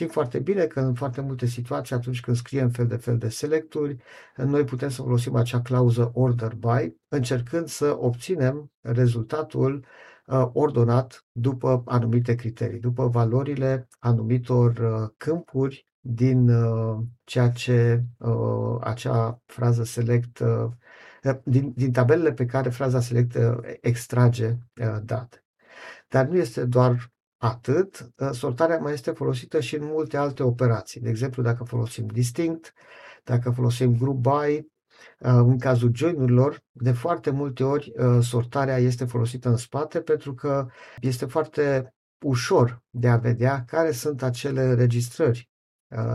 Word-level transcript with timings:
Știm 0.00 0.12
foarte 0.12 0.38
bine 0.38 0.66
că 0.66 0.80
în 0.80 0.94
foarte 0.94 1.20
multe 1.20 1.46
situații, 1.46 1.94
atunci 1.94 2.20
când 2.20 2.36
scriem 2.36 2.68
fel 2.70 2.86
de 2.86 2.96
fel 2.96 3.18
de 3.18 3.28
selecturi, 3.28 3.96
noi 4.36 4.64
putem 4.64 4.88
să 4.88 5.02
folosim 5.02 5.34
acea 5.34 5.60
clauză 5.60 6.10
order 6.14 6.54
by, 6.54 6.94
încercând 7.08 7.68
să 7.68 7.96
obținem 7.98 8.72
rezultatul 8.80 9.84
uh, 10.26 10.48
ordonat 10.52 11.26
după 11.32 11.82
anumite 11.86 12.34
criterii, 12.34 12.78
după 12.78 13.08
valorile 13.08 13.88
anumitor 13.98 14.78
uh, 14.78 15.08
câmpuri 15.16 15.86
din 16.00 16.48
uh, 16.48 16.98
ceea 17.24 17.50
ce 17.50 18.04
acea 18.80 19.42
frază 19.46 19.84
select, 19.84 20.42
din, 21.44 21.72
din 21.76 21.92
tabelele 21.92 22.32
pe 22.32 22.44
care 22.46 22.70
fraza 22.70 23.00
select 23.00 23.38
extrage 23.80 24.56
date. 25.02 25.44
Dar 26.08 26.26
nu 26.26 26.36
este 26.36 26.64
doar 26.64 27.10
Atât, 27.42 28.10
ă, 28.18 28.32
sortarea 28.32 28.78
mai 28.78 28.92
este 28.92 29.10
folosită 29.10 29.60
și 29.60 29.76
în 29.76 29.84
multe 29.84 30.16
alte 30.16 30.42
operații. 30.42 31.00
De 31.00 31.08
exemplu, 31.08 31.42
dacă 31.42 31.64
folosim 31.64 32.06
distinct, 32.06 32.72
dacă 33.24 33.50
folosim 33.50 33.96
group 33.96 34.16
by, 34.16 34.66
ă, 35.24 35.30
în 35.30 35.58
cazul 35.58 35.90
join-urilor, 35.94 36.60
de 36.72 36.92
foarte 36.92 37.30
multe 37.30 37.64
ori 37.64 37.92
ă, 37.98 38.20
sortarea 38.20 38.76
este 38.76 39.04
folosită 39.04 39.48
în 39.48 39.56
spate 39.56 40.00
pentru 40.00 40.34
că 40.34 40.66
este 40.98 41.26
foarte 41.26 41.94
ușor 42.24 42.82
de 42.90 43.08
a 43.08 43.16
vedea 43.16 43.64
care 43.66 43.90
sunt 43.90 44.22
acele 44.22 44.74
registrări 44.74 45.48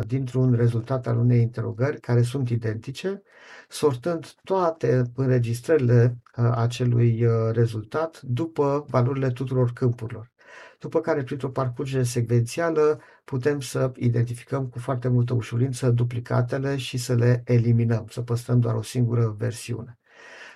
dintr-un 0.08 0.54
rezultat 0.54 1.08
al 1.08 1.18
unei 1.18 1.42
interogări 1.42 2.00
care 2.00 2.22
sunt 2.22 2.50
identice, 2.50 3.22
sortând 3.70 4.34
toate 4.44 5.02
înregistrările 5.16 6.18
acelui 6.54 7.28
rezultat 7.52 8.22
după 8.22 8.86
valorile 8.90 9.32
tuturor 9.32 9.72
câmpurilor 9.72 10.34
după 10.80 11.02
care 11.02 11.24
printr-o 11.24 11.50
parcurgere 11.50 12.04
secvențială 12.04 13.00
putem 13.24 13.60
să 13.60 13.92
identificăm 13.96 14.68
cu 14.68 14.80
foarte 14.80 15.08
multă 15.08 15.34
ușurință 15.34 15.90
duplicatele 15.90 16.78
și 16.78 16.98
să 16.98 17.14
le 17.14 17.42
eliminăm, 17.46 18.06
să 18.10 18.22
păstrăm 18.22 18.60
doar 18.60 18.76
o 18.76 18.82
singură 18.82 19.36
versiune. 19.38 20.00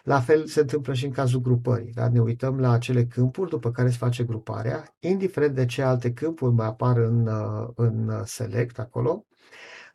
La 0.03 0.19
fel 0.19 0.45
se 0.45 0.59
întâmplă 0.59 0.93
și 0.93 1.05
în 1.05 1.11
cazul 1.11 1.41
grupării. 1.41 1.91
Da? 1.93 2.09
Ne 2.09 2.19
uităm 2.19 2.59
la 2.59 2.71
acele 2.71 3.05
câmpuri 3.05 3.49
după 3.49 3.71
care 3.71 3.89
se 3.89 3.97
face 3.97 4.23
gruparea, 4.23 4.95
indiferent 4.99 5.55
de 5.55 5.65
ce 5.65 5.81
alte 5.81 6.13
câmpuri 6.13 6.53
mai 6.53 6.67
apar 6.67 6.97
în, 6.97 7.27
uh, 7.27 7.67
în 7.75 8.21
select 8.25 8.79
acolo, 8.79 9.25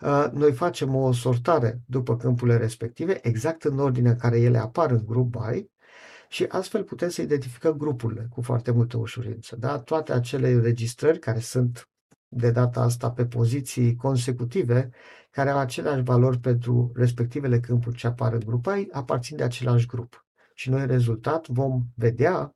uh, 0.01 0.27
noi 0.33 0.53
facem 0.53 0.95
o 0.95 1.13
sortare 1.13 1.81
după 1.87 2.17
câmpurile 2.17 2.57
respective, 2.57 3.19
exact 3.27 3.63
în 3.65 3.79
ordinea 3.79 4.11
în 4.11 4.19
care 4.19 4.41
ele 4.41 4.59
apar 4.59 4.91
în 4.91 5.05
group 5.07 5.37
by, 5.37 5.71
și 6.35 6.45
astfel 6.49 6.85
putem 6.85 7.09
să 7.09 7.23
identificăm 7.23 7.77
grupurile 7.77 8.27
cu 8.31 8.43
foarte 8.43 8.71
multă 8.71 8.97
ușurință. 8.97 9.57
Da? 9.57 9.79
Toate 9.79 10.13
acele 10.13 10.51
înregistrări 10.51 11.19
care 11.19 11.39
sunt 11.39 11.89
de 12.29 12.51
data 12.51 12.81
asta 12.81 13.11
pe 13.11 13.27
poziții 13.27 13.95
consecutive, 13.95 14.91
care 15.31 15.51
au 15.51 15.59
aceleași 15.59 16.03
valori 16.03 16.39
pentru 16.39 16.93
respectivele 16.95 17.61
câmpuri 17.61 17.97
ce 17.97 18.07
apar 18.07 18.33
în 18.33 18.43
grupa, 18.47 18.83
aparțin 18.91 19.37
de 19.37 19.43
același 19.43 19.87
grup. 19.87 20.27
Și 20.55 20.71
noi, 20.71 20.87
rezultat, 20.87 21.49
vom 21.49 21.83
vedea 21.95 22.55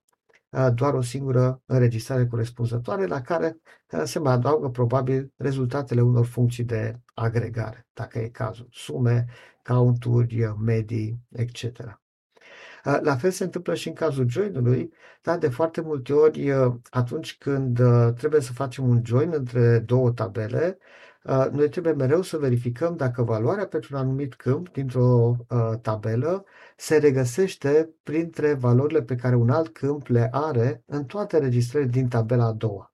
doar 0.74 0.94
o 0.94 1.00
singură 1.00 1.62
înregistrare 1.66 2.26
corespunzătoare 2.26 3.06
la 3.06 3.20
care 3.20 3.60
se 4.04 4.18
mai 4.18 4.32
adaugă 4.32 4.68
probabil 4.68 5.32
rezultatele 5.36 6.00
unor 6.00 6.26
funcții 6.26 6.64
de 6.64 7.00
agregare, 7.14 7.86
dacă 7.92 8.18
e 8.18 8.28
cazul, 8.28 8.68
sume, 8.70 9.26
counturi, 9.62 10.54
medii, 10.58 11.20
etc. 11.32 12.00
La 12.82 13.16
fel 13.16 13.30
se 13.30 13.44
întâmplă 13.44 13.74
și 13.74 13.88
în 13.88 13.94
cazul 13.94 14.28
join-ului, 14.28 14.92
dar 15.22 15.38
de 15.38 15.48
foarte 15.48 15.80
multe 15.80 16.12
ori 16.12 16.52
atunci 16.90 17.38
când 17.38 17.80
trebuie 18.16 18.40
să 18.40 18.52
facem 18.52 18.88
un 18.88 19.02
join 19.04 19.30
între 19.32 19.78
două 19.78 20.10
tabele, 20.10 20.78
noi 21.52 21.68
trebuie 21.68 21.92
mereu 21.92 22.22
să 22.22 22.36
verificăm 22.36 22.96
dacă 22.96 23.22
valoarea 23.22 23.66
pentru 23.66 23.94
un 23.94 24.00
anumit 24.00 24.34
câmp 24.34 24.72
dintr-o 24.72 25.36
tabelă 25.82 26.44
se 26.76 26.96
regăsește 26.96 27.90
printre 28.02 28.54
valorile 28.54 29.02
pe 29.02 29.14
care 29.14 29.34
un 29.36 29.50
alt 29.50 29.68
câmp 29.68 30.06
le 30.06 30.28
are 30.32 30.82
în 30.86 31.04
toate 31.04 31.38
registrările 31.38 31.90
din 31.90 32.08
tabela 32.08 32.44
a 32.44 32.52
doua. 32.52 32.92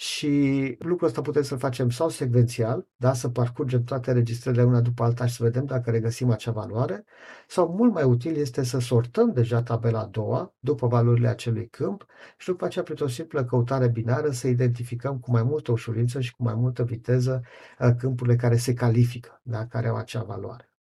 Și 0.00 0.76
lucrul 0.78 1.08
ăsta 1.08 1.20
putem 1.20 1.42
să-l 1.42 1.58
facem 1.58 1.90
sau 1.90 2.08
secvențial, 2.08 2.86
da? 2.96 3.12
să 3.12 3.28
parcurgem 3.28 3.84
toate 3.84 4.12
registrările 4.12 4.62
una 4.62 4.80
după 4.80 5.02
alta 5.02 5.26
și 5.26 5.34
să 5.34 5.42
vedem 5.42 5.64
dacă 5.64 5.90
regăsim 5.90 6.30
acea 6.30 6.50
valoare, 6.50 7.04
sau 7.46 7.74
mult 7.74 7.92
mai 7.92 8.02
util 8.02 8.36
este 8.36 8.62
să 8.62 8.78
sortăm 8.78 9.32
deja 9.32 9.62
tabela 9.62 10.00
a 10.00 10.06
doua 10.06 10.54
după 10.58 10.86
valorile 10.86 11.28
acelui 11.28 11.68
câmp 11.68 12.06
și 12.38 12.46
după 12.46 12.64
aceea, 12.64 12.84
printr-o 12.84 13.06
simplă 13.06 13.44
căutare 13.44 13.88
binară, 13.88 14.30
să 14.30 14.48
identificăm 14.48 15.18
cu 15.18 15.30
mai 15.30 15.42
multă 15.42 15.72
ușurință 15.72 16.20
și 16.20 16.34
cu 16.36 16.42
mai 16.42 16.54
multă 16.54 16.84
viteză 16.84 17.42
uh, 17.78 17.90
câmpurile 17.98 18.36
care 18.36 18.56
se 18.56 18.74
califică, 18.74 19.40
da? 19.42 19.66
care 19.66 19.88
au 19.88 19.96
acea 19.96 20.22
valoare. 20.22 20.72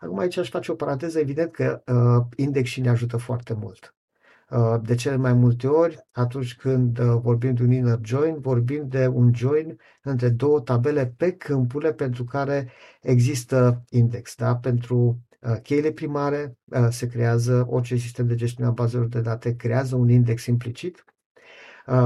Acum 0.00 0.18
aici 0.18 0.36
aș 0.36 0.48
face 0.48 0.72
o 0.72 0.74
paranteză, 0.74 1.18
evident 1.18 1.52
că 1.52 1.82
uh, 1.86 2.26
indexii 2.36 2.82
ne 2.82 2.88
ajută 2.88 3.16
foarte 3.16 3.54
mult. 3.54 3.94
Uh, 4.52 4.80
de 4.82 4.94
cele 4.94 5.16
mai 5.16 5.32
multe 5.32 5.66
ori, 5.66 6.06
atunci 6.10 6.56
când 6.56 6.98
uh, 6.98 7.18
vorbim 7.22 7.54
de 7.54 7.62
un 7.62 7.70
inner 7.70 7.98
join, 8.02 8.40
vorbim 8.40 8.88
de 8.88 9.06
un 9.06 9.34
join 9.34 9.78
între 10.02 10.28
două 10.28 10.60
tabele 10.60 11.06
pe 11.16 11.32
câmpurile 11.32 11.92
pentru 11.92 12.24
care 12.24 12.70
există 13.00 13.84
index. 13.88 14.34
Da? 14.36 14.56
Pentru 14.56 15.20
uh, 15.40 15.56
cheile 15.62 15.90
primare 15.90 16.56
se 16.90 17.06
creează, 17.06 17.66
orice 17.68 17.96
sistem 17.96 18.26
de 18.26 18.34
gestiune 18.34 18.68
a 18.68 18.72
bazelor 18.72 19.06
de 19.06 19.20
date 19.20 19.56
creează 19.56 19.96
un 19.96 20.08
index 20.08 20.46
implicit 20.46 21.04
Uh, 21.06 21.11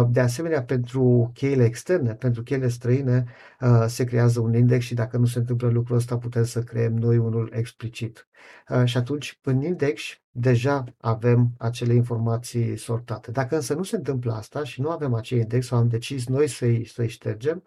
de 0.09 0.21
asemenea, 0.21 0.63
pentru 0.63 1.31
cheile 1.35 1.65
externe, 1.65 2.15
pentru 2.15 2.43
cheile 2.43 2.69
străine, 2.69 3.25
uh, 3.61 3.85
se 3.87 4.05
creează 4.05 4.41
un 4.41 4.55
index 4.55 4.85
și 4.85 4.95
dacă 4.95 5.17
nu 5.17 5.27
se 5.27 5.39
întâmplă 5.39 5.69
lucrul 5.69 5.97
ăsta, 5.97 6.19
putem 6.19 6.45
să 6.45 6.63
creăm 6.63 6.97
noi 6.97 7.19
unul 7.19 7.53
explicit. 7.55 8.29
Uh, 8.69 8.85
și 8.85 8.97
atunci, 8.97 9.39
în 9.43 9.63
index, 9.63 10.03
deja 10.31 10.85
avem 11.01 11.51
acele 11.59 11.95
informații 11.95 12.77
sortate. 12.77 13.31
Dacă 13.31 13.55
însă 13.55 13.75
nu 13.75 13.83
se 13.83 13.97
întâmplă 13.97 14.33
asta 14.33 14.65
și 14.65 14.81
nu 14.81 14.91
avem 14.91 15.15
acel 15.15 15.39
index 15.39 15.67
sau 15.67 15.79
am 15.79 15.89
decis 15.89 16.27
noi 16.27 16.49
să-i, 16.49 16.85
să-i 16.85 17.09
ștergem, 17.09 17.63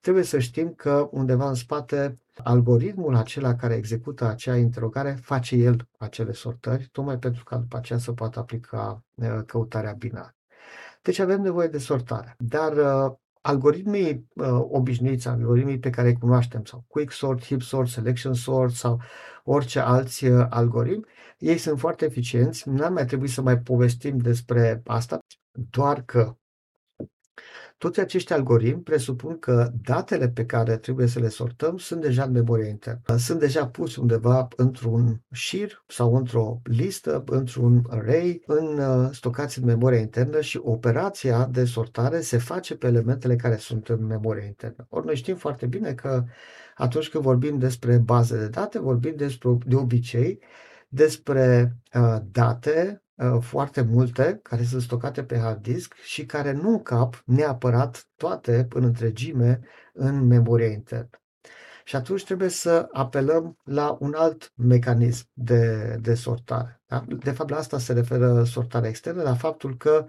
trebuie 0.00 0.24
să 0.24 0.38
știm 0.38 0.72
că 0.74 1.08
undeva 1.10 1.48
în 1.48 1.54
spate 1.54 2.18
algoritmul 2.36 3.14
acela 3.14 3.54
care 3.54 3.74
execută 3.74 4.24
acea 4.24 4.56
interogare 4.56 5.18
face 5.22 5.56
el 5.56 5.88
acele 5.98 6.32
sortări, 6.32 6.88
tocmai 6.92 7.18
pentru 7.18 7.44
ca 7.44 7.56
după 7.56 7.76
aceea 7.76 7.98
să 7.98 8.12
poată 8.12 8.38
aplica 8.38 9.04
căutarea 9.46 9.92
binară. 9.92 10.34
Deci 11.02 11.18
avem 11.18 11.40
nevoie 11.40 11.68
de 11.68 11.78
sortare. 11.78 12.36
Dar 12.38 12.72
uh, 12.76 13.12
algoritmii 13.40 14.28
uh, 14.34 14.46
obișnuiți, 14.70 15.28
algoritmii 15.28 15.78
pe 15.78 15.90
care 15.90 16.08
îi 16.08 16.18
cunoaștem, 16.18 16.64
sau 16.64 16.84
quick 16.88 17.12
sort, 17.12 17.44
heap 17.44 17.60
sort, 17.60 17.88
selection 17.88 18.34
sort 18.34 18.74
sau 18.74 19.00
orice 19.44 19.78
alți 19.78 20.24
uh, 20.26 20.46
algoritmi, 20.50 21.04
ei 21.38 21.58
sunt 21.58 21.78
foarte 21.78 22.04
eficienți. 22.04 22.68
Nu 22.68 22.84
ar 22.84 22.90
mai 22.90 23.06
trebui 23.06 23.28
să 23.28 23.42
mai 23.42 23.58
povestim 23.58 24.18
despre 24.18 24.82
asta, 24.86 25.18
doar 25.70 26.02
că 26.02 26.36
toți 27.82 28.00
acești 28.00 28.32
algoritmi 28.32 28.82
presupun 28.82 29.38
că 29.38 29.70
datele 29.82 30.28
pe 30.28 30.44
care 30.44 30.76
trebuie 30.76 31.06
să 31.06 31.18
le 31.18 31.28
sortăm 31.28 31.76
sunt 31.76 32.00
deja 32.00 32.22
în 32.22 32.30
memoria 32.30 32.68
internă. 32.68 33.16
Sunt 33.16 33.38
deja 33.38 33.66
puse 33.66 34.00
undeva 34.00 34.48
într-un 34.56 35.22
șir 35.32 35.84
sau 35.88 36.14
într-o 36.14 36.60
listă, 36.64 37.24
într-un 37.26 37.82
array, 37.88 38.42
în, 38.46 38.78
uh, 38.78 39.08
stocați 39.12 39.58
în 39.58 39.64
memoria 39.64 39.98
internă 39.98 40.40
și 40.40 40.60
operația 40.62 41.46
de 41.46 41.64
sortare 41.64 42.20
se 42.20 42.38
face 42.38 42.76
pe 42.76 42.86
elementele 42.86 43.36
care 43.36 43.56
sunt 43.56 43.88
în 43.88 44.06
memoria 44.06 44.44
internă. 44.44 44.86
Ori 44.88 45.06
noi 45.06 45.16
știm 45.16 45.36
foarte 45.36 45.66
bine 45.66 45.92
că 45.92 46.24
atunci 46.74 47.08
când 47.08 47.24
vorbim 47.24 47.58
despre 47.58 47.98
baze 47.98 48.38
de 48.38 48.48
date, 48.48 48.78
vorbim 48.78 49.14
despre, 49.16 49.58
de 49.66 49.74
obicei 49.74 50.38
despre 50.88 51.76
uh, 51.94 52.16
date 52.30 52.96
Uh, 52.96 53.01
foarte 53.40 53.82
multe 53.82 54.40
care 54.42 54.62
sunt 54.62 54.82
stocate 54.82 55.24
pe 55.24 55.38
hard 55.38 55.62
disk 55.62 55.94
și 55.94 56.26
care 56.26 56.52
nu 56.52 56.78
cap 56.78 57.22
neapărat 57.26 58.06
toate 58.16 58.68
în 58.70 58.84
întregime 58.84 59.60
în 59.92 60.26
memoria 60.26 60.66
internă. 60.66 61.22
Și 61.84 61.96
atunci 61.96 62.24
trebuie 62.24 62.48
să 62.48 62.88
apelăm 62.92 63.56
la 63.64 63.96
un 64.00 64.14
alt 64.16 64.52
mecanism 64.56 65.26
de, 65.32 65.96
de 66.00 66.14
sortare. 66.14 66.82
Da? 66.86 67.04
De 67.08 67.30
fapt, 67.30 67.50
la 67.50 67.56
asta 67.56 67.78
se 67.78 67.92
referă 67.92 68.44
sortarea 68.44 68.88
externă, 68.88 69.22
la 69.22 69.34
faptul 69.34 69.76
că 69.76 70.04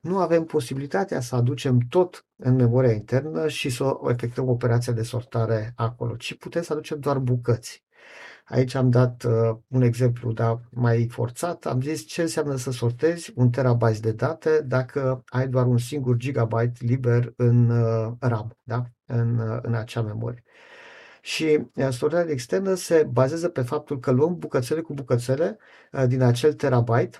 nu 0.00 0.18
avem 0.18 0.44
posibilitatea 0.44 1.20
să 1.20 1.34
aducem 1.34 1.78
tot 1.88 2.26
în 2.36 2.54
memoria 2.54 2.92
internă 2.92 3.48
și 3.48 3.70
să 3.70 3.96
efectuăm 4.08 4.48
operația 4.48 4.92
de 4.92 5.02
sortare 5.02 5.72
acolo, 5.76 6.16
ci 6.16 6.36
putem 6.36 6.62
să 6.62 6.72
aducem 6.72 7.00
doar 7.00 7.18
bucăți. 7.18 7.84
Aici 8.48 8.74
am 8.74 8.90
dat 8.90 9.22
uh, 9.22 9.56
un 9.68 9.82
exemplu 9.82 10.32
da, 10.32 10.60
mai 10.70 11.08
forțat. 11.10 11.66
Am 11.66 11.80
zis 11.80 12.06
ce 12.06 12.22
înseamnă 12.22 12.56
să 12.56 12.70
sortezi 12.70 13.32
un 13.34 13.50
terabyte 13.50 13.98
de 14.00 14.12
date 14.12 14.60
dacă 14.66 15.22
ai 15.26 15.48
doar 15.48 15.66
un 15.66 15.78
singur 15.78 16.16
gigabyte 16.16 16.84
liber 16.84 17.32
în 17.36 17.70
uh, 17.70 18.12
RAM, 18.18 18.56
da? 18.62 18.84
în, 19.06 19.38
uh, 19.38 19.58
în 19.62 19.74
acea 19.74 20.02
memorie. 20.02 20.42
Și 21.20 21.68
uh, 21.74 21.88
sortarea 21.90 22.32
externă 22.32 22.74
se 22.74 23.08
bazează 23.10 23.48
pe 23.48 23.62
faptul 23.62 23.98
că 23.98 24.10
luăm 24.10 24.38
bucățele 24.38 24.80
cu 24.80 24.94
bucățele 24.94 25.58
uh, 25.92 26.04
din 26.06 26.22
acel 26.22 26.52
terabyte, 26.52 27.18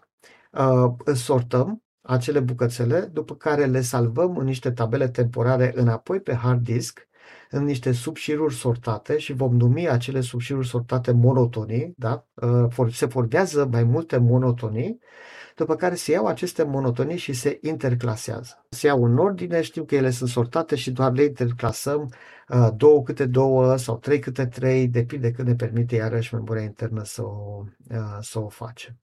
uh, 0.53 1.15
sortăm 1.15 1.83
acele 2.01 2.41
bucățele, 2.41 3.01
după 3.01 3.35
care 3.35 3.65
le 3.65 3.81
salvăm 3.81 4.37
în 4.37 4.45
niște 4.45 4.71
tabele 4.71 5.09
temporare 5.09 5.73
înapoi 5.75 6.21
pe 6.21 6.35
hard 6.35 6.63
disk 6.63 7.08
în 7.51 7.65
niște 7.65 7.93
subșiruri 7.93 8.55
sortate 8.55 9.19
și 9.19 9.33
vom 9.33 9.57
numi 9.57 9.89
acele 9.89 10.21
subșiruri 10.21 10.67
sortate 10.67 11.13
monotonii, 11.13 11.95
da? 11.97 12.27
Uh, 12.77 12.93
se 12.93 13.07
formează 13.07 13.69
mai 13.71 13.85
multe 13.85 14.17
monotonii, 14.17 14.99
după 15.57 15.75
care 15.77 15.95
se 15.95 16.13
iau 16.13 16.27
aceste 16.27 16.63
monotonii 16.63 17.17
și 17.17 17.33
se 17.33 17.59
interclasează. 17.63 18.67
Se 18.69 18.87
iau 18.87 19.05
în 19.05 19.19
ordine, 19.19 19.61
știm 19.61 19.85
că 19.85 19.95
ele 19.95 20.11
sunt 20.11 20.29
sortate 20.29 20.77
și 20.77 20.91
doar 20.91 21.13
le 21.13 21.23
interclasăm 21.23 22.13
uh, 22.49 22.69
două 22.77 23.03
câte 23.03 23.27
două 23.27 23.77
sau 23.77 23.99
trei 23.99 24.19
câte 24.19 24.47
trei, 24.47 24.89
depinde 24.89 25.31
cât 25.31 25.47
ne 25.47 25.55
permite 25.55 25.97
iarăși 25.97 26.35
memoria 26.35 26.63
internă 26.63 27.05
să 27.05 27.23
o, 27.23 27.65
uh, 27.91 28.19
să 28.21 28.39
o 28.39 28.49
facem. 28.49 28.99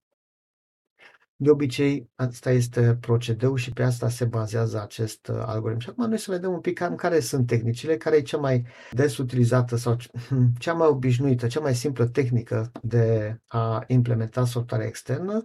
De 1.38 1.50
obicei, 1.50 2.10
asta 2.16 2.52
este 2.52 2.98
procedeul 3.00 3.58
și 3.58 3.72
pe 3.72 3.84
asta 3.84 4.10
se 4.10 4.26
bazează 4.26 4.82
acest 4.82 5.28
uh, 5.28 5.44
algoritm. 5.46 5.80
Și 5.80 5.90
acum 5.90 6.10
noi 6.10 6.18
să 6.18 6.32
vedem 6.32 6.52
un 6.52 6.60
pic 6.60 6.78
cam 6.78 6.96
care 6.96 7.20
sunt 7.20 7.48
tehnicile, 7.48 7.98
care 7.98 8.16
e 8.16 8.22
cea 8.22 8.38
mai 8.38 8.66
des 8.92 9.18
utilizată 9.18 9.76
sau 9.76 9.98
cea 10.60 10.74
mai 10.74 10.88
obișnuită, 10.88 11.48
cea 11.48 11.60
mai 11.60 11.76
simplă 11.76 12.06
tehnică 12.06 12.72
de 12.82 13.38
a 13.48 13.84
implementa 13.88 14.46
sortarea 14.46 14.86
externă 14.86 15.44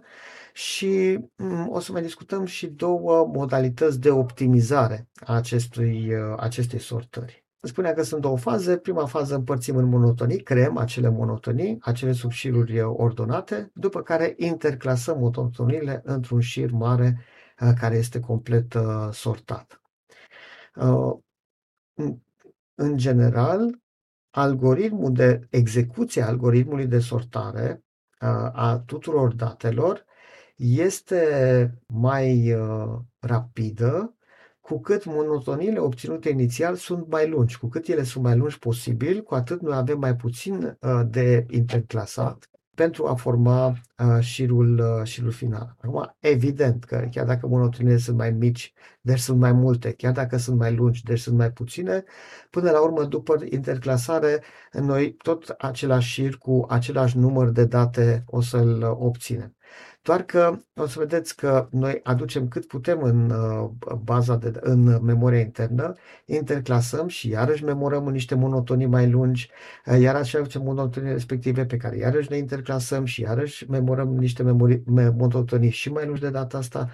și 0.53 1.19
mm, 1.35 1.69
o 1.69 1.79
să 1.79 1.91
mai 1.91 2.01
discutăm 2.01 2.45
și 2.45 2.67
două 2.67 3.25
modalități 3.33 3.99
de 3.99 4.09
optimizare 4.09 5.07
a 5.25 5.35
acestui, 5.35 6.13
uh, 6.13 6.35
acestei 6.37 6.79
sortări. 6.79 7.45
Spunea 7.63 7.93
că 7.93 8.03
sunt 8.03 8.21
două 8.21 8.37
faze. 8.37 8.77
Prima 8.77 9.05
fază 9.05 9.35
împărțim 9.35 9.75
în 9.75 9.85
monotonii, 9.85 10.43
creăm 10.43 10.77
acele 10.77 11.09
monotonii, 11.09 11.77
acele 11.81 12.11
subșiruri 12.11 12.81
ordonate, 12.81 13.71
după 13.73 14.01
care 14.01 14.33
interclasăm 14.37 15.19
monotoniile 15.19 16.01
într-un 16.03 16.39
șir 16.39 16.71
mare 16.71 17.19
uh, 17.59 17.71
care 17.79 17.95
este 17.95 18.19
complet 18.19 18.73
uh, 18.73 19.09
sortat. 19.11 19.81
Uh, 20.75 21.17
în 22.75 22.97
general, 22.97 23.79
algoritmul 24.29 25.13
de 25.13 25.47
execuție 25.49 26.21
a 26.21 26.27
algoritmului 26.27 26.85
de 26.85 26.99
sortare 26.99 27.83
a 28.53 28.83
tuturor 28.85 29.33
datelor 29.33 30.05
este 30.55 31.81
mai 31.87 32.55
rapidă 33.19 34.15
cu 34.71 34.79
cât 34.79 35.05
monotoniile 35.05 35.79
obținute 35.79 36.29
inițial 36.29 36.75
sunt 36.75 37.09
mai 37.09 37.29
lungi. 37.29 37.57
Cu 37.57 37.67
cât 37.67 37.87
ele 37.87 38.03
sunt 38.03 38.23
mai 38.23 38.35
lungi 38.35 38.59
posibil, 38.59 39.21
cu 39.21 39.35
atât 39.35 39.61
noi 39.61 39.75
avem 39.75 39.99
mai 39.99 40.15
puțin 40.15 40.77
uh, 40.79 41.01
de 41.09 41.45
interclasat 41.49 42.49
pentru 42.75 43.07
a 43.07 43.15
forma 43.15 43.67
uh, 43.67 44.19
șirul, 44.19 44.79
uh, 44.79 45.07
șirul 45.07 45.31
final. 45.31 45.75
Acum, 45.81 46.15
evident 46.19 46.83
că 46.83 47.07
chiar 47.11 47.25
dacă 47.25 47.47
monotoniile 47.47 47.97
sunt 47.97 48.17
mai 48.17 48.31
mici, 48.31 48.73
deci 49.01 49.19
sunt 49.19 49.39
mai 49.39 49.51
multe, 49.51 49.91
chiar 49.91 50.11
dacă 50.11 50.37
sunt 50.37 50.57
mai 50.57 50.75
lungi, 50.75 51.03
deci 51.03 51.19
sunt 51.19 51.37
mai 51.37 51.51
puține, 51.51 52.03
până 52.49 52.71
la 52.71 52.81
urmă, 52.81 53.03
după 53.03 53.43
interclasare, 53.49 54.43
noi 54.71 55.13
tot 55.13 55.55
același 55.57 56.09
șir 56.09 56.37
cu 56.37 56.65
același 56.69 57.17
număr 57.17 57.49
de 57.49 57.65
date 57.65 58.23
o 58.25 58.41
să-l 58.41 58.83
obținem. 58.99 59.55
Doar 60.03 60.23
că 60.23 60.57
o 60.75 60.85
să 60.87 60.99
vedeți 60.99 61.35
că 61.35 61.67
noi 61.71 61.99
aducem 62.03 62.47
cât 62.47 62.67
putem 62.67 63.01
în 63.03 63.29
uh, 63.29 63.69
baza 64.03 64.35
de, 64.35 64.51
în 64.61 65.03
memoria 65.03 65.39
internă, 65.39 65.95
interclasăm 66.25 67.07
și 67.07 67.29
iarăși 67.29 67.63
memorăm 67.63 68.05
în 68.05 68.11
niște 68.11 68.35
monotonii 68.35 68.85
mai 68.85 69.09
lungi, 69.09 69.49
uh, 69.85 69.99
iarăși 69.99 70.37
aducem 70.37 70.61
monotonii 70.61 71.11
respective 71.11 71.65
pe 71.65 71.77
care 71.77 71.97
iarăși 71.97 72.29
le 72.29 72.37
interclasăm 72.37 73.05
și 73.05 73.21
iarăși 73.21 73.69
memorăm 73.69 74.15
niște 74.17 74.43
memori, 74.43 74.83
monotonii 75.17 75.69
și 75.69 75.91
mai 75.91 76.05
lungi 76.05 76.21
de 76.21 76.29
data 76.29 76.57
asta. 76.57 76.89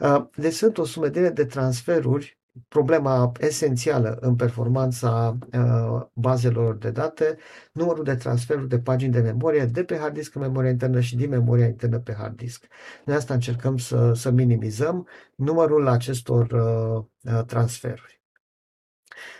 Uh, 0.00 0.24
deci 0.36 0.52
sunt 0.52 0.78
o 0.78 0.84
sumedenie 0.84 1.30
de 1.30 1.44
transferuri 1.44 2.38
problema 2.68 3.32
esențială 3.38 4.18
în 4.20 4.36
performanța 4.36 5.38
uh, 5.52 6.06
bazelor 6.12 6.76
de 6.76 6.90
date, 6.90 7.36
numărul 7.72 8.04
de 8.04 8.14
transferuri 8.14 8.68
de 8.68 8.78
pagini 8.78 9.12
de 9.12 9.20
memorie 9.20 9.64
de 9.64 9.84
pe 9.84 9.96
hard 9.96 10.14
disk 10.14 10.34
în 10.34 10.40
memoria 10.40 10.70
internă 10.70 11.00
și 11.00 11.16
din 11.16 11.28
memoria 11.28 11.66
internă 11.66 11.98
pe 11.98 12.12
hard 12.12 12.36
disk. 12.36 12.64
Noi 13.04 13.16
asta 13.16 13.34
încercăm 13.34 13.76
să, 13.76 14.12
să 14.12 14.30
minimizăm 14.30 15.08
numărul 15.34 15.88
acestor 15.88 16.50
uh, 16.50 17.32
uh 17.34 17.44
transferuri. 17.46 18.22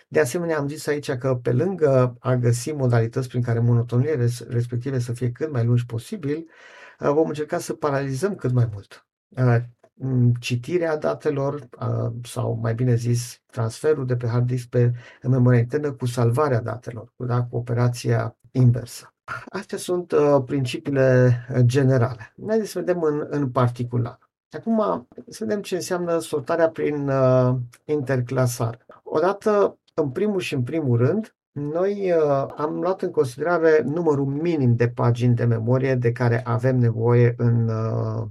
De 0.08 0.20
asemenea, 0.20 0.58
am 0.58 0.68
zis 0.68 0.86
aici 0.86 1.12
că 1.12 1.34
pe 1.34 1.52
lângă 1.52 2.16
a 2.20 2.34
găsi 2.34 2.72
modalități 2.72 3.28
prin 3.28 3.42
care 3.42 3.58
monotoniile 3.58 4.28
respective 4.48 4.98
să 4.98 5.12
fie 5.12 5.30
cât 5.30 5.52
mai 5.52 5.64
lungi 5.64 5.86
posibil, 5.86 6.48
uh, 7.00 7.08
vom 7.08 7.28
încerca 7.28 7.58
să 7.58 7.72
paralizăm 7.72 8.34
cât 8.34 8.52
mai 8.52 8.68
mult 8.72 9.06
uh, 9.28 9.56
citirea 10.40 10.96
datelor 10.96 11.68
sau 12.22 12.58
mai 12.62 12.74
bine 12.74 12.94
zis 12.94 13.40
transferul 13.46 14.06
de 14.06 14.16
pe 14.16 14.26
hard 14.26 14.46
disk 14.46 14.68
pe 14.68 14.92
în 15.22 15.30
memoria 15.30 15.58
internă 15.58 15.92
cu 15.92 16.06
salvarea 16.06 16.60
datelor, 16.60 17.12
da, 17.16 17.42
cu 17.42 17.56
operația 17.56 18.36
inversă. 18.50 19.14
Astea 19.48 19.78
sunt 19.78 20.12
uh, 20.12 20.42
principiile 20.46 21.32
generale. 21.60 22.34
Haideți 22.46 22.70
să 22.70 22.78
vedem 22.78 23.02
în, 23.02 23.26
în 23.30 23.50
particular. 23.50 24.18
Acum 24.50 25.06
să 25.28 25.44
vedem 25.44 25.62
ce 25.62 25.74
înseamnă 25.74 26.18
sortarea 26.18 26.68
prin 26.68 27.08
uh, 27.08 27.54
interclasare. 27.84 28.86
Odată, 29.02 29.78
în 29.94 30.10
primul 30.10 30.40
și 30.40 30.54
în 30.54 30.62
primul 30.62 30.96
rând, 30.96 31.36
noi 31.52 32.12
uh, 32.12 32.46
am 32.56 32.80
luat 32.80 33.02
în 33.02 33.10
considerare 33.10 33.82
numărul 33.84 34.26
minim 34.26 34.76
de 34.76 34.88
pagini 34.88 35.34
de 35.34 35.44
memorie 35.44 35.94
de 35.94 36.12
care 36.12 36.46
avem 36.46 36.76
nevoie 36.76 37.34
în, 37.36 37.68
uh, 37.68 38.26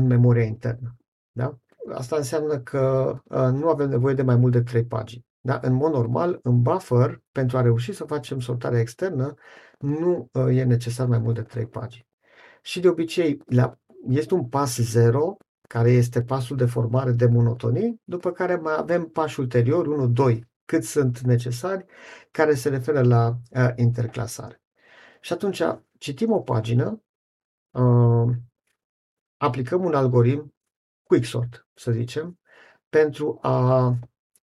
în 0.00 0.06
memoria 0.06 0.44
internă. 0.44 0.96
Da? 1.32 1.58
Asta 1.92 2.16
înseamnă 2.16 2.58
că 2.58 3.14
uh, 3.24 3.48
nu 3.52 3.68
avem 3.68 3.88
nevoie 3.88 4.14
de 4.14 4.22
mai 4.22 4.36
mult 4.36 4.52
de 4.52 4.62
3 4.62 4.84
pagini. 4.84 5.26
Da? 5.40 5.58
În 5.62 5.72
mod 5.72 5.92
normal, 5.92 6.38
în 6.42 6.62
buffer, 6.62 7.22
pentru 7.32 7.56
a 7.56 7.60
reuși 7.60 7.92
să 7.92 8.04
facem 8.04 8.40
sortarea 8.40 8.80
externă, 8.80 9.34
nu 9.78 10.28
uh, 10.32 10.56
e 10.56 10.64
necesar 10.64 11.06
mai 11.06 11.18
mult 11.18 11.34
de 11.34 11.42
3 11.42 11.66
pagini. 11.66 12.06
Și 12.62 12.80
de 12.80 12.88
obicei, 12.88 13.42
la, 13.46 13.78
este 14.08 14.34
un 14.34 14.48
pas 14.48 14.76
0, 14.76 15.36
care 15.68 15.90
este 15.90 16.22
pasul 16.22 16.56
de 16.56 16.64
formare 16.64 17.12
de 17.12 17.26
monotonii, 17.26 18.00
după 18.04 18.30
care 18.30 18.54
mai 18.54 18.74
avem 18.76 19.04
pași 19.04 19.40
ulterior, 19.40 19.86
1, 19.86 20.06
2, 20.06 20.48
cât 20.64 20.84
sunt 20.84 21.20
necesari, 21.20 21.84
care 22.30 22.54
se 22.54 22.68
referă 22.68 23.02
la 23.02 23.36
uh, 23.50 23.68
interclasare. 23.76 24.62
Și 25.20 25.32
atunci 25.32 25.62
citim 25.98 26.32
o 26.32 26.40
pagină, 26.40 27.02
uh, 27.70 28.30
aplicăm 29.40 29.84
un 29.84 29.94
algoritm 29.94 30.54
quicksort, 31.02 31.66
să 31.74 31.90
zicem, 31.90 32.38
pentru 32.88 33.38
a 33.42 33.94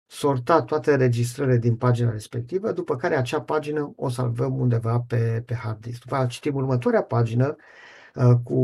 sorta 0.05 0.61
toate 0.61 0.95
registrările 0.95 1.57
din 1.57 1.75
pagina 1.75 2.11
respectivă, 2.11 2.71
după 2.71 2.95
care 2.95 3.15
acea 3.15 3.41
pagină 3.41 3.93
o 3.95 4.09
salvăm 4.09 4.59
undeva 4.59 4.99
pe, 4.99 5.43
pe 5.45 5.53
hard 5.53 5.81
disk. 5.81 6.01
După 6.01 6.13
aceea 6.13 6.29
citim 6.29 6.55
următoarea 6.55 7.03
pagină 7.03 7.55
uh, 8.15 8.37
cu 8.43 8.55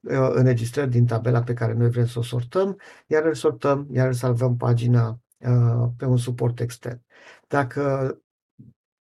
uh, 0.00 0.30
înregistrări 0.32 0.90
din 0.90 1.06
tabela 1.06 1.42
pe 1.42 1.54
care 1.54 1.72
noi 1.72 1.90
vrem 1.90 2.06
să 2.06 2.18
o 2.18 2.22
sortăm, 2.22 2.80
iar 3.06 3.24
îl 3.24 3.34
sortăm, 3.34 3.86
iar 3.90 4.06
îl 4.06 4.12
salvăm 4.12 4.56
pagina 4.56 5.20
uh, 5.38 5.88
pe 5.96 6.04
un 6.04 6.16
suport 6.16 6.60
extern. 6.60 7.02
Dacă 7.46 8.14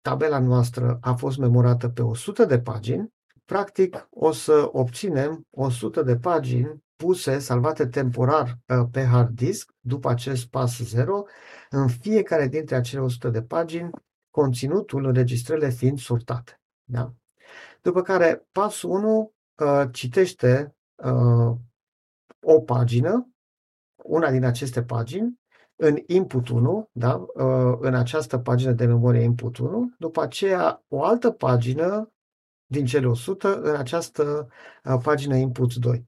tabela 0.01 0.39
noastră 0.39 0.97
a 1.01 1.13
fost 1.13 1.37
memorată 1.37 1.89
pe 1.89 2.01
100 2.01 2.45
de 2.45 2.59
pagini, 2.59 3.13
practic 3.49 4.07
o 4.09 4.31
să 4.31 4.69
obținem 4.71 5.47
100 5.49 6.01
de 6.01 6.17
pagini 6.17 6.83
puse, 6.95 7.39
salvate 7.39 7.87
temporar 7.87 8.57
uh, 8.67 8.85
pe 8.91 9.03
hard 9.03 9.35
disk, 9.35 9.71
după 9.79 10.09
acest 10.09 10.47
pas 10.47 10.79
0, 10.79 11.23
în 11.69 11.87
fiecare 11.87 12.47
dintre 12.47 12.75
acele 12.75 13.01
100 13.01 13.29
de 13.29 13.41
pagini, 13.41 13.89
conținutul, 14.29 15.05
înregistrările 15.05 15.69
fiind 15.69 15.99
sortate. 15.99 16.61
Da? 16.83 17.13
După 17.81 18.01
care, 18.01 18.47
pasul 18.51 18.89
1 18.89 19.33
uh, 19.55 19.89
citește 19.91 20.75
uh, 20.95 21.55
o 22.39 22.61
pagină, 22.61 23.29
una 24.03 24.31
din 24.31 24.43
aceste 24.43 24.83
pagini, 24.83 25.39
în 25.75 25.97
input 26.07 26.49
1, 26.49 26.89
da? 26.91 27.25
în 27.79 27.95
această 27.95 28.37
pagină 28.37 28.71
de 28.71 28.85
memorie 28.85 29.21
input 29.21 29.57
1, 29.57 29.93
după 29.97 30.21
aceea 30.21 30.83
o 30.87 31.03
altă 31.03 31.31
pagină 31.31 32.11
din 32.71 32.85
cele 32.85 33.07
100 33.07 33.59
în 33.61 33.75
această 33.75 34.47
pagină 35.03 35.35
input 35.35 35.75
2. 35.75 36.07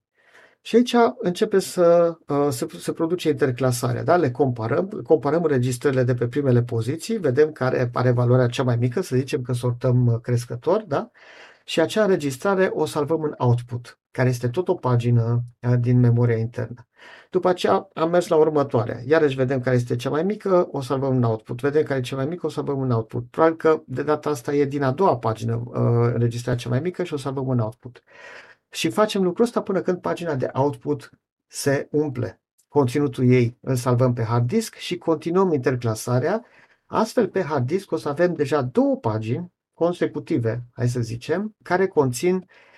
Și 0.61 0.75
aici 0.75 0.95
începe 1.17 1.59
să 1.59 2.17
se, 2.49 2.67
se 2.79 2.93
produce 2.93 3.29
interclasarea. 3.29 4.03
Da? 4.03 4.15
Le 4.15 4.31
comparăm, 4.31 4.87
comparăm 4.87 5.45
registrele 5.45 6.03
de 6.03 6.13
pe 6.13 6.27
primele 6.27 6.63
poziții, 6.63 7.17
vedem 7.17 7.51
care 7.51 7.89
are 7.93 8.11
valoarea 8.11 8.47
cea 8.47 8.63
mai 8.63 8.75
mică, 8.75 9.01
să 9.01 9.15
zicem 9.15 9.41
că 9.41 9.53
sortăm 9.53 10.19
crescător, 10.21 10.83
da? 10.87 11.11
Și 11.65 11.79
acea 11.79 12.01
înregistrare 12.01 12.69
o 12.73 12.85
salvăm 12.85 13.21
în 13.21 13.33
output, 13.37 13.99
care 14.11 14.29
este 14.29 14.47
tot 14.49 14.67
o 14.67 14.75
pagină 14.75 15.43
din 15.79 15.99
memoria 15.99 16.37
internă. 16.37 16.87
După 17.29 17.49
aceea 17.49 17.89
am 17.93 18.09
mers 18.09 18.27
la 18.27 18.35
următoarea. 18.35 19.01
Iarăși 19.05 19.35
vedem 19.35 19.59
care 19.59 19.75
este 19.75 19.95
cea 19.95 20.09
mai 20.09 20.23
mică, 20.23 20.67
o 20.71 20.81
salvăm 20.81 21.15
în 21.15 21.23
output. 21.23 21.61
Vedem 21.61 21.83
care 21.83 21.99
e 21.99 22.01
cea 22.01 22.15
mai 22.15 22.25
mică, 22.25 22.45
o 22.45 22.49
salvăm 22.49 22.81
în 22.81 22.91
output. 22.91 23.29
Probabil 23.29 23.57
că 23.57 23.81
de 23.85 24.03
data 24.03 24.29
asta 24.29 24.53
e 24.53 24.65
din 24.65 24.83
a 24.83 24.91
doua 24.91 25.17
pagină 25.17 25.55
uh, 25.55 25.73
înregistrarea 26.13 26.59
cea 26.59 26.69
mai 26.69 26.79
mică 26.79 27.03
și 27.03 27.13
o 27.13 27.17
salvăm 27.17 27.49
în 27.49 27.59
output. 27.59 28.03
Și 28.69 28.89
facem 28.89 29.23
lucrul 29.23 29.45
ăsta 29.45 29.61
până 29.61 29.81
când 29.81 29.97
pagina 29.97 30.35
de 30.35 30.49
output 30.53 31.09
se 31.47 31.87
umple. 31.91 32.41
Conținutul 32.67 33.31
ei 33.31 33.57
îl 33.61 33.75
salvăm 33.75 34.13
pe 34.13 34.23
hard 34.23 34.47
disk 34.47 34.75
și 34.75 34.97
continuăm 34.97 35.53
interclasarea. 35.53 36.45
Astfel, 36.85 37.27
pe 37.27 37.41
hard 37.41 37.65
disk 37.65 37.91
o 37.91 37.97
să 37.97 38.09
avem 38.09 38.33
deja 38.33 38.61
două 38.61 38.97
pagini 38.97 39.51
consecutive, 39.85 40.63
hai 40.71 40.89
să 40.89 40.99
zicem, 40.99 41.55
care 41.63 41.87
conțin 41.87 42.35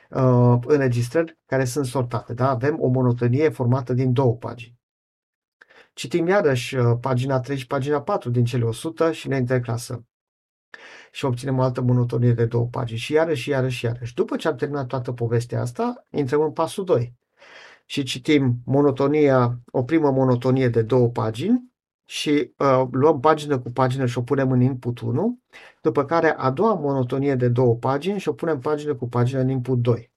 uh, 0.09 0.55
înregistrări 0.65 1.37
care 1.45 1.65
sunt 1.65 1.85
sortate. 1.85 2.33
Da? 2.33 2.49
Avem 2.49 2.77
o 2.79 2.87
monotonie 2.87 3.49
formată 3.49 3.93
din 3.93 4.13
două 4.13 4.35
pagini. 4.35 4.77
Citim 5.93 6.27
iarăși 6.27 6.75
uh, 6.75 6.97
pagina 7.01 7.39
3 7.39 7.57
și 7.57 7.67
pagina 7.67 8.01
4 8.01 8.29
din 8.29 8.45
cele 8.45 8.63
100 8.63 9.11
și 9.11 9.27
ne 9.27 9.35
interclasăm. 9.35 10.07
Și 11.11 11.25
obținem 11.25 11.57
o 11.57 11.61
altă 11.61 11.81
monotonie 11.81 12.33
de 12.33 12.45
două 12.45 12.65
pagini. 12.65 12.99
Și 12.99 13.13
iarăși, 13.13 13.41
și 13.41 13.49
iarăși, 13.49 13.77
și 13.77 13.85
iarăși. 13.85 14.13
După 14.13 14.35
ce 14.35 14.47
am 14.47 14.55
terminat 14.55 14.87
toată 14.87 15.11
povestea 15.11 15.61
asta, 15.61 16.07
intrăm 16.09 16.41
în 16.41 16.51
pasul 16.51 16.83
2. 16.83 17.13
Și 17.85 18.03
citim 18.03 18.61
monotonia, 18.65 19.59
o 19.71 19.83
primă 19.83 20.11
monotonie 20.11 20.69
de 20.69 20.81
două 20.81 21.09
pagini 21.09 21.72
și 22.13 22.53
uh, 22.57 22.83
luăm 22.91 23.19
pagină 23.19 23.59
cu 23.59 23.71
pagină 23.71 24.05
și 24.05 24.17
o 24.17 24.21
punem 24.21 24.51
în 24.51 24.61
input 24.61 24.99
1, 24.99 25.39
după 25.81 26.05
care 26.05 26.33
a 26.37 26.51
doua 26.51 26.73
monotonie 26.73 27.35
de 27.35 27.47
două 27.47 27.75
pagini 27.75 28.19
și 28.19 28.29
o 28.29 28.33
punem 28.33 28.59
pagină 28.59 28.95
cu 28.95 29.07
pagină 29.07 29.39
în 29.39 29.49
input 29.49 29.77
2. 29.77 30.11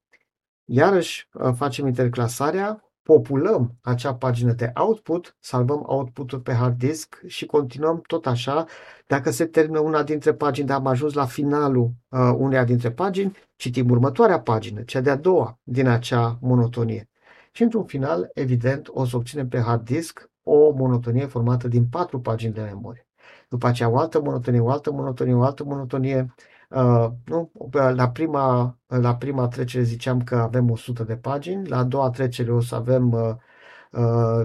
Iarăși 0.65 1.29
uh, 1.33 1.53
facem 1.55 1.87
interclasarea, 1.87 2.91
populăm 3.03 3.79
acea 3.83 4.15
pagină 4.15 4.53
de 4.53 4.73
output, 4.75 5.37
salvăm 5.41 5.83
output-ul 5.87 6.41
pe 6.41 6.53
hard 6.53 6.79
disk 6.79 7.23
și 7.27 7.47
continuăm 7.47 8.01
tot 8.07 8.27
așa. 8.27 8.67
Dacă 9.07 9.31
se 9.31 9.47
termină 9.47 9.79
una 9.79 10.03
dintre 10.03 10.35
pagini, 10.35 10.67
dar 10.67 10.79
am 10.79 10.87
ajuns 10.87 11.13
la 11.13 11.27
finalul 11.27 11.91
uh, 12.09 12.35
uneia 12.37 12.65
dintre 12.65 12.91
pagini, 12.91 13.37
citim 13.55 13.91
următoarea 13.91 14.41
pagină, 14.41 14.83
cea 14.83 15.01
de-a 15.01 15.17
doua 15.17 15.59
din 15.63 15.87
acea 15.87 16.39
monotonie. 16.41 17.09
Și 17.53 17.63
într-un 17.63 17.85
final, 17.85 18.31
evident, 18.35 18.89
o 18.91 19.05
să 19.05 19.17
obținem 19.17 19.49
pe 19.49 19.61
hard 19.61 19.85
disk 19.85 20.31
o 20.49 20.73
monotonie 20.73 21.27
formată 21.27 21.69
din 21.69 21.87
patru 21.89 22.21
pagini 22.21 22.53
de 22.53 22.61
memorie. 22.61 23.07
După 23.49 23.67
aceea 23.67 23.89
o 23.89 23.99
altă 23.99 24.21
monotonie, 24.21 24.61
o 24.61 24.71
altă 24.71 24.93
monotonie, 24.93 25.35
o 25.35 25.43
altă 25.43 25.65
monotonie. 25.65 26.35
Uh, 26.71 27.07
nu? 27.25 27.51
La, 27.71 28.11
prima, 28.11 28.79
la 28.87 29.17
prima 29.17 29.49
trecere 29.49 29.83
ziceam 29.83 30.23
că 30.23 30.37
avem 30.37 30.71
100 30.71 31.05
de 31.05 31.17
pagini, 31.17 31.69
la 31.69 31.79
a 31.79 31.85
doua 31.85 32.11
trecere 32.11 32.53
o 32.53 32.61
să 32.61 32.75
avem 32.75 33.13
uh, 33.13 33.35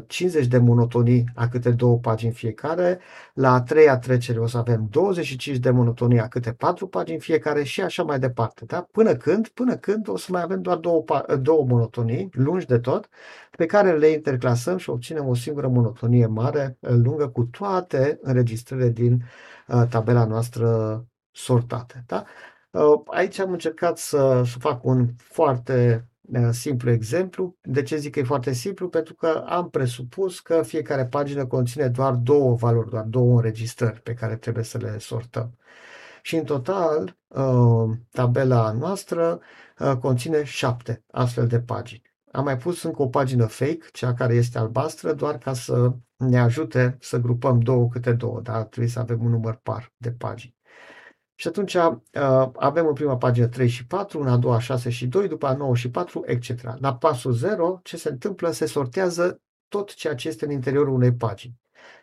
50 0.07 0.43
uh, 0.43 0.49
de 0.49 0.57
monotonii 0.57 1.23
a 1.35 1.47
câte 1.47 1.69
două 1.69 1.97
pagini 1.97 2.31
fiecare. 2.31 2.99
La 3.33 3.53
a 3.53 3.61
treia 3.61 3.97
trecere 3.97 4.39
o 4.39 4.47
să 4.47 4.57
avem 4.57 4.87
25 4.89 5.57
de 5.57 5.69
monotonii 5.69 6.19
a 6.19 6.27
câte 6.27 6.51
patru 6.51 6.87
pagini 6.87 7.19
fiecare 7.19 7.63
și 7.63 7.81
așa 7.81 8.03
mai 8.03 8.19
departe. 8.19 8.65
Da? 8.65 8.87
Până 8.91 9.15
când? 9.15 9.47
Până 9.47 9.75
când 9.75 10.07
o 10.09 10.17
să 10.17 10.27
mai 10.31 10.41
avem 10.41 10.61
doar 10.61 10.77
două, 10.77 11.03
două 11.41 11.65
monotonii 11.65 12.29
lungi 12.31 12.65
de 12.65 12.79
tot, 12.79 13.09
pe 13.57 13.65
care 13.65 13.97
le 13.97 14.07
interclasăm 14.07 14.77
și 14.77 14.89
obținem 14.89 15.27
o 15.27 15.33
singură 15.33 15.67
monotonie 15.67 16.25
mare, 16.25 16.77
lungă, 16.79 17.27
cu 17.27 17.43
toate 17.43 18.19
înregistrările 18.21 18.89
din 18.89 19.23
uh, 19.67 19.83
tabela 19.89 20.25
noastră 20.25 21.05
sortate. 21.31 22.03
Da? 22.07 22.23
Uh, 22.71 23.01
aici 23.05 23.39
am 23.39 23.51
încercat 23.51 23.97
să, 23.97 24.43
să 24.45 24.59
fac 24.59 24.85
un 24.85 25.07
foarte 25.17 26.05
simplu 26.51 26.91
exemplu. 26.91 27.57
De 27.61 27.81
ce 27.81 27.97
zic 27.97 28.11
că 28.11 28.19
e 28.19 28.23
foarte 28.23 28.53
simplu? 28.53 28.89
Pentru 28.89 29.13
că 29.13 29.43
am 29.47 29.69
presupus 29.69 30.39
că 30.39 30.61
fiecare 30.61 31.05
pagină 31.05 31.45
conține 31.45 31.87
doar 31.87 32.13
două 32.13 32.55
valori, 32.55 32.89
doar 32.89 33.03
două 33.03 33.35
înregistrări 33.35 34.01
pe 34.01 34.13
care 34.13 34.35
trebuie 34.35 34.63
să 34.63 34.77
le 34.77 34.97
sortăm. 34.97 35.57
Și 36.21 36.35
în 36.35 36.43
total, 36.43 37.17
uh, 37.27 37.97
tabela 38.11 38.71
noastră 38.71 39.39
uh, 39.79 39.97
conține 39.97 40.43
șapte 40.43 41.03
astfel 41.11 41.47
de 41.47 41.59
pagini. 41.61 42.01
Am 42.31 42.43
mai 42.43 42.57
pus 42.57 42.83
încă 42.83 43.01
o 43.01 43.07
pagină 43.07 43.45
fake, 43.45 43.87
cea 43.91 44.13
care 44.13 44.33
este 44.33 44.57
albastră, 44.57 45.13
doar 45.13 45.37
ca 45.37 45.53
să 45.53 45.93
ne 46.15 46.39
ajute 46.39 46.97
să 46.99 47.17
grupăm 47.17 47.59
două 47.59 47.87
câte 47.87 48.13
două, 48.13 48.41
dar 48.41 48.63
trebuie 48.63 48.91
să 48.91 48.99
avem 48.99 49.23
un 49.23 49.29
număr 49.29 49.55
par 49.63 49.93
de 49.97 50.11
pagini. 50.11 50.55
Și 51.41 51.47
atunci 51.47 51.73
uh, 51.73 51.91
avem 52.55 52.87
în 52.87 52.93
prima 52.93 53.17
pagină 53.17 53.47
3 53.47 53.67
și 53.67 53.85
4, 53.85 54.21
în 54.21 54.27
a 54.27 54.37
doua 54.37 54.59
6 54.59 54.89
și 54.89 55.07
2, 55.07 55.27
după 55.27 55.47
a 55.47 55.53
9 55.53 55.75
și 55.75 55.89
4, 55.89 56.23
etc. 56.25 56.61
La 56.79 56.95
pasul 56.95 57.31
0, 57.31 57.79
ce 57.83 57.97
se 57.97 58.09
întâmplă? 58.09 58.51
Se 58.51 58.65
sortează 58.65 59.41
tot 59.67 59.93
ceea 59.93 60.15
ce 60.15 60.27
este 60.27 60.45
în 60.45 60.51
interiorul 60.51 60.93
unei 60.93 61.13
pagini. 61.13 61.59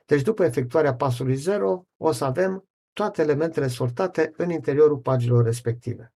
Deci 0.06 0.22
după 0.22 0.44
efectuarea 0.44 0.94
pasului 0.94 1.34
0, 1.34 1.86
o 1.96 2.12
să 2.12 2.24
avem 2.24 2.64
toate 2.92 3.22
elementele 3.22 3.68
sortate 3.68 4.32
în 4.36 4.50
interiorul 4.50 4.98
paginilor 4.98 5.44
respective. 5.44 6.12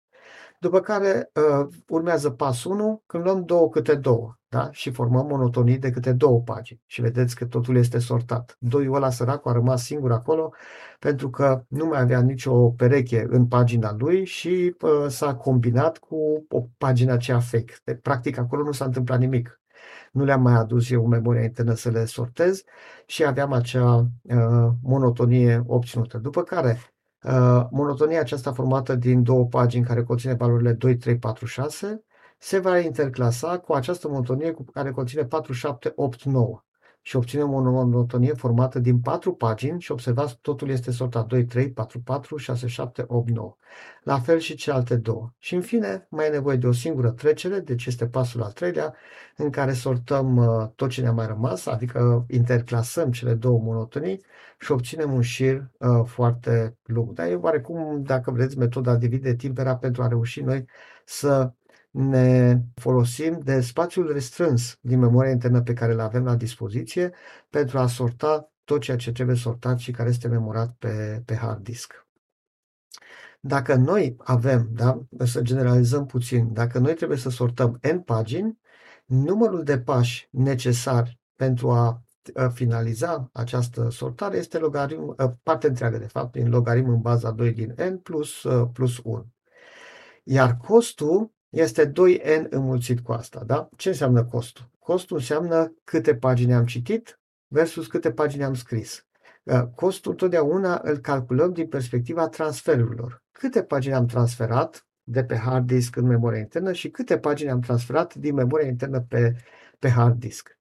După 0.61 0.81
care 0.81 1.31
uh, 1.35 1.67
urmează 1.89 2.31
pasul 2.31 2.71
1, 2.73 3.03
când 3.07 3.25
luăm 3.25 3.45
două 3.45 3.69
câte 3.69 3.95
două 3.95 4.40
da? 4.51 4.69
și 4.73 4.91
formăm 4.91 5.27
monotonii 5.27 5.79
de 5.79 5.91
câte 5.91 6.13
două 6.13 6.41
pagini. 6.41 6.81
Și 6.87 7.01
vedeți 7.01 7.35
că 7.35 7.45
totul 7.47 7.77
este 7.77 7.99
sortat. 7.99 8.57
Doiul 8.59 8.95
ăla 8.95 9.11
săracul 9.11 9.51
a 9.51 9.55
rămas 9.55 9.85
singur 9.85 10.13
acolo 10.13 10.53
pentru 10.99 11.31
că 11.31 11.65
nu 11.69 11.87
mai 11.87 12.01
avea 12.01 12.21
nicio 12.21 12.71
pereche 12.71 13.27
în 13.29 13.47
pagina 13.47 13.95
lui 13.99 14.25
și 14.25 14.77
uh, 14.81 15.07
s-a 15.09 15.35
combinat 15.35 15.99
cu 15.99 16.47
o 16.49 16.65
pagină 16.79 17.13
aceea 17.13 17.41
fake. 17.41 17.75
De, 17.85 17.95
practic 17.95 18.39
acolo 18.39 18.63
nu 18.63 18.73
s-a 18.73 18.85
întâmplat 18.85 19.19
nimic. 19.19 19.61
Nu 20.13 20.25
le-am 20.25 20.43
mai 20.43 20.55
adus 20.55 20.91
eu 20.91 21.03
în 21.03 21.09
memoria 21.09 21.43
internă 21.43 21.75
să 21.75 21.91
le 21.91 22.05
sortez 22.05 22.63
și 23.07 23.25
aveam 23.25 23.53
acea 23.53 23.95
uh, 24.23 24.69
monotonie 24.83 25.63
obținută. 25.67 26.19
După 26.19 26.43
care 26.43 26.79
Uh, 27.23 27.67
monotonia 27.71 28.21
aceasta 28.21 28.53
formată 28.53 28.95
din 28.95 29.23
două 29.23 29.47
pagini 29.47 29.85
care 29.85 30.03
conține 30.03 30.35
valorile 30.35 30.73
2, 30.73 30.97
3, 30.97 31.19
4, 31.19 31.47
6 31.47 32.05
se 32.43 32.59
va 32.59 32.79
interclasa 32.79 33.59
cu 33.59 33.73
această 33.73 34.09
monotonie 34.09 34.55
care 34.73 34.91
conține 34.91 35.25
4, 35.25 35.53
7, 35.53 35.93
8, 35.97 36.23
9 36.23 36.65
și 37.03 37.17
obținem 37.17 37.53
o 37.53 37.61
monotonie 37.61 38.33
formată 38.33 38.79
din 38.79 39.01
patru 39.01 39.35
pagini 39.35 39.81
și 39.81 39.93
observați 39.93 40.39
totul 40.41 40.69
este 40.69 40.91
sortat 40.91 41.27
2, 41.27 41.45
3, 41.45 41.71
4, 41.71 42.01
4, 42.01 42.37
6, 42.37 42.67
7, 42.67 43.05
8, 43.07 43.31
9. 43.31 43.57
La 44.03 44.19
fel 44.19 44.39
și 44.39 44.55
celelalte 44.55 44.97
două. 44.97 45.33
Și 45.39 45.55
în 45.55 45.61
fine, 45.61 46.07
mai 46.11 46.27
e 46.27 46.31
nevoie 46.31 46.57
de 46.57 46.67
o 46.67 46.73
singură 46.73 47.11
trecere, 47.11 47.61
deci 47.61 47.87
este 47.87 48.07
pasul 48.07 48.43
al 48.43 48.53
treilea, 48.53 48.95
în 49.37 49.51
care 49.51 49.73
sortăm 49.73 50.37
uh, 50.37 50.69
tot 50.75 50.91
ce 50.91 51.01
ne-a 51.01 51.13
mai 51.13 51.27
rămas, 51.27 51.67
adică 51.67 52.27
interclasăm 52.29 53.11
cele 53.11 53.35
două 53.35 53.59
monotonii 53.59 54.25
și 54.59 54.73
obținem 54.73 55.13
un 55.13 55.23
șir 55.23 55.71
uh, 55.79 55.89
foarte 56.05 56.77
lung. 56.83 57.13
Dar 57.13 57.27
e 57.27 57.35
oarecum, 57.35 58.03
dacă 58.03 58.31
vreți, 58.31 58.59
metoda 58.59 58.97
divide 58.97 59.35
timpera 59.35 59.77
pentru 59.77 60.03
a 60.03 60.09
reuși 60.09 60.41
noi 60.41 60.65
să 61.05 61.53
ne 61.91 62.59
folosim 62.75 63.41
de 63.43 63.61
spațiul 63.61 64.13
restrâns 64.13 64.79
din 64.81 64.99
memoria 64.99 65.31
internă 65.31 65.63
pe 65.63 65.73
care 65.73 65.93
îl 65.93 66.01
avem 66.01 66.25
la 66.25 66.37
dispoziție 66.37 67.13
pentru 67.49 67.79
a 67.79 67.87
sorta 67.87 68.53
tot 68.65 68.81
ceea 68.81 68.97
ce 68.97 69.13
trebuie 69.13 69.37
sortat 69.37 69.79
și 69.79 69.91
care 69.91 70.09
este 70.09 70.29
memorat 70.29 70.75
pe, 70.79 71.23
pe 71.25 71.35
hard 71.35 71.63
disk. 71.63 72.07
Dacă 73.41 73.75
noi 73.75 74.17
avem, 74.19 74.69
da, 74.73 75.01
să 75.25 75.43
generalizăm 75.43 76.07
puțin, 76.07 76.53
dacă 76.53 76.79
noi 76.79 76.95
trebuie 76.95 77.19
să 77.19 77.31
sortăm 77.31 77.79
n 77.93 77.99
pagini, 77.99 78.59
numărul 79.05 79.63
de 79.63 79.79
pași 79.79 80.29
necesari 80.31 81.21
pentru 81.37 81.71
a 81.71 82.05
finaliza 82.53 83.31
această 83.33 83.91
sortare 83.91 84.37
este 84.37 84.59
logaritm, 84.59 85.17
parte 85.43 85.67
întreagă, 85.67 85.99
de 85.99 86.07
fapt, 86.07 86.33
din 86.33 86.49
logaritm 86.49 86.89
în 86.89 87.01
baza 87.01 87.31
2 87.31 87.53
din 87.53 87.75
n 87.77 87.97
plus, 87.97 88.47
plus 88.73 89.01
1. 89.03 89.27
Iar 90.23 90.57
costul 90.57 91.33
este 91.51 91.93
2n 91.93 92.49
înmulțit 92.49 93.01
cu 93.01 93.13
asta. 93.13 93.43
Da? 93.47 93.69
Ce 93.77 93.89
înseamnă 93.89 94.25
costul? 94.25 94.71
Costul 94.79 95.17
înseamnă 95.17 95.75
câte 95.85 96.15
pagini 96.15 96.55
am 96.55 96.65
citit 96.65 97.21
versus 97.49 97.87
câte 97.87 98.13
pagini 98.13 98.45
am 98.45 98.55
scris. 98.55 99.07
Uh, 99.43 99.63
costul 99.75 100.15
totdeauna 100.15 100.81
îl 100.83 100.99
calculăm 100.99 101.53
din 101.53 101.69
perspectiva 101.69 102.29
transferurilor. 102.29 103.23
Câte 103.33 103.63
pagini 103.63 103.95
am 103.95 104.07
transferat 104.07 104.87
de 105.03 105.25
pe 105.25 105.37
hard 105.37 105.67
disk 105.67 105.97
în 105.97 106.07
memoria 106.07 106.39
internă 106.39 106.73
și 106.73 106.91
câte 106.91 107.19
pagini 107.19 107.51
am 107.51 107.61
transferat 107.61 108.15
din 108.15 108.35
memoria 108.35 108.67
internă 108.67 109.01
pe, 109.01 109.35
pe 109.79 109.89
hard 109.89 110.19
disk. 110.19 110.59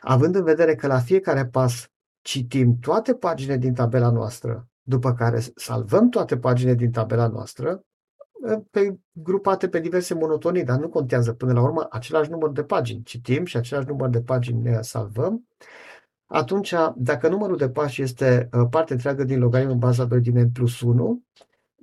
Având 0.00 0.34
în 0.34 0.44
vedere 0.44 0.74
că 0.74 0.86
la 0.86 0.98
fiecare 0.98 1.46
pas 1.46 1.88
citim 2.20 2.78
toate 2.78 3.14
paginile 3.14 3.56
din 3.56 3.74
tabela 3.74 4.10
noastră, 4.10 4.68
după 4.82 5.14
care 5.14 5.40
salvăm 5.54 6.08
toate 6.08 6.38
paginile 6.38 6.74
din 6.74 6.90
tabela 6.90 7.26
noastră, 7.26 7.84
pe, 8.70 8.98
grupate 9.12 9.68
pe 9.68 9.80
diverse 9.80 10.14
monotonii, 10.14 10.64
dar 10.64 10.78
nu 10.78 10.88
contează 10.88 11.32
până 11.32 11.52
la 11.52 11.62
urmă 11.62 11.86
același 11.90 12.30
număr 12.30 12.50
de 12.50 12.62
pagini. 12.62 13.02
Citim 13.02 13.44
și 13.44 13.56
același 13.56 13.88
număr 13.88 14.08
de 14.08 14.20
pagini 14.20 14.62
ne 14.62 14.80
salvăm. 14.80 15.46
Atunci, 16.26 16.74
dacă 16.96 17.28
numărul 17.28 17.56
de 17.56 17.68
pași 17.68 18.02
este 18.02 18.48
uh, 18.52 18.66
parte 18.70 18.92
întreagă 18.92 19.24
din 19.24 19.38
logaritmul 19.38 19.76
baza 19.76 20.04
2 20.04 20.20
din 20.20 20.38
n 20.38 20.50
plus 20.50 20.80
1, 20.80 21.22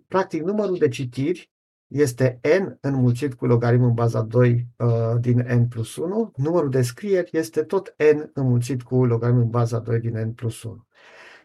practic 0.07 0.43
numărul 0.43 0.77
de 0.77 0.87
citiri 0.87 1.51
este 1.87 2.39
n 2.59 2.77
înmulțit 2.81 3.33
cu 3.33 3.45
logaritm 3.45 3.83
în 3.83 3.93
baza 3.93 4.21
2 4.21 4.67
uh, 4.77 4.87
din 5.19 5.37
n 5.37 5.67
plus 5.67 5.95
1, 5.95 6.31
numărul 6.35 6.69
de 6.69 6.81
scrieri 6.81 7.29
este 7.37 7.63
tot 7.63 7.95
n 7.97 8.29
înmulțit 8.33 8.81
cu 8.81 9.05
logaritm 9.05 9.39
în 9.39 9.49
baza 9.49 9.79
2 9.79 9.99
din 9.99 10.17
n 10.17 10.31
plus 10.31 10.63
1. 10.63 10.85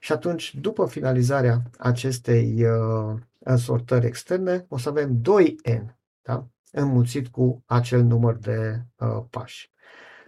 Și 0.00 0.12
atunci, 0.12 0.54
după 0.54 0.87
finalizarea 0.87 1.62
acestei 1.78 2.64
uh, 2.64 3.18
însortări 3.50 4.07
externe, 4.07 4.67
o 4.69 4.79
să 4.79 4.88
avem 4.88 5.21
2n, 5.21 5.95
da? 6.23 6.47
înmulțit 6.73 7.29
cu 7.29 7.62
acel 7.67 8.03
număr 8.03 8.37
de 8.37 8.83
uh, 8.97 9.25
pași. 9.31 9.73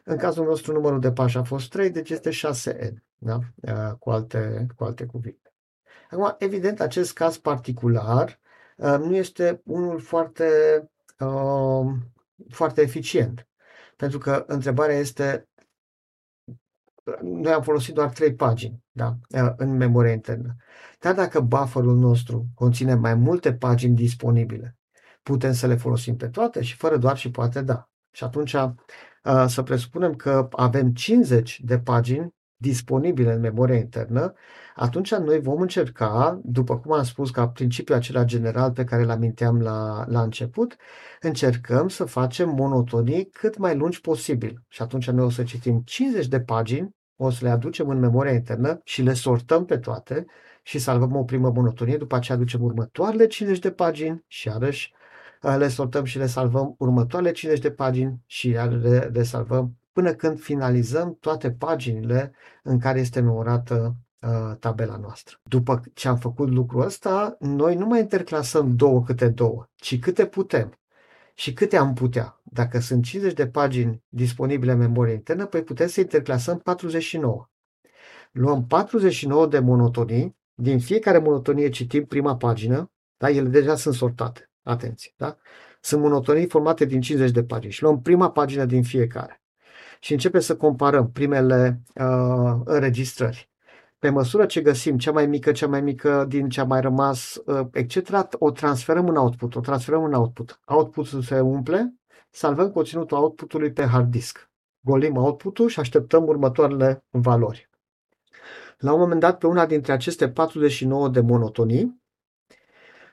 În 0.05 0.17
cazul 0.17 0.45
nostru, 0.45 0.73
numărul 0.73 1.01
de 1.01 1.13
pași 1.13 1.37
a 1.37 1.43
fost 1.43 1.71
3, 1.71 1.91
deci 1.91 2.11
este 2.11 2.31
6n, 2.31 2.93
da? 3.17 3.39
uh, 3.55 3.93
cu, 3.99 4.11
alte, 4.11 4.67
cu 4.77 4.85
alte 4.85 5.05
cuvinte. 5.05 5.53
Acum, 6.11 6.35
evident, 6.39 6.81
acest 6.81 7.13
caz 7.13 7.37
particular 7.37 8.41
uh, 8.77 8.97
nu 8.99 9.17
este 9.17 9.61
unul 9.65 10.01
foarte, 10.01 10.49
uh, 11.19 11.87
foarte 12.51 12.81
eficient. 12.81 13.49
Pentru 13.97 14.19
că 14.19 14.45
întrebarea 14.47 14.97
este 14.97 15.48
noi 17.23 17.53
am 17.53 17.63
folosit 17.63 17.95
doar 17.95 18.09
trei 18.09 18.35
pagini 18.35 18.83
da, 18.91 19.17
în 19.57 19.77
memoria 19.77 20.13
internă. 20.13 20.57
Dar 20.99 21.15
dacă 21.15 21.41
bufferul 21.41 21.97
nostru 21.97 22.47
conține 22.55 22.95
mai 22.95 23.15
multe 23.15 23.55
pagini 23.55 23.95
disponibile, 23.95 24.77
putem 25.23 25.53
să 25.53 25.67
le 25.67 25.77
folosim 25.77 26.17
pe 26.17 26.29
toate 26.29 26.63
și 26.63 26.77
fără 26.77 26.97
doar 26.97 27.17
și 27.17 27.31
poate 27.31 27.63
da. 27.63 27.89
Și 28.11 28.25
atunci 28.25 28.57
să 29.47 29.63
presupunem 29.65 30.15
că 30.15 30.49
avem 30.51 30.93
50 30.93 31.61
de 31.65 31.79
pagini 31.79 32.37
disponibile 32.61 33.33
în 33.33 33.41
memoria 33.41 33.77
internă, 33.77 34.33
atunci 34.75 35.15
noi 35.15 35.41
vom 35.41 35.61
încerca, 35.61 36.41
după 36.45 36.79
cum 36.79 36.93
am 36.93 37.03
spus, 37.03 37.31
ca 37.31 37.49
principiul 37.49 37.97
acela 37.97 38.25
general 38.25 38.73
pe 38.73 38.85
care 38.85 39.03
îl 39.03 39.11
aminteam 39.11 39.61
la, 39.61 40.05
la 40.09 40.23
început, 40.23 40.77
încercăm 41.21 41.89
să 41.89 42.05
facem 42.05 42.49
monotonii 42.49 43.29
cât 43.29 43.59
mai 43.59 43.77
lungi 43.77 44.01
posibil. 44.01 44.63
Și 44.69 44.83
atunci 44.83 45.11
noi 45.11 45.25
o 45.25 45.31
să 45.31 45.43
citim 45.43 45.83
50 45.85 46.27
de 46.27 46.41
pagini 46.41 46.97
o 47.21 47.31
să 47.31 47.45
le 47.45 47.51
aducem 47.51 47.89
în 47.89 47.99
memoria 47.99 48.33
internă 48.33 48.81
și 48.85 49.03
le 49.03 49.13
sortăm 49.13 49.65
pe 49.65 49.79
toate 49.79 50.27
și 50.63 50.79
salvăm 50.79 51.17
o 51.17 51.25
primă 51.25 51.51
monotonie, 51.51 51.97
după 51.97 52.17
aceea 52.17 52.37
aducem 52.37 52.63
următoarele 52.63 53.27
50 53.27 53.59
de 53.59 53.71
pagini 53.71 54.25
și 54.27 54.47
iarăși 54.47 54.93
uh, 55.43 55.55
le 55.59 55.69
sortăm 55.69 56.05
și 56.05 56.19
le 56.19 56.27
salvăm 56.27 56.75
următoarele 56.79 57.33
50 57.33 57.63
de 57.63 57.71
pagini 57.71 58.23
și 58.27 58.49
iar 58.49 58.73
le, 58.73 59.11
le 59.13 59.23
salvăm 59.23 59.77
până 59.93 60.15
când 60.15 60.41
finalizăm 60.41 61.17
toate 61.21 61.51
paginile 61.51 62.33
în 62.63 62.79
care 62.79 63.01
este 63.01 63.21
numărată 63.21 63.97
uh, 64.21 64.57
tabela 64.59 64.97
noastră. 64.97 65.37
După 65.43 65.83
ce 65.95 66.09
am 66.09 66.17
făcut 66.17 66.49
lucrul 66.49 66.83
ăsta, 66.83 67.37
noi 67.41 67.75
nu 67.75 67.87
mai 67.87 68.01
interclasăm 68.01 68.77
două 68.77 69.03
câte 69.03 69.29
două, 69.29 69.69
ci 69.75 69.99
câte 69.99 70.27
putem. 70.27 70.79
Și 71.39 71.53
câte 71.53 71.77
am 71.77 71.95
putea? 71.95 72.41
Dacă 72.45 72.79
sunt 72.81 73.05
50 73.05 73.33
de 73.33 73.49
pagini 73.49 74.03
disponibile 74.09 74.73
în 74.73 74.79
memorie 74.79 75.15
internă, 75.15 75.47
păi 75.47 75.63
putem 75.63 75.87
să 75.87 76.01
interclasăm 76.01 76.59
49. 76.59 77.49
Luăm 78.33 78.67
49 78.67 79.47
de 79.47 79.59
monotonii, 79.59 80.37
din 80.55 80.81
fiecare 80.81 81.19
monotonie 81.19 81.69
citim 81.69 82.05
prima 82.05 82.37
pagină, 82.37 82.93
da? 83.17 83.31
ele 83.31 83.49
deja 83.49 83.77
sunt 83.77 83.95
sortate, 83.95 84.51
atenție, 84.63 85.13
da? 85.17 85.37
Sunt 85.81 86.01
monotonii 86.01 86.49
formate 86.49 86.85
din 86.85 87.01
50 87.01 87.31
de 87.31 87.45
pagini 87.45 87.73
și 87.73 87.83
luăm 87.83 88.03
prima 88.03 88.31
pagină 88.31 88.65
din 88.65 88.83
fiecare. 88.83 89.43
Și 90.01 90.13
începem 90.13 90.41
să 90.41 90.57
comparăm 90.57 91.11
primele 91.11 91.83
uh, 91.95 92.61
înregistrări 92.65 93.51
pe 93.99 94.11
măsură 94.11 94.47
ce 94.47 94.61
găsim 94.61 94.99
cea 94.99 95.13
mai 95.13 95.27
mică, 95.27 95.53
cea 95.53 95.67
mai 95.67 95.81
mică 95.81 96.25
din 96.29 96.49
ce 96.49 96.61
a 96.61 96.65
mai 96.65 96.81
rămas, 96.81 97.41
uh, 97.45 97.67
etc., 97.73 98.29
o 98.39 98.51
transferăm 98.51 99.09
în 99.09 99.17
output, 99.17 99.55
o 99.55 99.61
transferăm 99.61 100.05
în 100.05 100.13
output. 100.13 100.61
Outputul 100.65 101.23
se 101.23 101.41
umple, 101.41 101.95
salvăm 102.31 102.71
conținutul 102.71 103.17
outputului 103.17 103.73
pe 103.73 103.85
hard 103.85 104.11
disk. 104.11 104.51
Golim 104.81 105.17
outputul 105.17 105.69
și 105.69 105.81
așteptăm 105.81 106.27
următoarele 106.27 107.05
valori. 107.11 107.71
La 108.79 108.93
un 108.93 109.01
moment 109.01 109.21
dat, 109.21 109.39
pe 109.39 109.47
una 109.47 109.67
dintre 109.67 109.93
aceste 109.93 110.29
49 110.29 111.09
de 111.09 111.21
monotonii, 111.21 112.03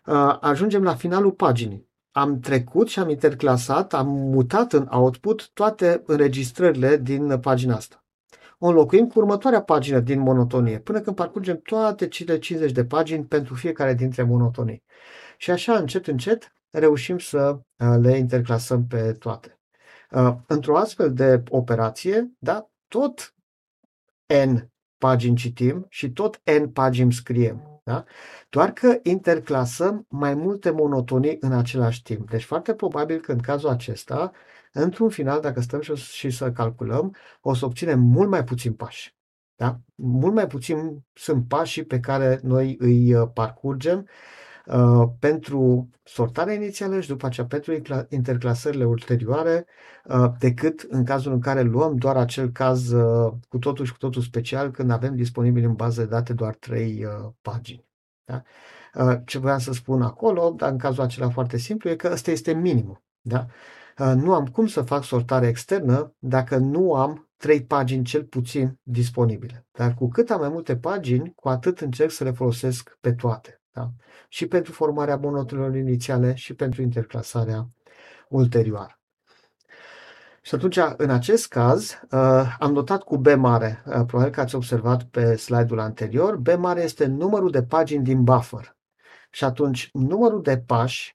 uh, 0.05 0.37
ajungem 0.41 0.83
la 0.83 0.95
finalul 0.95 1.31
paginii. 1.31 1.89
Am 2.11 2.39
trecut 2.39 2.87
și 2.87 2.99
am 2.99 3.09
interclasat, 3.09 3.93
am 3.93 4.07
mutat 4.07 4.73
în 4.73 4.87
output 4.91 5.49
toate 5.53 6.03
înregistrările 6.05 6.97
din 6.97 7.39
pagina 7.39 7.75
asta 7.75 8.04
o 8.65 8.67
înlocuim 8.67 9.07
cu 9.07 9.19
următoarea 9.19 9.61
pagină 9.61 9.99
din 9.99 10.19
monotonie, 10.19 10.79
până 10.79 11.01
când 11.01 11.15
parcurgem 11.15 11.57
toate 11.57 12.07
cele 12.07 12.37
50 12.37 12.71
de 12.71 12.85
pagini 12.85 13.25
pentru 13.25 13.53
fiecare 13.53 13.93
dintre 13.93 14.23
monotonii. 14.23 14.83
Și 15.37 15.51
așa, 15.51 15.77
încet, 15.77 16.07
încet, 16.07 16.53
reușim 16.69 17.17
să 17.17 17.49
uh, 17.49 17.95
le 18.01 18.17
interclasăm 18.17 18.85
pe 18.87 19.11
toate. 19.11 19.59
Uh, 20.11 20.35
într-o 20.47 20.77
astfel 20.77 21.13
de 21.13 21.43
operație, 21.49 22.31
da, 22.39 22.69
tot 22.87 23.35
N 24.45 24.71
pagini 24.97 25.35
citim 25.35 25.85
și 25.89 26.11
tot 26.11 26.41
N 26.59 26.65
pagini 26.65 27.13
scriem. 27.13 27.81
Da? 27.83 28.03
Doar 28.49 28.71
că 28.71 28.99
interclasăm 29.03 30.05
mai 30.09 30.33
multe 30.33 30.69
monotonii 30.69 31.37
în 31.39 31.51
același 31.51 32.01
timp. 32.01 32.29
Deci 32.29 32.43
foarte 32.43 32.73
probabil 32.73 33.19
că 33.19 33.31
în 33.31 33.39
cazul 33.39 33.69
acesta 33.69 34.31
într-un 34.79 35.09
final, 35.09 35.41
dacă 35.41 35.61
stăm 35.61 35.81
și 35.97 36.29
să 36.29 36.51
calculăm, 36.51 37.15
o 37.41 37.53
să 37.53 37.65
obținem 37.65 37.99
mult 37.99 38.29
mai 38.29 38.43
puțin 38.43 38.73
pași. 38.73 39.15
Da? 39.55 39.79
Mult 39.95 40.33
mai 40.33 40.47
puțin 40.47 41.03
sunt 41.13 41.47
pașii 41.47 41.83
pe 41.83 41.99
care 41.99 42.39
noi 42.43 42.75
îi 42.79 43.13
uh, 43.13 43.29
parcurgem 43.33 44.07
uh, 44.65 45.09
pentru 45.19 45.89
sortarea 46.03 46.53
inițială 46.53 46.99
și 46.99 47.07
după 47.07 47.25
aceea 47.25 47.45
pentru 47.45 47.81
interclasările 48.09 48.85
ulterioare, 48.85 49.65
uh, 50.05 50.31
decât 50.39 50.85
în 50.89 51.05
cazul 51.05 51.31
în 51.31 51.39
care 51.39 51.61
luăm 51.61 51.95
doar 51.95 52.17
acel 52.17 52.49
caz 52.49 52.91
uh, 52.91 53.33
cu 53.49 53.57
totul 53.57 53.85
și 53.85 53.91
cu 53.91 53.97
totul 53.97 54.21
special, 54.21 54.71
când 54.71 54.91
avem 54.91 55.15
disponibil 55.15 55.63
în 55.63 55.73
bază 55.73 56.01
de 56.01 56.07
date 56.07 56.33
doar 56.33 56.55
trei 56.55 57.05
uh, 57.05 57.31
pagini. 57.41 57.85
Da? 58.23 58.41
Uh, 58.93 59.19
ce 59.25 59.37
voiam 59.37 59.59
să 59.59 59.73
spun 59.73 60.01
acolo, 60.01 60.53
dar 60.57 60.71
în 60.71 60.77
cazul 60.77 61.03
acela 61.03 61.29
foarte 61.29 61.57
simplu, 61.57 61.89
e 61.89 61.95
că 61.95 62.09
ăsta 62.11 62.31
este 62.31 62.53
minimul. 62.53 63.03
Da? 63.21 63.45
Nu 63.97 64.33
am 64.33 64.45
cum 64.45 64.67
să 64.67 64.81
fac 64.81 65.03
sortare 65.03 65.47
externă 65.47 66.13
dacă 66.19 66.57
nu 66.57 66.93
am 66.93 67.29
trei 67.37 67.63
pagini 67.63 68.03
cel 68.03 68.23
puțin 68.23 68.79
disponibile. 68.83 69.65
Dar 69.71 69.93
cu 69.93 70.07
cât 70.07 70.29
am 70.29 70.39
mai 70.39 70.49
multe 70.49 70.77
pagini, 70.77 71.33
cu 71.35 71.49
atât 71.49 71.79
încerc 71.79 72.11
să 72.11 72.23
le 72.23 72.31
folosesc 72.31 72.97
pe 73.01 73.13
toate. 73.13 73.61
Da? 73.71 73.91
Și 74.29 74.47
pentru 74.47 74.71
formarea 74.71 75.17
monotelor 75.17 75.75
inițiale 75.75 76.35
și 76.35 76.53
pentru 76.53 76.81
interclasarea 76.81 77.69
ulterioară. 78.29 78.99
Și 80.41 80.55
atunci, 80.55 80.79
în 80.97 81.09
acest 81.09 81.47
caz, 81.47 81.99
am 82.59 82.71
notat 82.71 83.03
cu 83.03 83.17
B 83.17 83.27
mare, 83.27 83.83
probabil 83.83 84.31
că 84.31 84.41
ați 84.41 84.55
observat 84.55 85.03
pe 85.03 85.35
slide-ul 85.35 85.79
anterior, 85.79 86.37
B 86.37 86.47
mare 86.57 86.81
este 86.81 87.05
numărul 87.05 87.51
de 87.51 87.63
pagini 87.63 88.03
din 88.03 88.23
buffer. 88.23 88.77
Și 89.31 89.43
atunci, 89.43 89.89
numărul 89.93 90.41
de 90.41 90.57
pași 90.57 91.14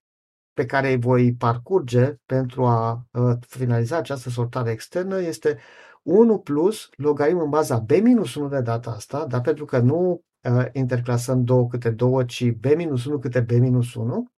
pe 0.60 0.66
care 0.66 0.90
îi 0.90 0.98
voi 0.98 1.34
parcurge 1.34 2.14
pentru 2.26 2.64
a 2.66 3.06
uh, 3.12 3.36
finaliza 3.46 3.96
această 3.96 4.30
sortare 4.30 4.70
externă 4.70 5.20
este 5.20 5.58
1 6.02 6.38
plus 6.38 6.88
logaritm 6.96 7.38
în 7.38 7.48
baza 7.48 7.78
b 7.78 7.90
minus 7.90 8.34
1 8.34 8.48
de 8.48 8.60
data 8.60 8.90
asta, 8.90 9.26
dar 9.26 9.40
pentru 9.40 9.64
că 9.64 9.78
nu 9.78 10.24
uh, 10.42 10.64
interclasăm 10.72 11.44
2 11.44 11.66
câte 11.66 11.90
2, 11.90 12.24
ci 12.26 12.50
b 12.50 12.64
minus 12.76 13.04
1 13.04 13.18
câte 13.18 13.40
b 13.40 13.50
minus 13.50 13.94
1, 13.94 14.30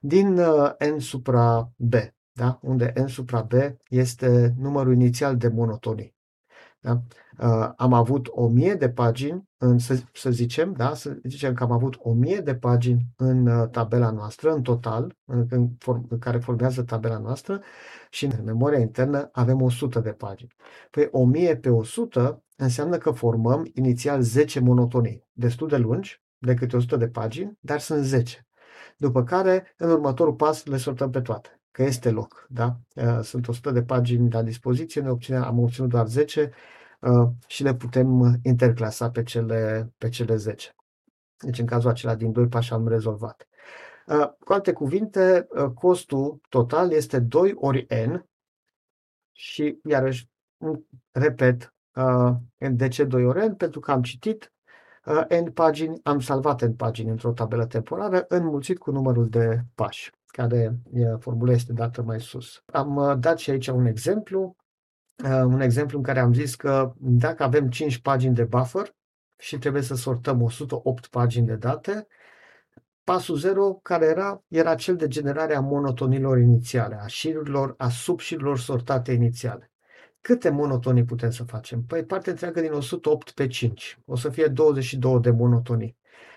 din 0.00 0.38
uh, 0.38 0.70
n 0.94 0.98
supra 0.98 1.70
b, 1.76 1.94
da? 2.32 2.58
unde 2.62 2.92
n 2.96 3.06
supra 3.06 3.40
b 3.42 3.52
este 3.88 4.54
numărul 4.58 4.92
inițial 4.92 5.36
de 5.36 5.48
monotonii. 5.48 6.14
Da? 6.80 7.02
Uh, 7.38 7.70
am 7.76 7.92
avut 7.92 8.28
1000 8.30 8.74
de 8.74 8.90
pagini, 8.90 9.48
în, 9.56 9.78
să, 9.78 10.02
să 10.12 10.30
zicem, 10.30 10.72
da? 10.72 10.94
să 10.94 11.16
zicem 11.22 11.54
că 11.54 11.62
am 11.62 11.72
avut 11.72 11.96
1000 11.98 12.40
de 12.40 12.54
pagini 12.54 13.06
în 13.16 13.46
uh, 13.46 13.68
tabela 13.68 14.10
noastră, 14.10 14.52
în 14.52 14.62
total, 14.62 15.16
în, 15.24 15.46
în, 15.50 15.68
form, 15.78 16.06
în 16.08 16.18
care 16.18 16.38
formează 16.38 16.82
tabela 16.82 17.18
noastră 17.18 17.60
și 18.10 18.24
în 18.24 18.44
memoria 18.44 18.78
internă 18.78 19.28
avem 19.32 19.62
100 19.62 20.00
de 20.00 20.10
pagini. 20.10 20.54
Păi 20.90 21.08
1000 21.10 21.56
pe 21.56 21.70
100 21.70 22.44
înseamnă 22.56 22.98
că 22.98 23.10
formăm 23.10 23.70
inițial 23.74 24.20
10 24.20 24.60
monotonii, 24.60 25.28
destul 25.32 25.68
de 25.68 25.76
lungi, 25.76 26.22
de 26.38 26.54
câte 26.54 26.76
100 26.76 26.96
de 26.96 27.08
pagini, 27.08 27.58
dar 27.60 27.80
sunt 27.80 28.04
10. 28.04 28.46
După 28.96 29.24
care, 29.24 29.74
în 29.76 29.90
următorul 29.90 30.34
pas, 30.34 30.64
le 30.64 30.76
sortăm 30.76 31.10
pe 31.10 31.20
toate 31.20 31.58
că 31.70 31.82
este 31.82 32.10
loc. 32.10 32.46
Da? 32.48 32.76
Uh, 32.94 33.20
sunt 33.22 33.48
100 33.48 33.70
de 33.70 33.82
pagini 33.82 34.30
la 34.30 34.42
dispoziție, 34.42 35.00
ne 35.00 35.10
obține, 35.10 35.36
am 35.36 35.58
obținut 35.58 35.90
doar 35.90 36.06
10 36.06 36.40
uh, 36.40 36.48
și 37.46 37.62
le 37.62 37.74
putem 37.74 38.38
interclasa 38.42 39.10
pe 39.10 39.22
cele, 39.22 39.92
pe 39.98 40.08
cele 40.08 40.36
10. 40.36 40.74
Deci 41.36 41.58
în 41.58 41.66
cazul 41.66 41.90
acela 41.90 42.14
din 42.14 42.32
2 42.32 42.46
pași 42.46 42.72
am 42.72 42.88
rezolvat. 42.88 43.48
Uh, 44.06 44.28
cu 44.44 44.52
alte 44.52 44.72
cuvinte, 44.72 45.48
costul 45.74 46.40
total 46.48 46.92
este 46.92 47.18
2 47.18 47.52
ori 47.54 47.86
n 48.06 48.28
și 49.32 49.78
iarăși 49.84 50.28
repet 51.10 51.74
de 52.58 52.88
ce 52.88 53.04
2 53.04 53.24
ori 53.24 53.48
n? 53.48 53.54
Pentru 53.54 53.80
că 53.80 53.90
am 53.90 54.02
citit 54.02 54.52
n 55.28 55.50
pagini, 55.50 56.00
am 56.02 56.20
salvat 56.20 56.62
n 56.62 56.72
pagini 56.72 57.10
într-o 57.10 57.32
tabelă 57.32 57.66
temporară 57.66 58.24
înmulțit 58.28 58.78
cu 58.78 58.90
numărul 58.90 59.28
de 59.28 59.60
pași. 59.74 60.10
care 60.26 60.78
formula 61.18 61.52
este 61.52 61.72
dată 61.72 62.02
mai 62.02 62.20
sus. 62.20 62.62
Am 62.66 63.20
dat 63.20 63.38
și 63.38 63.50
aici 63.50 63.66
un 63.66 63.86
exemplu, 63.86 64.56
un 65.22 65.60
exemplu 65.60 65.98
în 65.98 66.04
care 66.04 66.20
am 66.20 66.32
zis 66.32 66.54
că 66.54 66.92
dacă 66.98 67.42
avem 67.42 67.68
5 67.68 67.98
pagini 67.98 68.34
de 68.34 68.44
buffer 68.44 68.94
și 69.36 69.58
trebuie 69.58 69.82
să 69.82 69.94
sortăm 69.94 70.42
108 70.42 71.06
pagini 71.06 71.46
de 71.46 71.56
date, 71.56 72.06
pasul 73.04 73.36
0 73.36 73.78
care 73.82 74.06
era, 74.06 74.44
era 74.48 74.74
cel 74.74 74.96
de 74.96 75.08
generare 75.08 75.54
a 75.54 75.60
monotonilor 75.60 76.38
inițiale, 76.38 76.98
a 77.00 77.06
șirurilor, 77.06 77.74
a 77.76 77.88
subșirurilor 77.88 78.58
sortate 78.58 79.12
inițiale. 79.12 79.72
Câte 80.20 80.50
monotonii 80.50 81.04
putem 81.04 81.30
să 81.30 81.44
facem? 81.44 81.82
Păi 81.82 82.04
parte 82.04 82.30
întreagă 82.30 82.60
din 82.60 82.72
108 82.72 83.30
pe 83.30 83.46
5. 83.46 83.98
O 84.04 84.16
să 84.16 84.28
fie 84.28 84.46
22 84.46 85.20
de 85.20 85.30
monotonii. 85.30 85.96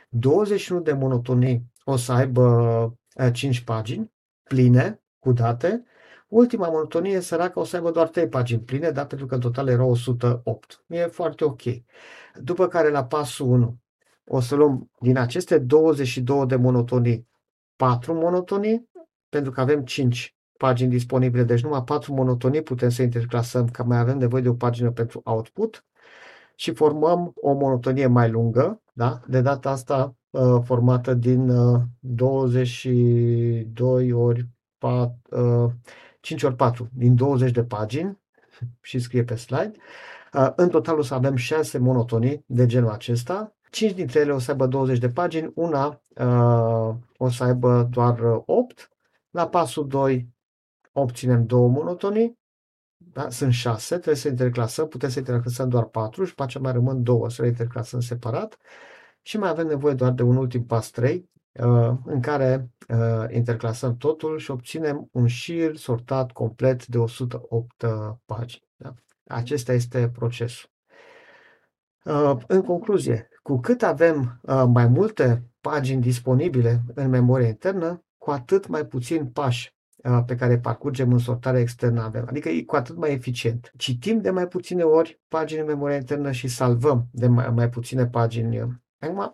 21 0.09 0.81
de 0.81 0.93
monotonii 0.93 1.71
o 1.83 1.95
să 1.95 2.11
aibă 2.11 2.97
5 3.31 3.61
pagini 3.61 4.13
pline 4.43 5.01
cu 5.19 5.31
date. 5.31 5.83
Ultima 6.27 6.69
monotonie 6.69 7.19
săracă 7.19 7.59
o 7.59 7.63
să 7.63 7.75
aibă 7.75 7.91
doar 7.91 8.07
3 8.07 8.27
pagini 8.27 8.61
pline, 8.61 8.91
dar 8.91 9.05
pentru 9.05 9.25
că 9.25 9.33
în 9.33 9.39
total 9.39 9.67
erau 9.67 9.89
108. 9.89 10.83
E 10.87 11.05
foarte 11.05 11.43
ok. 11.43 11.61
După 12.35 12.67
care 12.67 12.89
la 12.89 13.05
pasul 13.05 13.47
1 13.47 13.77
o 14.29 14.39
să 14.39 14.55
luăm 14.55 14.91
din 14.99 15.17
aceste 15.17 15.57
22 15.57 16.45
de 16.45 16.55
monotonii 16.55 17.27
4 17.75 18.13
monotonii, 18.13 18.89
pentru 19.29 19.51
că 19.51 19.61
avem 19.61 19.83
5 19.83 20.37
pagini 20.57 20.89
disponibile, 20.89 21.43
deci 21.43 21.63
numai 21.63 21.83
4 21.83 22.13
monotonii 22.13 22.61
putem 22.61 22.89
să 22.89 23.01
interclasăm, 23.01 23.67
că 23.67 23.83
mai 23.83 23.99
avem 23.99 24.17
nevoie 24.17 24.41
de 24.41 24.49
o 24.49 24.53
pagină 24.53 24.91
pentru 24.91 25.21
output 25.23 25.85
și 26.55 26.73
formăm 26.73 27.31
o 27.35 27.53
monotonie 27.53 28.07
mai 28.07 28.29
lungă, 28.29 28.81
da? 28.93 29.19
de 29.27 29.41
data 29.41 29.69
asta 29.69 30.15
uh, 30.29 30.61
formată 30.63 31.13
din 31.13 31.49
uh, 31.49 31.81
22 31.99 34.11
ori 34.11 34.47
4, 34.77 35.19
uh, 35.29 35.71
5 36.19 36.43
ori 36.43 36.55
4, 36.55 36.89
din 36.93 37.15
20 37.15 37.51
de 37.51 37.63
pagini 37.63 38.19
și 38.81 38.99
scrie 38.99 39.23
pe 39.23 39.35
slide. 39.35 39.71
Uh, 40.33 40.51
în 40.55 40.69
total 40.69 40.97
o 40.97 41.01
să 41.01 41.13
avem 41.13 41.35
6 41.35 41.77
monotonii 41.77 42.43
de 42.45 42.65
genul 42.65 42.89
acesta. 42.89 43.55
5 43.69 43.91
dintre 43.93 44.19
ele 44.19 44.31
o 44.31 44.39
să 44.39 44.51
aibă 44.51 44.67
20 44.67 44.97
de 44.97 45.09
pagini, 45.09 45.51
una 45.55 46.01
uh, 46.15 46.95
o 47.17 47.29
să 47.29 47.43
aibă 47.43 47.87
doar 47.91 48.19
8. 48.45 48.89
La 49.29 49.47
pasul 49.47 49.87
2 49.87 50.35
obținem 50.91 51.45
două 51.45 51.67
monotonii, 51.67 52.39
da? 52.97 53.29
sunt 53.29 53.53
6, 53.53 53.95
trebuie 53.95 54.15
să 54.15 54.27
interclasăm, 54.27 54.87
putem 54.87 55.09
să 55.09 55.19
interclasăm 55.19 55.69
doar 55.69 55.85
4 55.85 56.23
și 56.23 56.35
pe 56.35 56.43
aceea 56.43 56.63
mai 56.63 56.71
rămân 56.71 57.03
două 57.03 57.29
să 57.29 57.41
le 57.41 57.47
interclasăm 57.47 57.99
separat 57.99 58.57
și 59.21 59.37
mai 59.37 59.49
avem 59.49 59.67
nevoie 59.67 59.93
doar 59.93 60.11
de 60.11 60.23
un 60.23 60.35
ultim 60.35 60.65
pas 60.65 60.89
3 60.89 61.15
uh, 61.15 61.23
în 62.05 62.19
care 62.21 62.69
uh, 62.87 63.25
interclasăm 63.29 63.97
totul 63.97 64.37
și 64.37 64.51
obținem 64.51 65.09
un 65.11 65.27
șir 65.27 65.75
sortat 65.75 66.31
complet 66.31 66.85
de 66.87 66.97
108 66.97 67.85
pagini. 68.25 68.67
Da? 68.75 68.93
Acesta 69.27 69.73
este 69.73 70.09
procesul. 70.09 70.69
În 72.47 72.61
concluzie, 72.61 73.29
cu 73.43 73.59
cât 73.59 73.83
avem 73.83 74.39
mai 74.67 74.87
multe 74.87 75.43
pagini 75.61 76.01
disponibile 76.01 76.81
în 76.95 77.09
memoria 77.09 77.47
internă, 77.47 78.03
cu 78.17 78.31
atât 78.31 78.67
mai 78.67 78.85
puțin 78.85 79.25
pași 79.25 79.75
pe 80.25 80.35
care 80.35 80.59
parcurgem 80.59 81.11
în 81.11 81.17
sortarea 81.17 81.59
externă 81.59 82.01
avem. 82.01 82.25
Adică 82.29 82.49
e 82.49 82.63
cu 82.63 82.75
atât 82.75 82.97
mai 82.97 83.11
eficient. 83.11 83.71
Citim 83.77 84.21
de 84.21 84.29
mai 84.29 84.47
puține 84.47 84.83
ori 84.83 85.21
pagini 85.27 85.59
în 85.59 85.65
memoria 85.65 85.95
internă 85.95 86.31
și 86.31 86.47
salvăm 86.47 87.07
de 87.11 87.27
mai, 87.27 87.49
mai 87.49 87.69
puține 87.69 88.07
pagini. 88.07 88.81
Acum, 88.99 89.33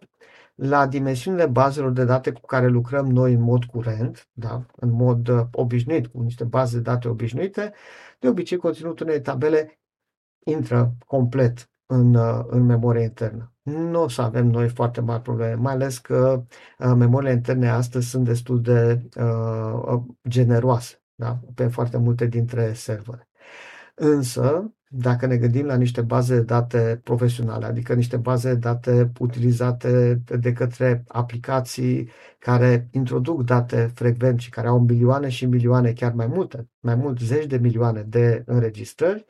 la 0.55 0.87
dimensiunile 0.87 1.45
bazelor 1.45 1.91
de 1.91 2.05
date 2.05 2.31
cu 2.31 2.41
care 2.45 2.67
lucrăm 2.67 3.11
noi 3.11 3.33
în 3.33 3.41
mod 3.41 3.63
curent, 3.63 4.27
da, 4.33 4.65
în 4.75 4.91
mod 4.91 5.27
uh, 5.27 5.41
obișnuit, 5.51 6.07
cu 6.07 6.21
niște 6.21 6.43
baze 6.43 6.75
de 6.75 6.81
date 6.81 7.07
obișnuite, 7.07 7.73
de 8.19 8.27
obicei 8.27 8.57
conținutul 8.57 9.05
unei 9.05 9.21
tabele 9.21 9.79
intră 10.45 10.93
complet 11.07 11.69
în, 11.85 12.13
uh, 12.13 12.45
în 12.47 12.65
memoria 12.65 13.03
internă. 13.03 13.53
Nu 13.61 14.01
o 14.01 14.07
să 14.07 14.21
avem 14.21 14.47
noi 14.47 14.69
foarte 14.69 15.01
mari 15.01 15.21
probleme, 15.21 15.53
mai 15.53 15.73
ales 15.73 15.97
că 15.97 16.43
uh, 16.79 16.93
memoriile 16.95 17.33
interne 17.33 17.69
astăzi 17.69 18.09
sunt 18.09 18.25
destul 18.25 18.61
de 18.61 19.07
uh, 19.19 20.01
generoase 20.27 21.03
da? 21.15 21.39
pe 21.55 21.67
foarte 21.67 21.97
multe 21.97 22.25
dintre 22.25 22.73
servere. 22.73 23.29
Însă, 23.95 24.73
dacă 24.95 25.25
ne 25.25 25.37
gândim 25.37 25.65
la 25.65 25.75
niște 25.75 26.01
baze 26.01 26.35
de 26.35 26.41
date 26.41 26.99
profesionale, 27.03 27.65
adică 27.65 27.93
niște 27.93 28.17
baze 28.17 28.53
de 28.53 28.59
date 28.59 29.11
utilizate 29.19 30.21
de 30.39 30.53
către 30.53 31.03
aplicații 31.07 32.09
care 32.39 32.87
introduc 32.91 33.43
date 33.43 33.91
frecvent 33.93 34.39
și 34.39 34.49
care 34.49 34.67
au 34.67 34.79
milioane 34.79 35.29
și 35.29 35.45
milioane, 35.45 35.91
chiar 35.93 36.13
mai 36.13 36.27
multe, 36.27 36.69
mai 36.79 36.95
mult 36.95 37.19
zeci 37.19 37.45
de 37.45 37.57
milioane 37.57 38.01
de 38.01 38.43
înregistrări, 38.45 39.25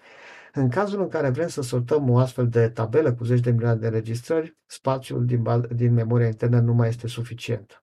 în 0.53 0.69
cazul 0.69 1.01
în 1.01 1.07
care 1.07 1.29
vrem 1.29 1.47
să 1.47 1.61
sortăm 1.61 2.09
o 2.09 2.17
astfel 2.17 2.47
de 2.49 2.69
tabelă 2.69 3.13
cu 3.13 3.23
zeci 3.23 3.39
de 3.39 3.51
milioane 3.51 3.79
de 3.79 3.85
înregistrări, 3.85 4.57
spațiul 4.65 5.25
din, 5.25 5.43
din 5.75 5.93
memoria 5.93 6.27
internă 6.27 6.59
nu 6.59 6.73
mai 6.73 6.87
este 6.87 7.07
suficient. 7.07 7.82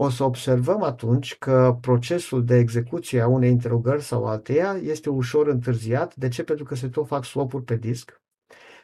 O 0.00 0.08
să 0.08 0.24
observăm 0.24 0.82
atunci 0.82 1.36
că 1.38 1.76
procesul 1.80 2.44
de 2.44 2.56
execuție 2.56 3.20
a 3.20 3.26
unei 3.26 3.50
interogări 3.50 4.02
sau 4.02 4.24
alteia 4.24 4.78
este 4.82 5.10
ușor 5.10 5.46
întârziat. 5.46 6.14
De 6.16 6.28
ce? 6.28 6.42
Pentru 6.44 6.64
că 6.64 6.74
se 6.74 6.88
tot 6.88 7.06
fac 7.06 7.24
swap-uri 7.24 7.64
pe 7.64 7.76
disc 7.76 8.20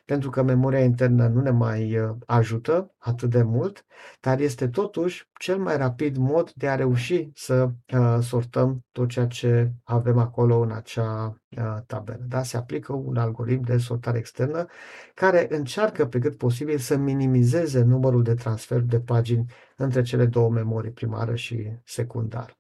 pentru 0.05 0.31
că 0.31 0.43
memoria 0.43 0.85
internă 0.85 1.29
nu 1.29 1.41
ne 1.41 1.51
mai 1.51 1.99
uh, 1.99 2.17
ajută 2.27 2.95
atât 2.99 3.31
de 3.31 3.43
mult, 3.43 3.85
dar 4.21 4.41
este 4.41 4.69
totuși 4.69 5.29
cel 5.39 5.59
mai 5.59 5.77
rapid 5.77 6.17
mod 6.17 6.53
de 6.53 6.69
a 6.69 6.75
reuși 6.75 7.31
să 7.35 7.71
uh, 7.95 8.19
sortăm 8.21 8.85
tot 8.93 9.09
ceea 9.09 9.27
ce 9.27 9.73
avem 9.85 10.19
acolo 10.19 10.59
în 10.59 10.71
acea 10.71 11.41
uh, 11.57 11.77
tabelă. 11.87 12.25
Da? 12.29 12.43
Se 12.43 12.57
aplică 12.57 12.93
un 12.93 13.17
algoritm 13.17 13.65
de 13.65 13.77
sortare 13.77 14.19
externă 14.19 14.67
care 15.15 15.47
încearcă 15.51 16.07
pe 16.07 16.19
cât 16.19 16.37
posibil 16.37 16.79
să 16.79 16.97
minimizeze 16.97 17.83
numărul 17.83 18.23
de 18.23 18.35
transfer 18.35 18.81
de 18.81 19.01
pagini 19.01 19.45
între 19.77 20.03
cele 20.03 20.27
două 20.27 20.51
memorii, 20.51 20.91
primară 20.91 21.35
și 21.35 21.71
secundară. 21.85 22.59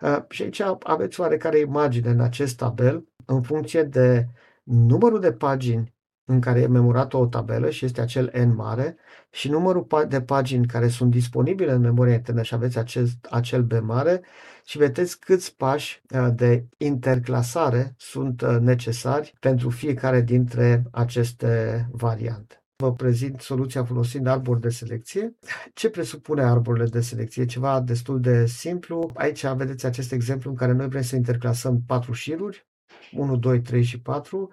Uh, 0.00 0.22
și 0.28 0.42
aici 0.42 0.62
aveți 0.82 1.20
oarecare 1.20 1.58
imagine 1.58 2.10
în 2.10 2.20
acest 2.20 2.56
tabel 2.56 3.08
în 3.24 3.42
funcție 3.42 3.82
de 3.82 4.26
numărul 4.62 5.20
de 5.20 5.32
pagini 5.32 5.94
în 6.28 6.40
care 6.40 6.60
e 6.60 6.66
memorată 6.66 7.16
o 7.16 7.26
tabelă 7.26 7.70
și 7.70 7.84
este 7.84 8.00
acel 8.00 8.32
N 8.46 8.54
mare 8.54 8.96
și 9.30 9.48
numărul 9.48 9.86
de 10.08 10.22
pagini 10.22 10.66
care 10.66 10.88
sunt 10.88 11.10
disponibile 11.10 11.72
în 11.72 11.80
memoria 11.80 12.14
internă 12.14 12.42
și 12.42 12.54
aveți 12.54 12.78
acest, 12.78 13.26
acel 13.30 13.62
B 13.62 13.72
mare 13.72 14.22
și 14.64 14.78
vedeți 14.78 15.20
câți 15.20 15.56
pași 15.56 16.02
uh, 16.14 16.28
de 16.34 16.66
interclasare 16.76 17.94
sunt 17.98 18.40
uh, 18.40 18.56
necesari 18.60 19.34
pentru 19.40 19.70
fiecare 19.70 20.20
dintre 20.20 20.82
aceste 20.90 21.88
variante. 21.92 22.65
Vă 22.78 22.92
prezint 22.92 23.40
soluția 23.40 23.84
folosind 23.84 24.26
arbori 24.26 24.60
de 24.60 24.68
selecție. 24.68 25.36
Ce 25.74 25.90
presupune 25.90 26.42
arborile 26.42 26.84
de 26.84 27.00
selecție? 27.00 27.44
Ceva 27.44 27.80
destul 27.80 28.20
de 28.20 28.46
simplu. 28.46 29.10
Aici 29.14 29.46
vedeți 29.46 29.86
acest 29.86 30.12
exemplu 30.12 30.50
în 30.50 30.56
care 30.56 30.72
noi 30.72 30.88
vrem 30.88 31.02
să 31.02 31.16
interclasăm 31.16 31.82
patru 31.86 32.12
șiruri, 32.12 32.66
1, 33.12 33.36
2, 33.36 33.60
3 33.60 33.82
și 33.82 34.00
4 34.00 34.50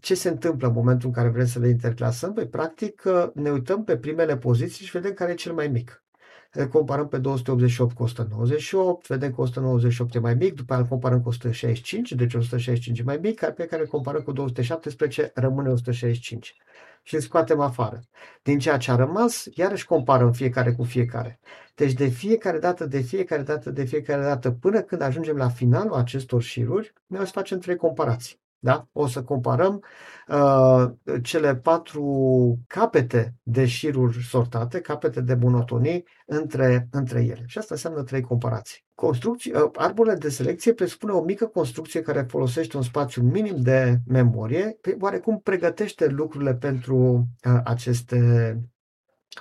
ce 0.00 0.14
se 0.14 0.28
întâmplă 0.28 0.66
în 0.66 0.72
momentul 0.72 1.08
în 1.08 1.14
care 1.14 1.28
vrem 1.28 1.46
să 1.46 1.58
le 1.58 1.68
interclasăm? 1.68 2.32
Păi, 2.32 2.48
practic, 2.48 3.02
ne 3.34 3.50
uităm 3.50 3.84
pe 3.84 3.96
primele 3.96 4.36
poziții 4.36 4.84
și 4.84 4.90
vedem 4.90 5.12
care 5.12 5.32
e 5.32 5.34
cel 5.34 5.52
mai 5.52 5.68
mic. 5.68 6.04
Le 6.52 6.66
comparăm 6.66 7.08
pe 7.08 7.18
288 7.18 7.94
cu 7.94 8.02
198, 8.02 9.06
vedem 9.06 9.32
că 9.32 9.40
198 9.40 10.14
e 10.14 10.18
mai 10.18 10.34
mic, 10.34 10.54
după 10.54 10.72
aceea 10.72 10.78
îl 10.78 10.90
comparăm 10.90 11.22
cu 11.22 11.28
165, 11.28 12.12
deci 12.12 12.34
165 12.34 12.98
e 12.98 13.02
mai 13.02 13.18
mic, 13.22 13.40
pe 13.40 13.66
care 13.66 13.82
îl 13.82 13.88
comparăm 13.88 14.22
cu 14.22 14.32
217, 14.32 15.30
rămâne 15.34 15.68
165. 15.68 16.56
Și 17.02 17.14
îl 17.14 17.20
scoatem 17.20 17.60
afară. 17.60 18.00
Din 18.42 18.58
ceea 18.58 18.76
ce 18.76 18.90
a 18.90 18.94
rămas, 18.94 19.44
iarăși 19.54 19.86
comparăm 19.86 20.32
fiecare 20.32 20.72
cu 20.72 20.84
fiecare. 20.84 21.40
Deci 21.74 21.92
de 21.92 22.08
fiecare 22.08 22.58
dată, 22.58 22.86
de 22.86 23.00
fiecare 23.00 23.42
dată, 23.42 23.70
de 23.70 23.84
fiecare 23.84 24.22
dată, 24.22 24.50
până 24.50 24.82
când 24.82 25.00
ajungem 25.00 25.36
la 25.36 25.48
finalul 25.48 25.94
acestor 25.94 26.42
șiruri, 26.42 26.92
noi 27.06 27.20
o 27.20 27.24
să 27.24 27.30
facem 27.34 27.58
trei 27.58 27.76
comparații. 27.76 28.40
Da? 28.62 28.88
O 28.92 29.06
să 29.06 29.22
comparăm 29.22 29.84
uh, 30.28 30.90
cele 31.22 31.56
patru 31.56 32.58
capete 32.66 33.34
de 33.42 33.66
șiruri 33.66 34.22
sortate, 34.22 34.80
capete 34.80 35.20
de 35.20 35.34
monotonii 35.34 36.04
între, 36.26 36.88
între 36.90 37.20
ele. 37.20 37.42
Și 37.46 37.58
asta 37.58 37.74
înseamnă 37.74 38.02
trei 38.02 38.20
comparații. 38.20 38.84
Construcții, 38.94 39.52
uh, 39.52 39.70
arborele 39.74 40.16
de 40.16 40.28
selecție 40.28 40.72
presupune 40.72 41.12
o 41.12 41.22
mică 41.22 41.46
construcție 41.46 42.02
care 42.02 42.22
folosește 42.22 42.76
un 42.76 42.82
spațiu 42.82 43.22
minim 43.22 43.56
de 43.56 43.98
memorie, 44.06 44.78
oarecum 44.98 45.40
pregătește 45.40 46.06
lucrurile 46.06 46.54
pentru 46.54 47.26
uh, 47.44 47.60
aceste, 47.64 48.18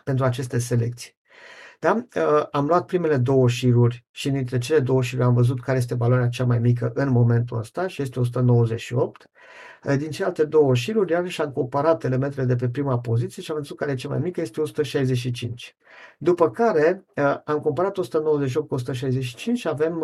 pentru 0.04 0.26
aceste 0.26 0.58
selecții. 0.58 1.19
Da? 1.80 2.08
Am 2.52 2.65
luat 2.65 2.86
primele 2.86 3.18
două 3.18 3.48
șiruri 3.48 4.06
și 4.12 4.30
dintre 4.30 4.58
cele 4.58 4.80
două 4.80 5.02
șiruri 5.02 5.28
am 5.28 5.34
văzut 5.34 5.62
care 5.62 5.78
este 5.78 5.96
valoarea 5.96 6.28
cea 6.28 6.46
mai 6.46 6.60
mică 6.60 6.92
în 6.94 7.10
momentul 7.10 7.58
ăsta 7.58 7.88
și 7.88 8.02
este 8.02 8.20
198. 8.20 9.30
Din 9.98 10.10
celelalte 10.10 10.44
două 10.44 10.76
șiruri, 10.76 11.12
iarăși 11.12 11.42
am 11.42 11.52
comparat 11.52 12.04
elementele 12.04 12.46
de 12.46 12.56
pe 12.56 12.70
prima 12.70 13.00
poziție 13.00 13.44
și 13.44 13.52
am 13.52 13.58
văzut 13.58 13.78
care 13.78 13.92
e 13.92 13.96
cea 13.96 14.10
mai 14.10 14.20
mică, 14.20 14.42
este 14.42 14.62
165. 14.62 15.76
După 16.18 16.50
care 16.50 17.06
am 17.44 17.60
comparat 17.60 17.98
198 17.98 18.68
cu 18.68 18.74
165 18.74 19.58
și 19.58 19.68
avem 19.68 20.04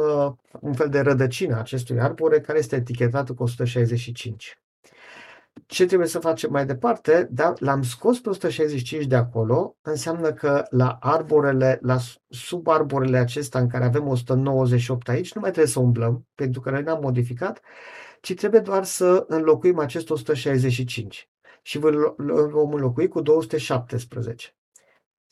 un 0.59 0.73
fel 0.73 0.89
de 0.89 0.99
rădăcină 0.99 1.55
a 1.55 1.59
acestui 1.59 1.99
arbore 1.99 2.39
care 2.39 2.57
este 2.57 2.75
etichetată 2.75 3.33
cu 3.33 3.43
165 3.43 4.59
ce 5.65 5.85
trebuie 5.85 6.07
să 6.07 6.19
facem 6.19 6.51
mai 6.51 6.65
departe, 6.65 7.27
da, 7.31 7.53
l-am 7.57 7.81
scos 7.81 8.19
pe 8.19 8.29
165 8.29 9.05
de 9.05 9.15
acolo, 9.15 9.77
înseamnă 9.81 10.33
că 10.33 10.65
la 10.69 10.97
arborele, 10.99 11.79
la 11.81 11.97
subarborele 12.29 13.17
acesta 13.17 13.59
în 13.59 13.67
care 13.67 13.85
avem 13.85 14.07
198 14.07 15.09
aici, 15.09 15.33
nu 15.33 15.41
mai 15.41 15.51
trebuie 15.51 15.71
să 15.71 15.79
umblăm, 15.79 16.27
pentru 16.35 16.61
că 16.61 16.69
noi 16.69 16.83
n-am 16.83 17.01
modificat, 17.01 17.61
ci 18.21 18.33
trebuie 18.33 18.61
doar 18.61 18.83
să 18.83 19.25
înlocuim 19.27 19.79
acest 19.79 20.09
165 20.09 21.29
și 21.61 21.77
vom 21.77 22.73
înlocui 22.73 23.07
cu 23.07 23.21
217. 23.21 24.55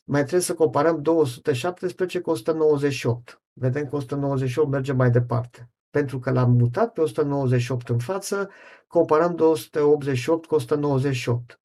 Mai 0.04 0.22
trebuie 0.22 0.42
să 0.42 0.54
comparăm 0.54 1.02
217 1.02 2.20
cu 2.20 2.30
198. 2.30 3.42
Vedem 3.54 3.88
că 3.88 3.96
198 3.96 4.70
merge 4.70 4.94
mai 4.94 5.10
departe 5.10 5.74
pentru 5.94 6.20
că 6.20 6.32
l-am 6.32 6.52
mutat 6.52 6.94
pe 6.94 7.02
198 7.02 7.90
în 7.90 7.98
față, 7.98 8.50
comparăm 8.94 9.36
288 9.36 10.46
cu 10.46 10.56
198 10.56 11.60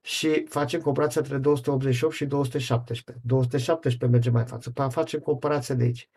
și 0.00 0.44
facem 0.48 0.80
comparația 0.80 1.20
între 1.20 1.38
288 1.38 2.14
și 2.14 2.26
217. 2.26 3.24
217 3.26 4.16
merge 4.16 4.30
mai 4.30 4.40
în 4.40 4.46
față. 4.46 4.88
Facem 4.88 5.20
comparația 5.20 5.74
de 5.74 5.84
aici. 5.84 6.08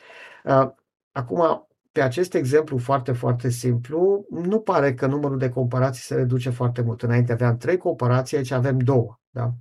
Acum, 1.11 1.67
pe 1.91 2.01
acest 2.01 2.33
exemplu 2.33 2.77
foarte, 2.77 3.11
foarte 3.11 3.49
simplu, 3.49 4.25
nu 4.29 4.59
pare 4.59 4.93
că 4.93 5.05
numărul 5.05 5.37
de 5.37 5.49
comparații 5.49 6.03
se 6.03 6.15
reduce 6.15 6.49
foarte 6.49 6.81
mult. 6.81 7.01
Înainte 7.01 7.31
aveam 7.31 7.57
trei 7.57 7.77
comparații, 7.77 8.37
aici 8.37 8.51
avem 8.51 8.77
două. 8.79 9.19
Da? 9.29 9.53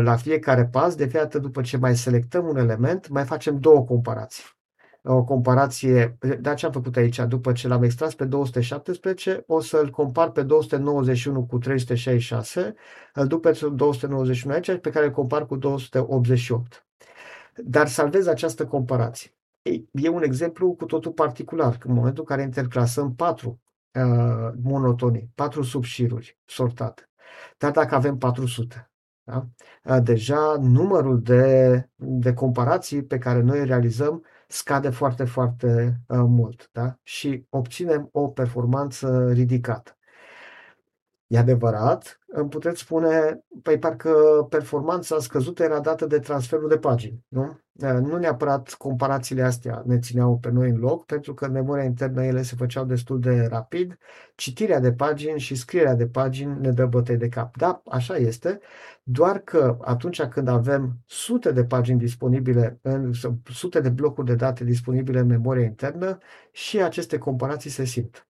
La 0.00 0.16
fiecare 0.16 0.66
pas, 0.66 0.94
de 0.94 1.06
fiecare 1.06 1.38
după 1.38 1.60
ce 1.60 1.76
mai 1.76 1.96
selectăm 1.96 2.46
un 2.46 2.56
element, 2.56 3.08
mai 3.08 3.24
facem 3.24 3.58
două 3.58 3.84
comparații 3.84 4.44
o 5.06 5.24
comparație, 5.24 6.18
de 6.40 6.54
ce 6.54 6.66
am 6.66 6.72
făcut 6.72 6.96
aici? 6.96 7.20
După 7.20 7.52
ce 7.52 7.68
l-am 7.68 7.82
extras 7.82 8.14
pe 8.14 8.24
217, 8.24 9.44
o 9.46 9.60
să-l 9.60 9.90
compar 9.90 10.30
pe 10.30 10.42
291 10.42 11.46
cu 11.46 11.58
366, 11.58 12.74
îl 13.14 13.26
duc 13.26 13.40
pe 13.40 13.58
291 13.72 14.54
aici, 14.54 14.80
pe 14.80 14.90
care 14.90 15.04
îl 15.04 15.10
compar 15.10 15.46
cu 15.46 15.56
288. 15.56 16.86
Dar 17.56 17.88
salvez 17.88 18.26
această 18.26 18.66
comparație. 18.66 19.30
E 19.92 20.08
un 20.08 20.22
exemplu 20.22 20.74
cu 20.74 20.84
totul 20.84 21.12
particular, 21.12 21.78
în 21.84 21.94
momentul 21.94 22.24
în 22.28 22.36
care 22.36 22.42
interclasăm 22.42 23.14
patru 23.14 23.60
uh, 23.94 24.52
monotonii, 24.62 25.30
patru 25.34 25.62
subșiruri 25.62 26.38
sortate. 26.44 27.08
Dar 27.58 27.70
dacă 27.70 27.94
avem 27.94 28.18
400, 28.18 28.90
da? 29.22 29.46
Uh, 29.84 29.98
deja 30.02 30.56
numărul 30.60 31.22
de, 31.22 31.88
de 31.94 32.34
comparații 32.34 33.04
pe 33.04 33.18
care 33.18 33.40
noi 33.40 33.58
îl 33.58 33.64
realizăm 33.64 34.24
scade 34.54 34.90
foarte, 34.90 35.24
foarte 35.24 36.00
uh, 36.08 36.18
mult 36.26 36.68
da? 36.72 36.98
și 37.02 37.46
obținem 37.48 38.08
o 38.12 38.28
performanță 38.28 39.32
ridicată. 39.32 39.96
E 41.26 41.38
adevărat, 41.38 42.18
îmi 42.26 42.48
puteți 42.48 42.80
spune, 42.80 43.44
păi 43.62 43.78
parcă 43.78 44.12
performanța 44.48 45.18
scăzută 45.18 45.62
era 45.62 45.80
dată 45.80 46.06
de 46.06 46.18
transferul 46.18 46.68
de 46.68 46.78
pagini, 46.78 47.24
nu? 47.28 47.58
Nu 47.78 48.16
neapărat 48.16 48.72
comparațiile 48.72 49.42
astea 49.42 49.82
ne 49.86 49.98
țineau 49.98 50.38
pe 50.38 50.50
noi 50.50 50.68
în 50.70 50.76
loc, 50.76 51.04
pentru 51.04 51.34
că 51.34 51.44
în 51.44 51.52
memoria 51.52 51.84
internă 51.84 52.24
ele 52.24 52.42
se 52.42 52.54
făceau 52.56 52.84
destul 52.84 53.20
de 53.20 53.46
rapid, 53.50 53.98
citirea 54.34 54.80
de 54.80 54.92
pagini 54.92 55.38
și 55.38 55.54
scrierea 55.54 55.94
de 55.94 56.06
pagini 56.06 56.60
ne 56.60 56.70
dă 56.70 56.86
bătăi 56.86 57.16
de 57.16 57.28
cap. 57.28 57.56
Da, 57.56 57.82
așa 57.86 58.16
este, 58.16 58.60
doar 59.02 59.38
că 59.38 59.78
atunci 59.80 60.22
când 60.22 60.48
avem 60.48 60.98
sute 61.06 61.52
de 61.52 61.64
pagini 61.64 61.98
disponibile, 61.98 62.78
în, 62.82 63.12
sute 63.52 63.80
de 63.80 63.88
blocuri 63.88 64.26
de 64.26 64.34
date 64.34 64.64
disponibile 64.64 65.18
în 65.18 65.26
memoria 65.26 65.64
internă, 65.64 66.18
și 66.52 66.82
aceste 66.82 67.18
comparații 67.18 67.70
se 67.70 67.84
simt 67.84 68.28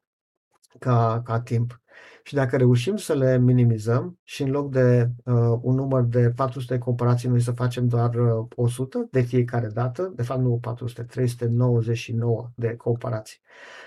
ca, 0.78 1.22
ca 1.24 1.40
timp. 1.40 1.82
Și 2.22 2.34
dacă 2.34 2.56
reușim 2.56 2.96
să 2.96 3.14
le 3.14 3.38
minimizăm 3.38 4.18
și 4.22 4.42
în 4.42 4.50
loc 4.50 4.70
de 4.70 5.10
uh, 5.24 5.58
un 5.60 5.74
număr 5.74 6.02
de 6.02 6.30
400 6.30 6.74
de 6.74 6.80
comparații, 6.80 7.28
noi 7.28 7.40
să 7.40 7.52
facem 7.52 7.88
doar 7.88 8.14
uh, 8.14 8.46
100 8.56 9.08
de 9.10 9.20
fiecare 9.20 9.68
dată, 9.68 10.12
de 10.14 10.22
fapt 10.22 10.40
nu 10.40 10.58
400, 10.60 11.02
399 11.02 12.50
de 12.54 12.76
comparații. 12.76 13.38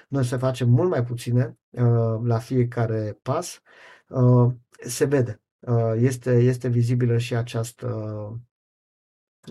Noi 0.07 0.23
să 0.23 0.37
facem 0.37 0.69
mult 0.69 0.89
mai 0.89 1.03
puține 1.03 1.57
uh, 1.69 2.19
la 2.23 2.37
fiecare 2.37 3.19
pas, 3.21 3.61
uh, 4.07 4.53
se 4.69 5.05
vede. 5.05 5.41
Uh, 5.59 5.93
este, 5.95 6.31
este 6.31 6.67
vizibilă 6.67 7.17
și 7.17 7.35
această 7.35 7.87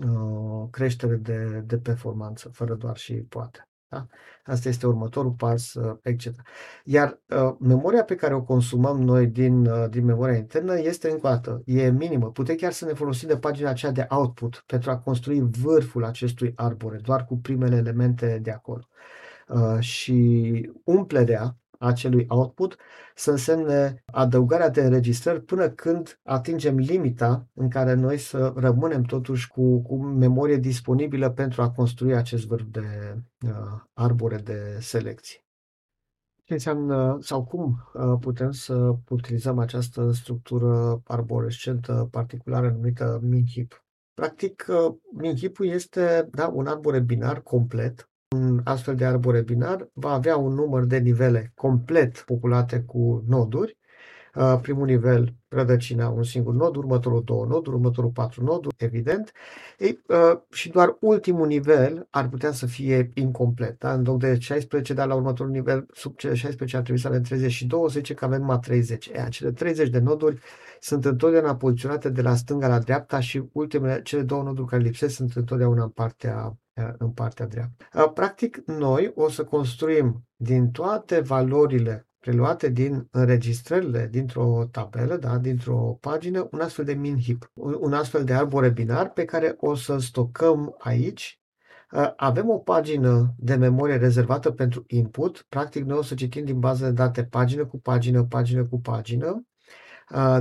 uh, 0.04 0.68
creștere 0.70 1.14
de, 1.14 1.62
de 1.66 1.78
performanță, 1.78 2.48
fără 2.48 2.74
doar 2.74 2.96
și 2.96 3.14
poate. 3.14 3.68
Da? 3.88 4.06
Asta 4.44 4.68
este 4.68 4.86
următorul 4.86 5.30
pas, 5.30 5.74
uh, 5.74 5.96
etc. 6.02 6.26
Iar 6.84 7.20
uh, 7.28 7.54
memoria 7.58 8.04
pe 8.04 8.14
care 8.14 8.34
o 8.34 8.42
consumăm 8.42 9.02
noi 9.02 9.26
din, 9.26 9.66
uh, 9.66 9.88
din 9.90 10.04
memoria 10.04 10.36
internă 10.36 10.78
este 10.78 11.10
încă 11.10 11.26
o 11.26 11.30
dată, 11.30 11.62
e 11.64 11.90
minimă. 11.90 12.30
Putem 12.30 12.56
chiar 12.56 12.72
să 12.72 12.84
ne 12.84 12.92
folosim 12.92 13.28
de 13.28 13.36
pagina 13.36 13.70
aceea 13.70 13.92
de 13.92 14.06
output 14.08 14.64
pentru 14.66 14.90
a 14.90 14.98
construi 14.98 15.48
vârful 15.62 16.04
acestui 16.04 16.52
arbore, 16.56 16.96
doar 16.96 17.24
cu 17.24 17.38
primele 17.38 17.76
elemente 17.76 18.38
de 18.42 18.50
acolo. 18.50 18.88
Uh, 19.48 19.80
și 19.80 20.70
umplerea 20.84 21.56
acelui 21.78 22.24
output 22.28 22.76
să 23.14 23.30
însemne 23.30 24.02
adăugarea 24.12 24.70
de 24.70 24.80
înregistrări 24.80 25.42
până 25.42 25.68
când 25.68 26.20
atingem 26.22 26.76
limita 26.76 27.46
în 27.54 27.68
care 27.68 27.94
noi 27.94 28.18
să 28.18 28.52
rămânem 28.56 29.02
totuși 29.02 29.48
cu, 29.48 29.82
cu 29.82 29.96
memorie 29.96 30.56
disponibilă 30.56 31.30
pentru 31.30 31.62
a 31.62 31.70
construi 31.70 32.14
acest 32.14 32.46
vârf 32.46 32.64
de 32.70 33.16
uh, 33.46 33.80
arbore 33.92 34.36
de 34.36 34.78
selecție. 34.80 35.40
Ce 36.44 36.52
înseamnă 36.52 37.18
sau 37.20 37.44
cum 37.44 37.90
uh, 37.94 38.18
putem 38.20 38.50
să 38.50 38.94
utilizăm 39.08 39.58
această 39.58 40.12
structură 40.12 41.00
arborescentă 41.04 42.08
particulară 42.10 42.70
numită 42.70 43.20
min-heap? 43.22 43.84
Practic, 44.14 44.66
uh, 44.68 44.94
min-heap-ul 45.12 45.66
este 45.66 46.28
da, 46.30 46.48
un 46.48 46.66
arbore 46.66 47.00
binar 47.00 47.40
complet 47.42 48.10
un 48.36 48.60
astfel 48.64 48.94
de 48.96 49.04
arbore 49.04 49.42
binar 49.42 49.88
va 49.92 50.12
avea 50.12 50.36
un 50.36 50.54
număr 50.54 50.84
de 50.84 50.98
nivele 50.98 51.52
complet 51.54 52.18
populate 52.18 52.80
cu 52.80 53.24
noduri. 53.26 53.78
Uh, 54.36 54.58
primul 54.62 54.86
nivel, 54.86 55.34
rădăcina, 55.48 56.08
un 56.08 56.22
singur 56.22 56.54
nod, 56.54 56.76
următorul 56.76 57.22
două 57.24 57.46
noduri, 57.46 57.76
următorul 57.76 58.10
patru 58.10 58.44
noduri, 58.44 58.74
evident. 58.78 59.32
Ei, 59.78 60.02
uh, 60.06 60.38
și 60.50 60.68
doar 60.70 60.96
ultimul 61.00 61.46
nivel 61.46 62.06
ar 62.10 62.28
putea 62.28 62.52
să 62.52 62.66
fie 62.66 63.10
incomplet. 63.14 63.78
Da? 63.78 63.92
În 63.92 64.02
loc 64.02 64.18
de 64.18 64.38
16, 64.38 64.94
dar 64.94 65.06
la 65.06 65.14
următorul 65.14 65.52
nivel, 65.52 65.86
sub 65.92 66.16
cele 66.16 66.34
16 66.34 66.76
ar 66.76 66.82
trebui 66.82 67.00
să 67.00 67.08
avem 67.08 67.22
32, 67.22 67.86
zice 67.88 68.14
că 68.14 68.24
avem 68.24 68.40
numai 68.40 68.58
30. 68.58 69.06
E, 69.06 69.20
acele 69.20 69.52
30 69.52 69.88
de 69.88 69.98
noduri 69.98 70.40
sunt 70.80 71.04
întotdeauna 71.04 71.56
poziționate 71.56 72.08
de 72.08 72.22
la 72.22 72.34
stânga 72.34 72.68
la 72.68 72.78
dreapta 72.78 73.20
și 73.20 73.42
ultimele, 73.52 74.02
cele 74.02 74.22
două 74.22 74.42
noduri 74.42 74.68
care 74.68 74.82
lipsesc 74.82 75.14
sunt 75.14 75.32
întotdeauna 75.34 75.82
în 75.82 75.90
partea 75.90 76.58
în 76.98 77.10
partea 77.10 77.46
dreaptă. 77.46 78.06
Practic, 78.14 78.62
noi 78.66 79.12
o 79.14 79.28
să 79.28 79.44
construim 79.44 80.26
din 80.36 80.70
toate 80.70 81.20
valorile 81.20 82.06
preluate 82.20 82.68
din 82.68 83.08
înregistrările 83.10 84.08
dintr-o 84.10 84.68
tabelă, 84.70 85.16
da, 85.16 85.38
dintr-o 85.38 85.98
pagină, 86.00 86.48
un 86.50 86.60
astfel 86.60 86.84
de 86.84 86.94
min-heap, 86.94 87.50
un 87.54 87.92
astfel 87.92 88.24
de 88.24 88.32
arbore 88.32 88.68
binar 88.68 89.10
pe 89.10 89.24
care 89.24 89.54
o 89.58 89.74
să 89.74 89.98
stocăm 89.98 90.74
aici. 90.78 91.40
Avem 92.16 92.50
o 92.50 92.58
pagină 92.58 93.34
de 93.38 93.54
memorie 93.54 93.96
rezervată 93.96 94.50
pentru 94.50 94.84
input, 94.86 95.46
practic 95.48 95.84
noi 95.84 95.98
o 95.98 96.02
să 96.02 96.14
citim 96.14 96.44
din 96.44 96.58
bază 96.58 96.84
de 96.84 96.90
date 96.90 97.24
pagină 97.24 97.66
cu 97.66 97.80
pagină, 97.80 98.24
pagină 98.24 98.64
cu 98.64 98.80
pagină, 98.80 99.46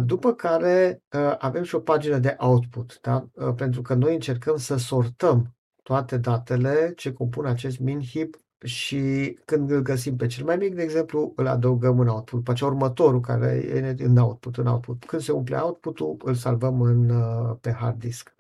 după 0.04 0.34
care 0.34 1.02
avem 1.38 1.64
și 1.64 1.76
o 1.76 1.80
pagină 1.80 2.18
de 2.18 2.36
output, 2.40 3.00
da? 3.02 3.28
pentru 3.56 3.82
că 3.82 3.94
noi 3.94 4.14
încercăm 4.14 4.58
să 4.58 4.78
sortăm 4.78 5.56
toate 5.84 6.18
datele 6.18 6.94
ce 6.96 7.14
compun 7.14 7.46
acest 7.46 7.80
min 7.80 8.02
heap 8.02 8.30
și 8.65 9.38
când 9.45 9.71
îl 9.71 9.82
găsim 9.82 10.15
pe 10.15 10.25
cel 10.25 10.45
mai 10.45 10.58
mic, 10.58 10.75
de 10.75 10.82
exemplu, 10.82 11.34
îl 11.36 11.47
adăugăm 11.47 11.99
în 11.99 12.08
output. 12.08 12.43
Pe 12.43 12.51
aceea 12.51 12.69
următorul 12.69 13.19
care 13.19 13.47
e 13.97 14.04
în 14.04 14.17
output, 14.17 14.58
în 14.58 14.67
output. 14.67 15.06
Când 15.06 15.21
se 15.21 15.32
umple 15.32 15.58
output-ul, 15.58 16.17
îl 16.23 16.34
salvăm 16.34 16.82
în, 16.82 17.10
uh, 17.10 17.56
pe 17.62 17.71
hard 17.71 17.99
disk. 17.99 18.36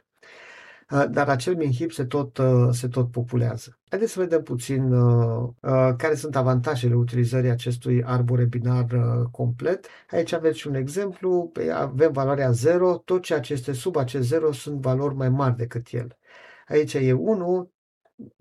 Uh, 0.91 1.05
dar 1.09 1.29
acel 1.29 1.55
min 1.55 1.71
heap 1.71 1.91
se 1.91 2.05
tot, 2.05 2.37
uh, 2.37 2.67
se 2.71 2.87
tot 2.87 3.11
populează. 3.11 3.79
Haideți 3.89 4.11
să 4.11 4.19
vedem 4.19 4.43
puțin 4.43 4.93
uh, 4.93 5.49
uh, 5.61 5.93
care 5.97 6.15
sunt 6.15 6.35
avantajele 6.35 6.95
utilizării 6.95 7.49
acestui 7.49 8.03
arbore 8.03 8.45
binar 8.45 8.91
uh, 8.91 9.25
complet. 9.31 9.87
Aici 10.09 10.31
aveți 10.31 10.67
un 10.67 10.75
exemplu, 10.75 11.51
avem 11.73 12.11
valoarea 12.11 12.51
0, 12.51 12.97
tot 12.97 13.21
ceea 13.21 13.39
ce 13.39 13.53
este 13.53 13.71
sub 13.71 13.95
acest 13.95 14.27
0 14.27 14.51
sunt 14.51 14.81
valori 14.81 15.15
mai 15.15 15.29
mari 15.29 15.55
decât 15.55 15.87
el. 15.91 16.17
Aici 16.67 16.93
e 16.93 17.13
1, 17.13 17.71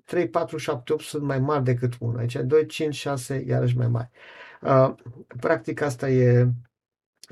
3, 0.04 0.28
4, 0.28 0.56
7, 0.56 0.92
8 0.92 1.02
sunt 1.02 1.22
mai 1.22 1.38
mari 1.38 1.64
decât 1.64 1.92
1. 1.98 2.16
Aici 2.16 2.36
2, 2.36 2.66
5, 2.66 2.94
6, 2.94 3.44
iarăși 3.46 3.76
mai 3.76 3.88
mari. 3.88 4.10
Uh, 4.62 4.94
practic 5.40 5.80
asta 5.80 6.08
e 6.08 6.48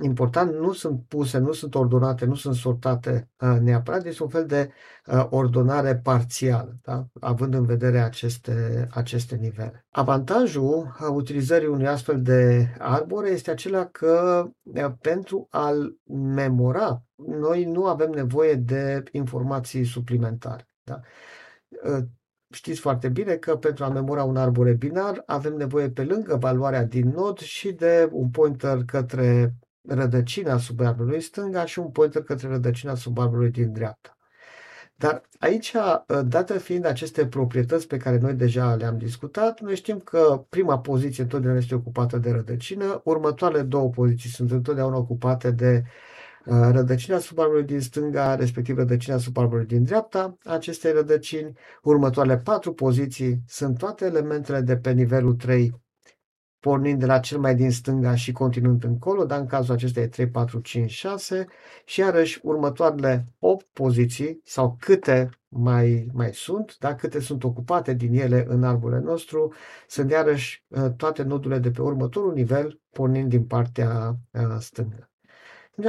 important, 0.03 0.53
nu 0.55 0.73
sunt 0.73 1.03
puse, 1.09 1.39
nu 1.39 1.53
sunt 1.53 1.75
ordonate, 1.75 2.25
nu 2.25 2.35
sunt 2.35 2.55
sortate 2.55 3.31
uh, 3.41 3.57
neapărat, 3.61 4.05
este 4.05 4.23
un 4.23 4.29
fel 4.29 4.47
de 4.47 4.71
uh, 5.07 5.27
ordonare 5.31 5.97
parțială, 5.97 6.77
da? 6.83 7.07
având 7.21 7.55
în 7.55 7.65
vedere 7.65 7.99
aceste, 7.99 8.87
aceste 8.91 9.37
nivele. 9.37 9.87
Avantajul 9.91 10.97
utilizării 11.11 11.69
unui 11.69 11.87
astfel 11.87 12.23
de 12.23 12.69
arbore 12.79 13.29
este 13.29 13.51
acela 13.51 13.87
că 13.87 14.47
pentru 15.01 15.47
a-l 15.51 15.97
memora, 16.35 17.03
noi 17.15 17.65
nu 17.65 17.87
avem 17.87 18.11
nevoie 18.11 18.55
de 18.55 19.03
informații 19.11 19.85
suplimentare. 19.85 20.69
Da? 20.83 21.01
Știți 22.53 22.81
foarte 22.81 23.09
bine 23.09 23.35
că 23.35 23.57
pentru 23.57 23.85
a 23.85 23.89
memora 23.89 24.25
un 24.25 24.37
arbore 24.37 24.73
binar 24.73 25.23
avem 25.27 25.55
nevoie 25.55 25.91
pe 25.91 26.05
lângă 26.05 26.37
valoarea 26.37 26.85
din 26.85 27.09
nod 27.09 27.39
și 27.39 27.73
de 27.73 28.09
un 28.13 28.31
pointer 28.31 28.85
către 28.87 29.55
rădăcina 29.89 30.59
subarbului 30.59 31.21
stânga 31.21 31.65
și 31.65 31.79
un 31.79 31.91
pointer 31.91 32.23
către 32.23 32.49
rădăcina 32.49 32.95
subarbului 32.95 33.51
din 33.51 33.73
dreapta. 33.73 34.17
Dar 34.95 35.23
aici, 35.39 35.75
dată 36.25 36.59
fiind 36.59 36.85
aceste 36.85 37.27
proprietăți 37.27 37.87
pe 37.87 37.97
care 37.97 38.19
noi 38.19 38.35
deja 38.35 38.75
le-am 38.75 38.99
discutat, 38.99 39.61
noi 39.61 39.77
știm 39.77 39.99
că 39.99 40.45
prima 40.49 40.79
poziție 40.79 41.23
întotdeauna 41.23 41.59
este 41.59 41.75
ocupată 41.75 42.19
de 42.19 42.31
rădăcină, 42.31 43.01
următoarele 43.05 43.63
două 43.63 43.91
poziții 43.91 44.31
sunt 44.31 44.51
întotdeauna 44.51 44.97
ocupate 44.97 45.51
de 45.51 45.83
uh, 45.85 45.91
rădăcina 46.45 47.19
subarbului 47.19 47.65
din 47.65 47.81
stânga, 47.81 48.35
respectiv 48.35 48.77
rădăcina 48.77 49.19
subarbului 49.19 49.67
din 49.67 49.85
dreapta 49.85 50.39
acestei 50.45 50.93
rădăcini. 50.93 51.53
Următoarele 51.83 52.39
patru 52.39 52.73
poziții 52.73 53.43
sunt 53.47 53.79
toate 53.79 54.05
elementele 54.05 54.61
de 54.61 54.77
pe 54.77 54.93
nivelul 54.93 55.35
3 55.35 55.81
pornind 56.63 56.99
de 56.99 57.07
la 57.07 57.19
cel 57.19 57.39
mai 57.39 57.55
din 57.55 57.71
stânga 57.71 58.15
și 58.15 58.33
continuând 58.33 58.85
încolo, 58.85 59.25
dar 59.25 59.39
în 59.39 59.47
cazul 59.47 59.75
acesta 59.75 60.01
e 60.01 60.07
3, 60.07 60.29
4, 60.29 60.61
5, 60.61 60.91
6 60.91 61.47
și 61.85 62.01
iarăși 62.01 62.41
următoarele 62.43 63.27
8 63.39 63.67
poziții 63.73 64.41
sau 64.45 64.77
câte 64.81 65.31
mai, 65.49 66.07
mai 66.13 66.31
sunt, 66.33 66.77
da? 66.79 66.95
câte 66.95 67.21
sunt 67.21 67.45
ocupate 67.45 67.95
din 67.95 68.15
ele 68.15 68.45
în 68.49 68.63
arbole 68.63 68.99
nostru, 68.99 69.53
sunt 69.89 70.11
iarăși 70.11 70.65
uh, 70.69 70.91
toate 70.97 71.23
nodurile 71.23 71.59
de 71.61 71.71
pe 71.71 71.83
următorul 71.83 72.33
nivel, 72.33 72.81
pornind 72.91 73.29
din 73.29 73.45
partea 73.45 74.17
uh, 74.33 74.57
stângă. 74.59 75.12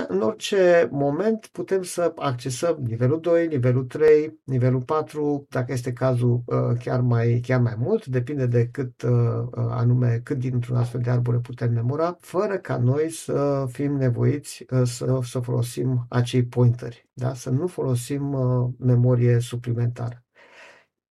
În 0.08 0.22
orice 0.22 0.88
moment 0.92 1.48
putem 1.52 1.82
să 1.82 2.14
accesăm 2.16 2.78
nivelul 2.84 3.20
2, 3.20 3.48
nivelul 3.48 3.84
3, 3.84 4.40
nivelul 4.44 4.82
4, 4.82 5.46
dacă 5.50 5.72
este 5.72 5.94
cazul 5.94 6.44
uh, 6.46 6.78
chiar 6.84 7.02
mai, 7.02 7.40
chiar 7.42 7.60
mai 7.60 7.76
mult, 7.78 8.06
depinde 8.06 8.46
de 8.46 8.68
cât 8.68 9.02
uh, 9.02 9.12
uh, 9.12 9.66
anume, 9.70 10.22
cât 10.24 10.38
dintr-un 10.38 10.76
astfel 10.76 11.02
de 11.02 11.10
arbore 11.10 11.38
putem 11.38 11.74
memora, 11.74 12.18
fără 12.20 12.58
ca 12.58 12.78
noi 12.78 13.10
să 13.10 13.66
fim 13.72 13.96
nevoiți 13.96 14.66
să, 14.84 15.20
să 15.24 15.40
folosim 15.40 16.06
acei 16.10 16.44
pointeri, 16.46 17.10
da? 17.14 17.34
să 17.34 17.50
nu 17.50 17.68
folosim 17.68 18.38
memorie 18.80 19.40
suplimentară 19.40 20.23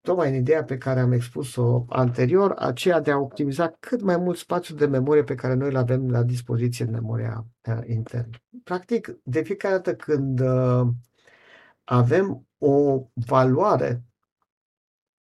tocmai 0.01 0.29
în 0.29 0.35
ideea 0.35 0.63
pe 0.63 0.77
care 0.77 0.99
am 0.99 1.11
expus-o 1.11 1.85
anterior, 1.89 2.51
aceea 2.57 2.99
de 2.99 3.11
a 3.11 3.17
optimiza 3.17 3.75
cât 3.79 4.01
mai 4.01 4.17
mult 4.17 4.37
spațiu 4.37 4.75
de 4.75 4.85
memorie 4.85 5.23
pe 5.23 5.35
care 5.35 5.53
noi 5.53 5.69
îl 5.69 5.75
avem 5.75 6.09
la 6.09 6.23
dispoziție 6.23 6.85
în 6.85 6.91
memoria 6.91 7.45
uh, 7.67 7.79
internă. 7.85 8.37
Practic, 8.63 9.17
de 9.23 9.41
fiecare 9.41 9.75
dată 9.75 9.95
când 9.95 10.39
uh, 10.39 10.87
avem 11.83 12.47
o 12.57 13.01
valoare 13.13 14.03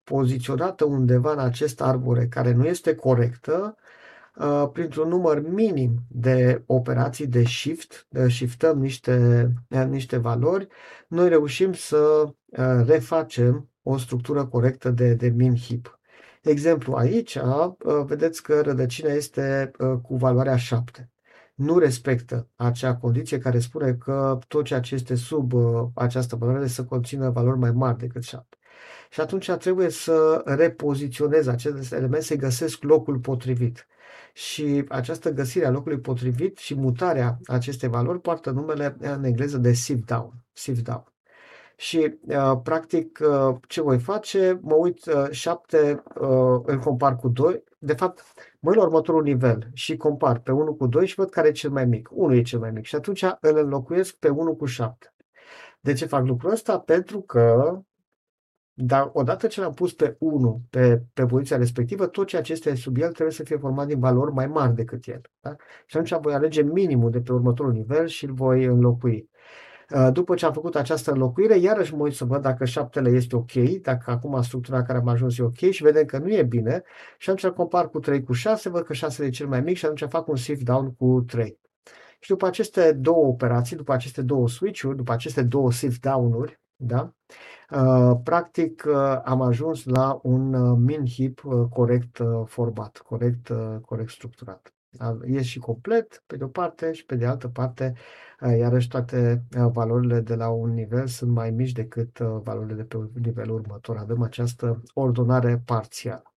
poziționată 0.03 0.85
undeva 0.85 1.33
în 1.33 1.39
acest 1.39 1.81
arbore 1.81 2.27
care 2.27 2.53
nu 2.53 2.67
este 2.67 2.95
corectă, 2.95 3.77
uh, 4.37 4.69
printr-un 4.73 5.09
număr 5.09 5.49
minim 5.49 5.99
de 6.09 6.63
operații 6.67 7.27
de 7.27 7.45
shift, 7.45 8.07
de 8.09 8.29
shiftăm 8.29 8.79
niște, 8.79 9.49
niște 9.89 10.17
valori, 10.17 10.69
noi 11.09 11.29
reușim 11.29 11.73
să 11.73 12.33
refacem 12.87 13.70
o 13.83 13.97
structură 13.97 14.47
corectă 14.47 14.91
de, 14.91 15.15
de 15.15 15.29
min 15.29 15.57
heap. 15.57 16.01
De 16.43 16.51
exemplu, 16.51 16.95
aici 16.95 17.39
vedeți 18.05 18.43
că 18.43 18.61
rădăcina 18.61 19.11
este 19.11 19.71
cu 20.03 20.17
valoarea 20.17 20.57
7. 20.57 21.11
Nu 21.55 21.79
respectă 21.79 22.49
acea 22.57 22.97
condiție 22.97 23.39
care 23.39 23.59
spune 23.59 23.95
că 23.95 24.39
tot 24.49 24.65
ceea 24.65 24.81
ce 24.81 24.95
este 24.95 25.15
sub 25.15 25.53
această 25.95 26.37
valoare 26.37 26.67
să 26.67 26.85
conțină 26.85 27.31
valori 27.31 27.59
mai 27.59 27.73
mari 27.73 27.99
decât 27.99 28.23
7. 28.23 28.57
Și 29.11 29.21
atunci 29.21 29.51
trebuie 29.51 29.89
să 29.89 30.43
repoziționez 30.45 31.47
acest 31.47 31.93
element, 31.93 32.23
să-i 32.23 32.37
găsesc 32.37 32.83
locul 32.83 33.19
potrivit. 33.19 33.87
Și 34.33 34.85
această 34.89 35.31
găsire 35.31 35.67
a 35.67 35.71
locului 35.71 36.01
potrivit 36.01 36.57
și 36.57 36.75
mutarea 36.75 37.39
acestei 37.47 37.89
valori 37.89 38.21
poartă 38.21 38.51
numele 38.51 38.97
în 38.99 39.25
engleză 39.25 39.59
de 39.59 39.73
sift 39.73 40.05
down. 40.05 40.33
Sift 40.53 40.85
down 40.85 41.05
și 41.81 42.19
uh, 42.21 42.61
practic 42.63 43.19
uh, 43.23 43.57
ce 43.69 43.83
voi 43.83 43.99
face? 43.99 44.59
Mă 44.63 44.75
uit 44.75 45.07
uh, 45.07 45.31
7, 45.31 46.03
uh, 46.21 46.61
îl 46.65 46.79
compar 46.79 47.17
cu 47.17 47.29
2. 47.29 47.65
De 47.79 47.93
fapt, 47.93 48.23
mă 48.61 48.75
la 48.75 48.83
următorul 48.83 49.23
nivel 49.23 49.71
și 49.73 49.97
compar 49.97 50.39
pe 50.39 50.53
1 50.53 50.75
cu 50.75 50.87
2 50.87 51.07
și 51.07 51.15
văd 51.15 51.31
care 51.31 51.49
e 51.49 51.53
cel 51.53 51.71
mai 51.71 51.85
mic. 51.85 52.09
1 52.13 52.35
e 52.35 52.43
cel 52.43 52.59
mai 52.59 52.71
mic 52.71 52.85
și 52.85 52.95
atunci 52.95 53.23
îl 53.23 53.57
înlocuiesc 53.57 54.15
pe 54.15 54.29
1 54.29 54.57
cu 54.57 54.65
7. 54.65 55.15
De 55.81 55.93
ce 55.93 56.07
fac 56.07 56.27
lucrul 56.27 56.51
ăsta? 56.51 56.79
Pentru 56.79 57.21
că 57.21 57.79
dar 58.73 59.11
odată 59.13 59.47
ce 59.47 59.61
l-am 59.61 59.73
pus 59.73 59.93
pe 59.93 60.17
1 60.19 60.63
pe, 60.71 61.03
pe 61.13 61.27
poziția 61.27 61.57
respectivă, 61.57 62.07
tot 62.07 62.27
ceea 62.27 62.43
ce 62.43 62.53
este 62.53 62.75
sub 62.75 62.97
el 62.97 63.13
trebuie 63.13 63.35
să 63.35 63.43
fie 63.43 63.57
format 63.57 63.87
din 63.87 63.99
valori 63.99 64.33
mai 64.33 64.47
mari 64.47 64.75
decât 64.75 65.07
el. 65.07 65.21
Da? 65.41 65.57
Și 65.87 65.97
atunci 65.97 66.23
voi 66.23 66.35
alege 66.35 66.63
minimul 66.63 67.11
de 67.11 67.21
pe 67.21 67.33
următorul 67.33 67.73
nivel 67.73 68.07
și 68.07 68.25
îl 68.25 68.33
voi 68.33 68.65
înlocui. 68.65 69.31
Uh, 69.95 70.09
după 70.13 70.35
ce 70.35 70.47
am 70.47 70.53
făcut 70.53 70.77
această 70.77 71.11
înlocuire, 71.13 71.59
iarăși 71.59 71.95
mă 71.95 72.03
uit 72.03 72.15
să 72.15 72.25
văd 72.25 72.43
dacă 72.43 72.65
șaptele 72.65 73.11
este 73.11 73.37
ok, 73.37 73.53
dacă 73.83 74.11
acum 74.11 74.43
structura 74.43 74.83
care 74.83 74.99
am 74.99 75.09
ajuns 75.09 75.39
e 75.39 75.43
ok 75.43 75.57
și 75.71 75.83
vedem 75.83 76.05
că 76.05 76.19
nu 76.19 76.33
e 76.33 76.43
bine 76.43 76.83
și 77.19 77.31
atunci 77.31 77.53
compar 77.53 77.89
cu 77.89 77.99
3 77.99 78.23
cu 78.23 78.33
6, 78.33 78.69
văd 78.69 78.85
că 78.85 78.93
6 78.93 79.25
e 79.25 79.31
cel 79.31 79.47
mai 79.47 79.61
mic 79.61 79.77
și 79.77 79.85
atunci 79.85 80.11
fac 80.11 80.29
un 80.29 80.37
shift 80.37 80.63
down 80.63 80.95
cu 80.95 81.25
3. 81.27 81.59
Și 82.21 82.31
după 82.31 82.47
aceste 82.47 82.93
două 82.93 83.27
operații, 83.27 83.77
după 83.77 83.93
aceste 83.93 84.23
două 84.23 84.49
switch-uri, 84.49 84.97
după 84.97 85.13
aceste 85.13 85.43
două 85.43 85.73
shift 85.73 86.01
down-uri, 86.01 86.61
da? 86.77 87.15
Uh, 87.71 88.21
practic 88.25 88.85
uh, 88.89 89.21
am 89.25 89.41
ajuns 89.41 89.85
la 89.85 90.21
un 90.23 90.55
uh, 90.55 90.79
min 90.79 91.07
heap 91.07 91.45
uh, 91.45 91.67
corect 91.71 92.19
uh, 92.19 92.27
format, 92.47 92.99
corect, 92.99 93.49
uh, 93.49 93.77
corect 93.81 94.11
structurat. 94.11 94.75
E 95.25 95.43
și 95.43 95.59
complet, 95.59 96.23
pe 96.27 96.37
de 96.37 96.45
o 96.45 96.49
parte, 96.49 96.93
și 96.93 97.07
pe 97.07 97.15
de 97.15 97.27
altă 97.27 97.49
parte, 97.49 97.93
iarăși 98.41 98.89
toate 98.89 99.45
valorile 99.73 100.21
de 100.21 100.35
la 100.35 100.49
un 100.49 100.71
nivel 100.71 101.07
sunt 101.07 101.31
mai 101.31 101.51
mici 101.51 101.73
decât 101.73 102.19
valorile 102.19 102.75
de 102.75 102.83
pe 102.83 102.97
nivelul 103.15 103.55
următor. 103.55 103.97
Avem 103.97 104.23
această 104.23 104.83
ordonare 104.95 105.63
parțială. 105.65 106.35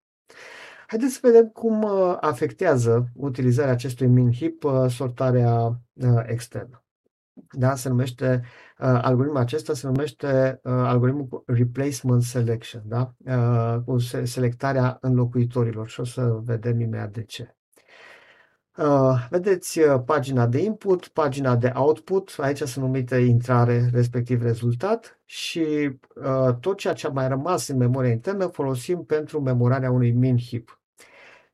Haideți 0.87 1.13
să 1.13 1.19
vedem 1.21 1.47
cum 1.47 1.85
afectează 2.19 3.07
utilizarea 3.13 3.73
acestui 3.73 4.07
min 4.07 4.31
heap 4.31 4.89
sortarea 4.89 5.81
externă. 6.25 6.83
Da, 7.51 7.75
se 7.75 7.89
numește, 7.89 8.41
uh, 8.79 8.99
algoritmul 9.01 9.39
acesta 9.39 9.73
se 9.73 9.87
numește 9.87 10.59
uh, 10.63 10.71
algoritmul 10.71 11.43
replacement 11.45 12.21
selection, 12.21 12.83
da? 12.85 13.13
Uh, 13.17 13.81
cu 13.85 13.97
selectarea 14.23 14.97
înlocuitorilor 15.01 15.87
și 15.87 15.99
o 15.99 16.03
să 16.03 16.39
vedem 16.43 16.79
imediat 16.79 17.11
de 17.11 17.23
ce. 17.23 17.55
Uh, 18.77 19.27
vedeți 19.29 19.79
uh, 19.79 20.01
pagina 20.05 20.47
de 20.47 20.59
input, 20.59 21.07
pagina 21.07 21.55
de 21.55 21.71
output, 21.75 22.35
aici 22.37 22.57
sunt 22.57 22.85
numite 22.85 23.17
intrare, 23.17 23.89
respectiv 23.91 24.41
rezultat. 24.41 25.19
Și 25.25 25.59
uh, 26.15 26.55
tot 26.59 26.77
ceea 26.77 26.93
ce 26.93 27.07
a 27.07 27.09
mai 27.09 27.27
rămas 27.27 27.67
în 27.67 27.77
memoria 27.77 28.11
internă 28.11 28.47
folosim 28.47 29.03
pentru 29.03 29.41
memorarea 29.41 29.91
unui 29.91 30.11
min 30.11 30.37
heap 30.37 30.82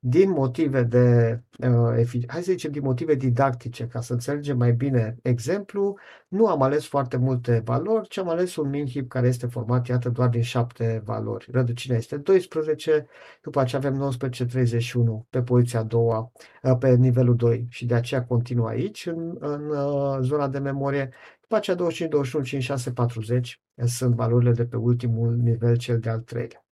din 0.01 0.29
motive 0.29 0.83
de, 0.83 1.39
uh, 1.59 2.23
hai 2.27 2.43
să 2.43 2.51
zicem, 2.51 2.71
din 2.71 2.81
motive 2.83 3.15
didactice, 3.15 3.87
ca 3.87 4.01
să 4.01 4.13
înțelegem 4.13 4.57
mai 4.57 4.73
bine 4.73 5.17
exemplu, 5.21 5.97
nu 6.27 6.47
am 6.47 6.61
ales 6.61 6.87
foarte 6.87 7.17
multe 7.17 7.61
valori, 7.65 8.07
ci 8.07 8.17
am 8.17 8.29
ales 8.29 8.55
un 8.55 8.69
min 8.69 8.87
heap 8.87 9.07
care 9.07 9.27
este 9.27 9.47
format, 9.47 9.87
iată, 9.87 10.09
doar 10.09 10.29
din 10.29 10.41
șapte 10.41 11.01
valori. 11.05 11.47
Rădăcina 11.51 11.95
este 11.95 12.17
12, 12.17 13.07
după 13.41 13.59
aceea 13.59 13.81
avem 13.81 13.93
19, 13.93 14.45
31 14.45 15.27
pe 15.29 15.41
poziția 15.41 15.79
a 15.79 15.83
doua, 15.83 16.31
uh, 16.63 16.77
pe 16.79 16.95
nivelul 16.95 17.35
2 17.35 17.65
și 17.69 17.85
de 17.85 17.93
aceea 17.93 18.25
continuă 18.25 18.67
aici, 18.67 19.05
în, 19.05 19.37
în 19.39 19.69
uh, 19.69 20.17
zona 20.21 20.47
de 20.47 20.59
memorie. 20.59 21.09
După 21.41 21.55
aceea 21.55 21.75
25, 21.75 22.11
21, 22.11 22.43
56, 22.43 22.91
40 22.91 23.61
sunt 23.85 24.15
valorile 24.15 24.51
de 24.51 24.65
pe 24.65 24.75
ultimul 24.75 25.35
nivel, 25.35 25.77
cel 25.77 25.99
de-al 25.99 26.19
treilea. 26.19 26.68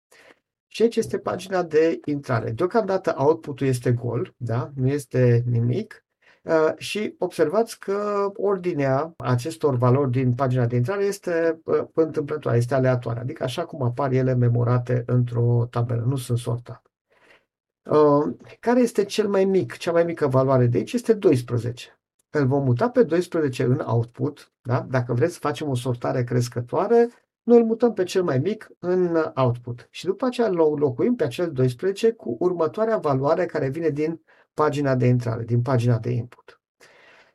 Și 0.74 0.82
aici 0.82 0.96
este 0.96 1.18
pagina 1.18 1.62
de 1.62 2.00
intrare. 2.04 2.50
Deocamdată 2.50 3.14
output-ul 3.18 3.66
este 3.66 3.92
gol, 3.92 4.34
da? 4.36 4.70
nu 4.74 4.88
este 4.88 5.42
nimic. 5.46 6.04
Uh, 6.42 6.72
și 6.76 7.14
observați 7.18 7.78
că 7.78 8.30
ordinea 8.36 9.14
acestor 9.16 9.76
valori 9.76 10.10
din 10.10 10.34
pagina 10.34 10.66
de 10.66 10.76
intrare 10.76 11.04
este 11.04 11.60
uh, 11.64 11.84
întâmplătoare, 11.94 12.56
este 12.56 12.74
aleatoare, 12.74 13.20
adică 13.20 13.42
așa 13.42 13.64
cum 13.64 13.82
apar 13.82 14.12
ele 14.12 14.34
memorate 14.34 15.02
într-o 15.06 15.66
tabelă, 15.70 16.04
nu 16.06 16.16
sunt 16.16 16.38
sortate. 16.38 16.90
Uh, 17.90 18.34
care 18.60 18.80
este 18.80 19.04
cel 19.04 19.28
mai 19.28 19.44
mic, 19.44 19.76
cea 19.76 19.92
mai 19.92 20.04
mică 20.04 20.26
valoare 20.26 20.66
de 20.66 20.78
aici? 20.78 20.92
Este 20.92 21.12
12. 21.12 22.00
Îl 22.30 22.46
vom 22.46 22.64
muta 22.64 22.90
pe 22.90 23.02
12 23.02 23.62
în 23.62 23.82
output, 23.86 24.52
da? 24.62 24.86
dacă 24.90 25.12
vreți 25.12 25.32
să 25.32 25.38
facem 25.38 25.68
o 25.68 25.74
sortare 25.74 26.24
crescătoare, 26.24 27.08
noi 27.44 27.58
îl 27.58 27.64
mutăm 27.64 27.92
pe 27.92 28.02
cel 28.02 28.22
mai 28.22 28.38
mic 28.38 28.68
în 28.78 29.32
output 29.34 29.88
și 29.90 30.04
după 30.04 30.26
aceea 30.26 30.48
îl 30.48 30.56
locuim 30.78 31.14
pe 31.14 31.24
acel 31.24 31.52
12 31.52 32.10
cu 32.10 32.36
următoarea 32.40 32.96
valoare 32.96 33.46
care 33.46 33.68
vine 33.68 33.88
din 33.88 34.20
pagina 34.54 34.94
de 34.94 35.06
intrare, 35.06 35.44
din 35.44 35.62
pagina 35.62 35.98
de 35.98 36.10
input. 36.10 36.60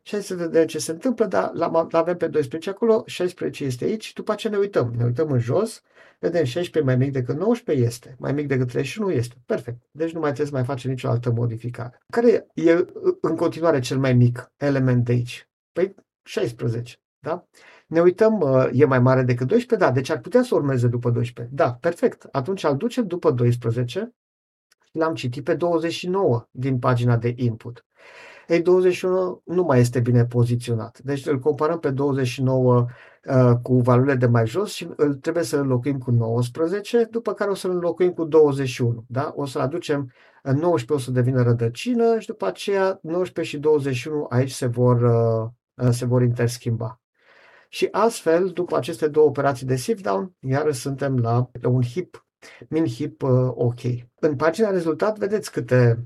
Și 0.02 0.14
hai 0.14 0.24
să 0.24 0.36
vedem 0.36 0.66
ce 0.66 0.80
se 0.80 0.92
întâmplă, 0.92 1.26
dar 1.26 1.52
l-avem 1.90 2.18
pe 2.18 2.28
12 2.28 2.70
acolo, 2.70 3.04
16 3.06 3.64
este 3.64 3.86
aici, 3.86 4.14
după 4.14 4.32
aceea 4.32 4.54
ne 4.54 4.60
uităm, 4.60 4.94
ne 4.98 5.04
uităm 5.04 5.32
în 5.32 5.40
jos, 5.40 5.82
vedem 6.20 6.44
16 6.44 6.92
mai 6.92 7.06
mic 7.06 7.14
decât 7.14 7.38
19 7.38 7.86
este, 7.86 8.16
mai 8.20 8.34
mic 8.34 8.48
decât 8.48 8.68
31 8.68 9.12
este, 9.12 9.36
perfect. 9.46 9.78
Deci 9.92 10.12
nu 10.12 10.20
mai 10.20 10.34
trebuie 10.34 10.52
să 10.52 10.54
mai 10.54 10.64
facem 10.64 10.90
nicio 10.90 11.10
altă 11.10 11.32
modificare. 11.32 12.04
Care 12.10 12.48
e 12.54 12.86
în 13.22 13.36
continuare 13.36 13.80
cel 13.80 13.98
mai 14.00 14.14
mic 14.14 14.52
element 14.58 15.06
de 15.06 15.12
aici? 15.12 15.50
Păi 15.72 15.96
16, 16.24 16.96
da? 17.20 17.48
Ne 17.90 18.02
uităm, 18.02 18.40
uh, 18.40 18.70
e 18.74 18.86
mai 18.86 19.00
mare 19.00 19.24
decât 19.24 19.48
12? 19.48 19.88
Da, 19.88 19.94
deci 19.94 20.10
ar 20.10 20.20
putea 20.20 20.44
să 20.44 20.56
urmeze 20.56 20.88
după 20.88 21.10
12. 21.10 21.56
Da, 21.56 21.74
perfect. 21.74 22.28
Atunci 22.32 22.64
îl 22.64 22.78
ducem 22.78 23.08
după 23.08 23.32
12 23.32 24.14
l-am 24.92 25.14
citit 25.14 25.44
pe 25.44 25.56
29 25.56 26.48
din 26.52 26.80
pagina 26.80 27.18
de 27.18 27.34
input. 27.38 27.86
Ei, 28.48 28.62
21 28.62 29.42
nu 29.46 29.64
mai 29.64 29.80
este 29.80 30.00
bine 30.00 30.26
poziționat. 30.26 31.00
Deci 31.04 31.26
îl 31.26 31.40
comparăm 31.40 31.80
pe 31.80 31.90
29 31.90 32.86
uh, 33.24 33.52
cu 33.62 33.78
valorile 33.78 34.16
de 34.16 34.26
mai 34.26 34.48
jos 34.48 34.74
și 34.74 34.90
îl, 34.96 35.16
trebuie 35.16 35.44
să-l 35.44 35.60
înlocuim 35.60 35.98
cu 35.98 36.12
19, 36.12 37.08
după 37.12 37.34
care 37.34 37.50
o 37.50 37.54
să-l 37.54 37.72
înlocuim 37.72 38.12
cu 38.12 38.24
21. 38.24 39.06
Da? 39.08 39.34
O 39.36 39.46
să-l 39.46 39.62
aducem 39.62 40.12
în 40.44 40.58
19 40.58 40.94
o 40.94 40.98
să 40.98 41.12
devină 41.12 41.44
rădăcină 41.44 42.20
și 42.20 42.28
după 42.28 42.46
aceea 42.46 43.00
19 43.02 43.56
și 43.56 43.62
21 43.62 44.26
aici 44.30 44.52
se 44.52 44.66
vor, 44.66 45.02
uh, 45.02 45.50
uh, 45.86 45.92
se 45.92 46.06
vor 46.06 46.22
interschimba. 46.22 47.02
Și 47.72 47.88
astfel, 47.92 48.50
după 48.50 48.78
aceste 48.78 49.08
două 49.08 49.28
operații 49.28 49.66
de 49.66 49.76
shift 49.76 50.04
down, 50.04 50.36
iară 50.40 50.72
suntem 50.72 51.18
la 51.18 51.50
un 51.64 51.82
hip 51.82 52.28
min-hip 52.68 53.22
uh, 53.22 53.52
OK. 53.54 53.82
În 54.20 54.36
pagina 54.36 54.70
rezultat 54.70 55.18
vedeți 55.18 55.52
câte 55.52 56.06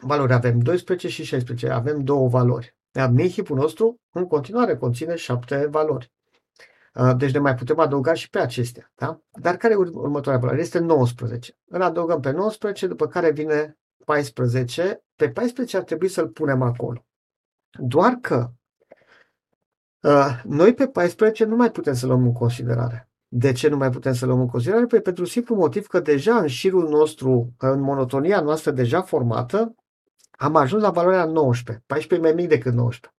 valori 0.00 0.32
avem, 0.32 0.58
12 0.58 1.08
și 1.08 1.24
16, 1.24 1.68
avem 1.68 2.04
două 2.04 2.28
valori. 2.28 2.76
Iar 2.92 3.10
min-hipul 3.10 3.56
nostru 3.56 4.00
în 4.10 4.26
continuare 4.26 4.76
conține 4.76 5.14
7 5.14 5.66
valori. 5.66 6.12
Uh, 6.94 7.16
deci 7.16 7.32
ne 7.32 7.38
mai 7.38 7.54
putem 7.54 7.78
adăuga 7.78 8.14
și 8.14 8.30
pe 8.30 8.38
acestea. 8.38 8.92
Da? 8.94 9.20
Dar 9.30 9.56
care 9.56 9.72
e 9.72 9.76
următoarea 9.76 10.40
valoare? 10.40 10.60
Este 10.60 10.78
19. 10.78 11.58
Îl 11.64 11.82
adăugăm 11.82 12.20
pe 12.20 12.30
19, 12.30 12.86
după 12.86 13.06
care 13.06 13.30
vine 13.30 13.78
14. 14.04 15.04
Pe 15.16 15.30
14 15.30 15.76
ar 15.76 15.82
trebui 15.82 16.08
să-l 16.08 16.28
punem 16.28 16.62
acolo. 16.62 17.06
Doar 17.70 18.12
că 18.12 18.36
uh, 18.36 18.63
noi 20.44 20.74
pe 20.74 20.86
14 20.86 21.44
nu 21.44 21.56
mai 21.56 21.70
putem 21.70 21.94
să 21.94 22.06
luăm 22.06 22.22
în 22.22 22.32
considerare. 22.32 23.08
De 23.28 23.52
ce 23.52 23.68
nu 23.68 23.76
mai 23.76 23.90
putem 23.90 24.12
să 24.12 24.26
luăm 24.26 24.40
în 24.40 24.48
considerare? 24.48 24.86
Păi 24.86 25.00
pentru 25.00 25.24
simplu 25.24 25.54
motiv 25.54 25.86
că 25.86 26.00
deja 26.00 26.36
în 26.36 26.46
șirul 26.46 26.88
nostru, 26.88 27.54
în 27.58 27.80
monotonia 27.80 28.40
noastră 28.40 28.70
deja 28.70 29.02
formată, 29.02 29.74
am 30.30 30.56
ajuns 30.56 30.82
la 30.82 30.90
valoarea 30.90 31.24
19, 31.24 31.84
14 31.86 32.28
mai 32.28 32.36
mic 32.36 32.48
decât 32.48 32.72
19. 32.72 33.18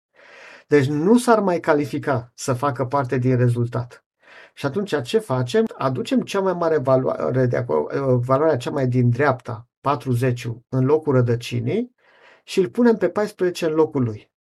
Deci 0.68 0.86
nu 0.86 1.18
s-ar 1.18 1.40
mai 1.40 1.60
califica 1.60 2.32
să 2.36 2.54
facă 2.54 2.86
parte 2.86 3.18
din 3.18 3.38
rezultat. 3.38 4.06
Și 4.54 4.66
atunci 4.66 5.02
ce 5.02 5.20
facem? 5.20 5.66
Aducem 5.78 6.22
cea 6.22 6.40
mai 6.40 6.54
mare 6.54 6.78
valoare 6.78 7.46
de 7.46 7.58
acolo, 7.58 7.88
valoarea 8.18 8.58
cea 8.58 8.72
mai 8.72 8.88
din 8.88 9.10
dreapta, 9.10 9.68
40 9.82 10.48
în 10.70 10.86
locul 10.86 11.14
rădăcinii 11.14 11.96
și 12.44 12.60
îl 12.60 12.70
punem 12.70 12.96
pe 12.96 13.10
14 13.10 13.66
în 13.66 13.74
locul 13.74 14.04
lui. 14.04 14.34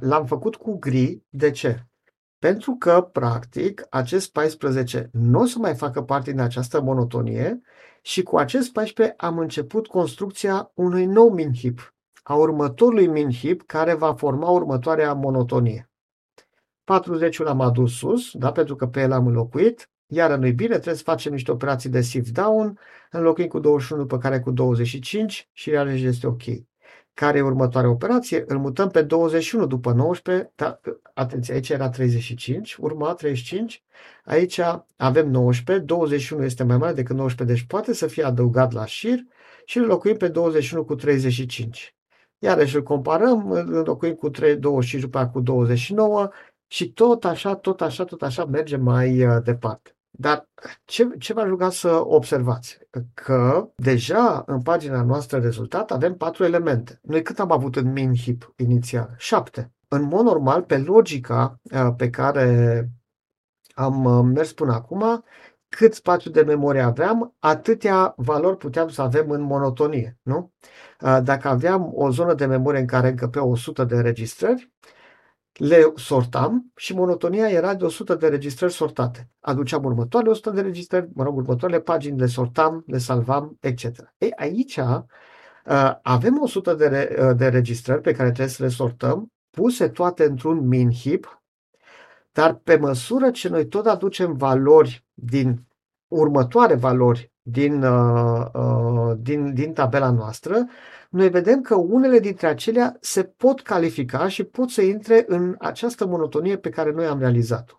L-am 0.00 0.26
făcut 0.26 0.56
cu 0.56 0.78
gri. 0.78 1.22
De 1.28 1.50
ce? 1.50 1.84
Pentru 2.38 2.76
că, 2.78 3.08
practic, 3.12 3.86
acest 3.90 4.32
14 4.32 5.08
nu 5.12 5.40
o 5.40 5.44
să 5.44 5.58
mai 5.58 5.74
facă 5.74 6.02
parte 6.02 6.30
din 6.30 6.40
această 6.40 6.80
monotonie 6.80 7.60
și 8.02 8.22
cu 8.22 8.36
acest 8.36 8.72
14 8.72 9.14
am 9.16 9.38
început 9.38 9.86
construcția 9.86 10.70
unui 10.74 11.06
nou 11.06 11.28
min-hip, 11.28 11.94
a 12.22 12.34
următorului 12.34 13.06
min-hip 13.06 13.62
care 13.66 13.94
va 13.94 14.14
forma 14.14 14.48
următoarea 14.48 15.12
monotonie. 15.12 15.90
40 16.84 17.38
l-am 17.38 17.60
adus 17.60 17.96
sus, 17.96 18.30
da, 18.32 18.52
pentru 18.52 18.76
că 18.76 18.86
pe 18.86 19.00
el 19.00 19.12
am 19.12 19.26
înlocuit, 19.26 19.90
iar 20.06 20.38
nu-i 20.38 20.52
bine, 20.52 20.74
trebuie 20.74 20.94
să 20.94 21.02
facem 21.02 21.32
niște 21.32 21.50
operații 21.50 21.90
de 21.90 22.00
shift 22.00 22.32
down, 22.32 22.78
înlocuim 23.10 23.48
cu 23.48 23.58
21, 23.58 24.00
după 24.00 24.18
care 24.18 24.40
cu 24.40 24.50
25 24.50 25.48
și 25.52 25.70
iarăși 25.70 26.06
este 26.06 26.26
ok. 26.26 26.42
Care 27.20 27.38
e 27.38 27.42
următoarea 27.42 27.90
operație? 27.90 28.44
Îl 28.46 28.58
mutăm 28.58 28.88
pe 28.88 29.02
21 29.02 29.66
după 29.66 29.92
19, 29.92 30.52
da, 30.54 30.80
atenție, 31.14 31.54
aici 31.54 31.68
era 31.68 31.88
35, 31.88 32.74
urma 32.74 33.14
35, 33.14 33.84
aici 34.24 34.60
avem 34.96 35.30
19, 35.30 35.86
21 35.86 36.44
este 36.44 36.64
mai 36.64 36.76
mare 36.76 36.92
decât 36.92 37.16
19, 37.16 37.56
deci 37.56 37.66
poate 37.68 37.94
să 37.94 38.06
fie 38.06 38.24
adăugat 38.24 38.72
la 38.72 38.86
șir 38.86 39.18
și 39.64 39.78
îl 39.78 39.86
locuim 39.86 40.16
pe 40.16 40.28
21 40.28 40.84
cu 40.84 40.94
35. 40.94 41.96
Iarăși 42.38 42.76
îl 42.76 42.82
comparăm, 42.82 43.50
îl 43.50 43.74
înlocuim 43.74 44.14
cu 44.14 44.30
3, 44.30 44.56
25 44.56 45.02
după 45.02 45.26
cu 45.32 45.40
29 45.40 46.28
și 46.66 46.92
tot 46.92 47.24
așa, 47.24 47.54
tot 47.54 47.80
așa, 47.80 48.04
tot 48.04 48.22
așa 48.22 48.44
merge 48.44 48.76
mai 48.76 49.26
uh, 49.26 49.42
departe. 49.44 49.94
Dar 50.20 50.48
ce, 50.84 51.08
ce 51.18 51.32
v-aș 51.32 51.46
ruga 51.48 51.70
să 51.70 52.02
observați? 52.04 52.78
Că 53.14 53.68
deja 53.76 54.42
în 54.46 54.62
pagina 54.62 55.02
noastră 55.02 55.38
rezultat 55.38 55.90
avem 55.90 56.14
patru 56.16 56.44
elemente. 56.44 57.00
Noi 57.02 57.22
cât 57.22 57.38
am 57.38 57.50
avut 57.52 57.76
în 57.76 57.92
min-hip 57.92 58.52
inițial? 58.56 59.14
Șapte. 59.16 59.72
În 59.88 60.02
mod 60.02 60.24
normal, 60.24 60.62
pe 60.62 60.78
logica 60.78 61.60
uh, 61.62 61.88
pe 61.96 62.10
care 62.10 62.88
am 63.74 64.04
uh, 64.04 64.30
mers 64.34 64.52
până 64.52 64.72
acum, 64.72 65.24
cât 65.68 65.94
spațiu 65.94 66.30
de 66.30 66.42
memorie 66.42 66.80
aveam, 66.80 67.34
atâtea 67.38 68.14
valori 68.16 68.56
puteam 68.56 68.88
să 68.88 69.02
avem 69.02 69.30
în 69.30 69.40
monotonie. 69.40 70.18
Nu? 70.22 70.52
Uh, 71.00 71.18
dacă 71.22 71.48
aveam 71.48 71.90
o 71.94 72.10
zonă 72.10 72.34
de 72.34 72.46
memorie 72.46 72.80
în 72.80 72.86
care 72.86 73.08
încăpea 73.08 73.44
100 73.44 73.84
de 73.84 73.94
înregistrări, 73.94 74.72
le 75.52 75.92
sortam 75.96 76.72
și 76.76 76.94
monotonia 76.94 77.48
era 77.48 77.74
de 77.74 77.84
100 77.84 78.14
de 78.14 78.28
registrări 78.28 78.72
sortate. 78.72 79.28
Aduceam 79.40 79.84
următoarele 79.84 80.32
100 80.32 80.50
de 80.50 80.60
registrări, 80.60 81.08
mă 81.14 81.22
rog, 81.22 81.36
următoarele 81.36 81.80
pagini, 81.80 82.18
le 82.18 82.26
sortam, 82.26 82.84
le 82.86 82.98
salvam, 82.98 83.56
etc. 83.60 83.84
Ei, 84.18 84.32
aici 84.36 84.76
uh, 84.76 85.94
avem 86.02 86.40
100 86.40 86.74
de, 86.74 86.86
re, 86.86 87.16
uh, 87.22 87.36
de 87.36 87.48
registrări 87.48 88.00
pe 88.00 88.12
care 88.12 88.28
trebuie 88.28 88.54
să 88.54 88.62
le 88.62 88.68
sortăm, 88.68 89.32
puse 89.50 89.88
toate 89.88 90.24
într-un 90.24 90.66
min 90.66 90.92
heap, 90.92 91.42
dar 92.32 92.54
pe 92.54 92.76
măsură 92.76 93.30
ce 93.30 93.48
noi 93.48 93.66
tot 93.66 93.86
aducem 93.86 94.36
valori 94.36 95.04
din 95.14 95.66
următoare 96.08 96.74
valori 96.74 97.32
din, 97.42 97.82
uh, 97.82 98.46
uh, 98.52 99.12
din, 99.18 99.54
din 99.54 99.72
tabela 99.72 100.10
noastră, 100.10 100.66
noi 101.10 101.28
vedem 101.28 101.60
că 101.60 101.74
unele 101.74 102.18
dintre 102.18 102.46
acelea 102.46 102.96
se 103.00 103.24
pot 103.24 103.60
califica 103.60 104.28
și 104.28 104.44
pot 104.44 104.70
să 104.70 104.82
intre 104.82 105.24
în 105.26 105.54
această 105.58 106.06
monotonie 106.06 106.56
pe 106.56 106.68
care 106.68 106.92
noi 106.92 107.06
am 107.06 107.18
realizat-o. 107.18 107.74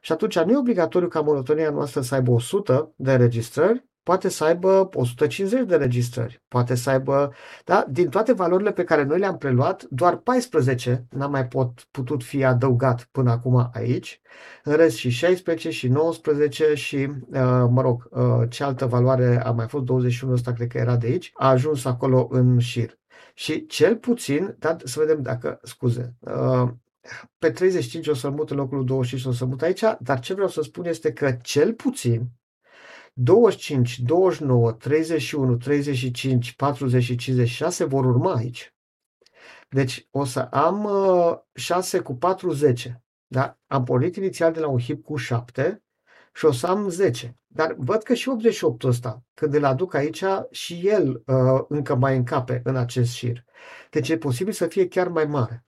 Și 0.00 0.12
atunci 0.12 0.38
nu 0.38 0.52
e 0.52 0.56
obligatoriu 0.56 1.08
ca 1.08 1.20
monotonia 1.20 1.70
noastră 1.70 2.00
să 2.00 2.14
aibă 2.14 2.30
100 2.30 2.92
de 2.96 3.12
înregistrări, 3.12 3.86
poate 4.06 4.28
să 4.28 4.44
aibă 4.44 4.88
150 4.92 5.66
de 5.66 5.76
registrări, 5.76 6.42
poate 6.48 6.74
să 6.74 6.90
aibă, 6.90 7.32
da, 7.64 7.86
din 7.88 8.08
toate 8.08 8.32
valorile 8.32 8.72
pe 8.72 8.84
care 8.84 9.02
noi 9.02 9.18
le-am 9.18 9.38
preluat, 9.38 9.84
doar 9.90 10.16
14 10.16 11.06
n-a 11.10 11.26
mai 11.26 11.46
pot, 11.46 11.86
putut 11.90 12.22
fi 12.22 12.44
adăugat 12.44 13.08
până 13.10 13.30
acum 13.30 13.70
aici, 13.72 14.20
în 14.64 14.76
rest 14.76 14.96
și 14.96 15.08
16 15.08 15.70
și 15.70 15.88
19 15.88 16.74
și, 16.74 16.96
uh, 16.96 17.66
mă 17.70 17.80
rog, 17.80 18.08
uh, 18.10 18.50
ce 18.50 18.64
altă 18.64 18.86
valoare 18.86 19.42
a 19.44 19.50
mai 19.50 19.68
fost, 19.68 19.84
21 19.84 20.32
ăsta 20.32 20.52
cred 20.52 20.68
că 20.68 20.78
era 20.78 20.96
de 20.96 21.06
aici, 21.06 21.30
a 21.34 21.48
ajuns 21.48 21.84
acolo 21.84 22.28
în 22.30 22.58
șir. 22.58 22.98
Și 23.34 23.66
cel 23.66 23.96
puțin, 23.96 24.56
da, 24.58 24.76
să 24.84 25.00
vedem 25.00 25.22
dacă, 25.22 25.60
scuze, 25.62 26.14
uh, 26.18 26.68
pe 27.38 27.50
35 27.50 28.06
o 28.06 28.14
să 28.14 28.30
mut 28.30 28.50
în 28.50 28.56
locul 28.56 28.84
25 28.84 29.34
o 29.34 29.36
să 29.36 29.44
mut 29.44 29.62
aici, 29.62 29.82
dar 30.00 30.20
ce 30.20 30.34
vreau 30.34 30.48
să 30.48 30.62
spun 30.62 30.84
este 30.84 31.12
că 31.12 31.32
cel 31.42 31.72
puțin 31.72 32.30
25, 33.18 33.98
29, 33.98 34.72
31, 34.72 35.56
35, 35.56 36.52
40 36.52 37.02
și 37.02 37.16
56 37.16 37.84
vor 37.84 38.04
urma 38.04 38.34
aici. 38.34 38.74
Deci 39.68 40.08
o 40.10 40.24
să 40.24 40.40
am 40.40 40.84
uh, 40.84 41.38
6 41.54 41.98
cu 41.98 42.14
4, 42.14 42.50
10. 42.50 43.02
Da? 43.26 43.58
Am 43.66 43.84
pornit 43.84 44.16
inițial 44.16 44.52
de 44.52 44.60
la 44.60 44.68
un 44.68 44.78
hip 44.78 45.04
cu 45.04 45.16
7 45.16 45.82
și 46.34 46.44
o 46.44 46.52
să 46.52 46.66
am 46.66 46.88
10. 46.88 47.38
Dar 47.46 47.74
văd 47.78 48.02
că 48.02 48.14
și 48.14 48.28
88 48.28 48.84
ăsta, 48.84 49.22
când 49.34 49.54
îl 49.54 49.64
aduc 49.64 49.94
aici, 49.94 50.24
și 50.50 50.88
el 50.88 51.22
uh, 51.26 51.64
încă 51.68 51.94
mai 51.94 52.16
încape 52.16 52.60
în 52.64 52.76
acest 52.76 53.12
șir. 53.12 53.44
Deci 53.90 54.08
e 54.08 54.18
posibil 54.18 54.52
să 54.52 54.66
fie 54.66 54.88
chiar 54.88 55.08
mai 55.08 55.24
mare. 55.24 55.64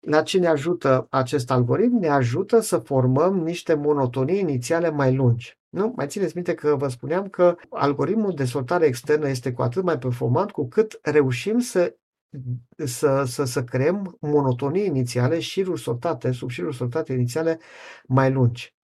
La 0.00 0.22
ce 0.22 0.38
ne 0.38 0.46
ajută 0.46 1.06
acest 1.10 1.50
algoritm? 1.50 1.96
Ne 1.96 2.08
ajută 2.08 2.60
să 2.60 2.78
formăm 2.78 3.38
niște 3.38 3.74
monotonii 3.74 4.38
inițiale 4.38 4.90
mai 4.90 5.14
lungi. 5.14 5.59
Nu? 5.70 5.92
Mai 5.96 6.06
țineți 6.06 6.34
minte 6.34 6.54
că 6.54 6.76
vă 6.76 6.88
spuneam 6.88 7.28
că 7.28 7.56
algoritmul 7.70 8.34
de 8.34 8.44
sortare 8.44 8.86
externă 8.86 9.28
este 9.28 9.52
cu 9.52 9.62
atât 9.62 9.82
mai 9.82 9.98
performant 9.98 10.50
cu 10.50 10.68
cât 10.68 10.98
reușim 11.02 11.58
să, 11.58 11.96
să, 12.84 13.24
să, 13.26 13.44
să 13.44 13.64
creăm 13.64 14.16
monotonii 14.20 14.86
inițiale, 14.86 15.38
șiruri 15.38 15.80
sortate, 15.80 16.32
subșiruri 16.32 16.76
sortate 16.76 17.12
inițiale 17.12 17.58
mai 18.06 18.32
lungi. 18.32 18.74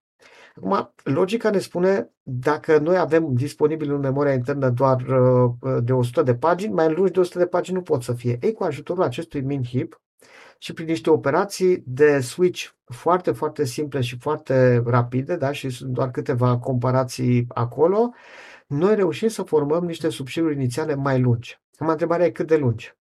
Acum, 0.57 0.93
logica 1.05 1.51
ne 1.51 1.59
spune, 1.59 2.11
dacă 2.22 2.78
noi 2.78 2.99
avem 2.99 3.34
disponibil 3.34 3.93
în 3.93 4.01
memoria 4.01 4.32
internă 4.32 4.70
doar 4.70 5.01
uh, 5.01 5.82
de 5.82 5.93
100 5.93 6.22
de 6.22 6.34
pagini, 6.34 6.72
mai 6.72 6.95
lungi 6.95 7.12
de 7.12 7.20
100 7.20 7.39
de 7.39 7.47
pagini 7.47 7.76
nu 7.76 7.82
pot 7.82 8.03
să 8.03 8.12
fie. 8.12 8.39
Ei, 8.41 8.53
cu 8.53 8.64
ajutorul 8.64 9.03
acestui 9.03 9.41
min 9.41 9.64
heap 9.64 10.01
și 10.59 10.72
prin 10.72 10.86
niște 10.86 11.11
operații 11.11 11.82
de 11.86 12.20
switch 12.20 12.68
foarte, 12.84 13.32
foarte 13.32 13.64
simple 13.64 14.00
și 14.00 14.18
foarte 14.18 14.82
rapide, 14.86 15.36
da, 15.36 15.52
și 15.52 15.70
sunt 15.70 15.90
doar 15.90 16.11
câteva 16.11 16.59
comparații 16.59 17.46
acolo, 17.48 18.11
noi 18.66 18.94
reușim 18.94 19.28
să 19.28 19.42
formăm 19.42 19.84
niște 19.84 20.09
subșiruri 20.09 20.54
inițiale 20.54 20.94
mai 20.94 21.20
lungi. 21.20 21.61
Acum, 21.74 21.88
întrebarea 21.88 22.26
e 22.26 22.30
cât 22.30 22.46
de 22.46 22.57
lungi. 22.57 22.96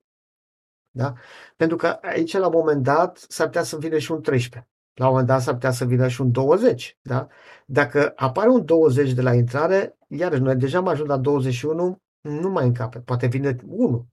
Da? 0.92 1.14
Pentru 1.56 1.78
că 1.78 1.88
aici, 1.88 2.38
la 2.38 2.48
un 2.48 2.54
moment 2.56 2.84
dat, 2.84 3.26
s-ar 3.28 3.46
putea 3.46 3.64
să 3.64 3.78
vină 3.78 3.98
și 3.98 4.12
un 4.12 4.22
13. 4.22 4.70
La 4.94 5.06
un 5.06 5.12
moment 5.12 5.30
dat 5.30 5.42
s-ar 5.42 5.54
putea 5.54 5.72
să 5.72 5.86
vină 5.86 6.08
și 6.08 6.22
un 6.22 6.32
20. 6.32 6.98
Da? 7.02 7.28
Dacă 7.66 8.14
apare 8.16 8.50
un 8.50 8.66
20 8.66 9.12
de 9.12 9.22
la 9.22 9.34
intrare, 9.34 9.98
iarăși 10.08 10.42
noi 10.42 10.56
deja 10.56 10.78
am 10.78 10.88
ajuns 10.88 11.10
la 11.10 11.18
21, 11.18 12.02
nu 12.22 12.50
mai 12.50 12.66
încape. 12.66 13.00
Poate 13.00 13.28
vine 13.28 13.56
1. 13.68 14.08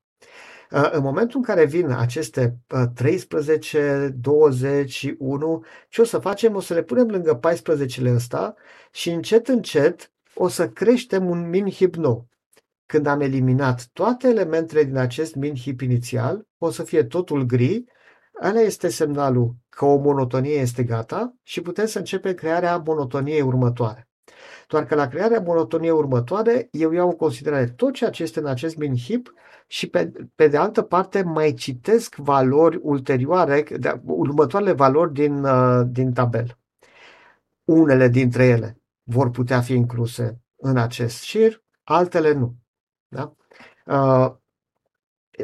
Uh, 0.70 0.88
în 0.92 1.02
momentul 1.02 1.36
în 1.36 1.42
care 1.42 1.64
vin 1.64 1.90
aceste 1.90 2.58
13, 2.94 4.14
21, 4.20 5.64
ce 5.88 6.00
o 6.00 6.04
să 6.04 6.18
facem? 6.18 6.54
O 6.54 6.60
să 6.60 6.74
le 6.74 6.82
punem 6.82 7.08
lângă 7.08 7.40
14-le 7.48 8.14
ăsta 8.14 8.54
și 8.90 9.10
încet, 9.10 9.48
încet 9.48 10.12
o 10.34 10.48
să 10.48 10.68
creștem 10.68 11.28
un 11.28 11.48
min 11.48 11.70
hip 11.70 11.94
nou. 11.94 12.28
Când 12.86 13.06
am 13.06 13.20
eliminat 13.20 13.88
toate 13.92 14.28
elementele 14.28 14.84
din 14.84 14.96
acest 14.96 15.34
min 15.34 15.54
hip 15.54 15.80
inițial, 15.80 16.46
o 16.58 16.70
să 16.70 16.82
fie 16.82 17.04
totul 17.04 17.42
gri 17.42 17.84
Ăla 18.42 18.60
este 18.60 18.88
semnalul 18.88 19.54
că 19.68 19.84
o 19.84 19.96
monotonie 19.96 20.54
este 20.54 20.82
gata 20.84 21.34
și 21.42 21.60
putem 21.60 21.86
să 21.86 21.98
începem 21.98 22.34
crearea 22.34 22.76
monotoniei 22.76 23.40
următoare. 23.40 24.07
Doar 24.68 24.86
că 24.86 24.94
la 24.94 25.08
crearea 25.08 25.40
monotoniei 25.40 25.90
următoare, 25.90 26.68
eu 26.70 26.92
iau 26.92 27.08
în 27.08 27.16
considerare 27.16 27.66
tot 27.66 27.94
ceea 27.94 28.10
ce 28.10 28.22
este 28.22 28.38
în 28.38 28.46
acest 28.46 28.76
min 28.76 28.96
hip 28.96 29.34
și 29.66 29.86
pe, 29.86 30.12
pe 30.34 30.48
de 30.48 30.56
altă 30.56 30.82
parte 30.82 31.22
mai 31.22 31.52
citesc 31.52 32.14
valori 32.14 32.78
ulterioare, 32.82 33.64
de, 33.78 34.00
următoarele 34.04 34.72
valori 34.72 35.12
din, 35.12 35.44
uh, 35.44 35.82
din 35.86 36.12
tabel. 36.12 36.58
Unele 37.64 38.08
dintre 38.08 38.44
ele 38.44 38.80
vor 39.02 39.30
putea 39.30 39.60
fi 39.60 39.72
incluse 39.72 40.40
în 40.56 40.76
acest 40.76 41.22
șir, 41.22 41.62
altele 41.84 42.32
nu. 42.32 42.54
Da? 43.08 43.34
Uh, 43.86 44.34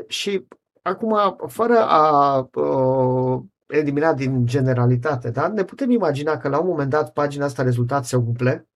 și 0.06 0.46
Acum, 0.84 1.36
fără 1.46 1.78
a 1.78 2.38
uh, 2.54 3.42
elimina 3.66 4.14
din 4.14 4.46
generalitate, 4.46 5.30
da? 5.30 5.48
ne 5.48 5.64
putem 5.64 5.90
imagina 5.90 6.36
că 6.36 6.48
la 6.48 6.58
un 6.58 6.66
moment 6.66 6.90
dat 6.90 7.12
pagina 7.12 7.44
asta 7.44 7.62
rezultat 7.62 8.04
se 8.04 8.16
umple 8.16 8.68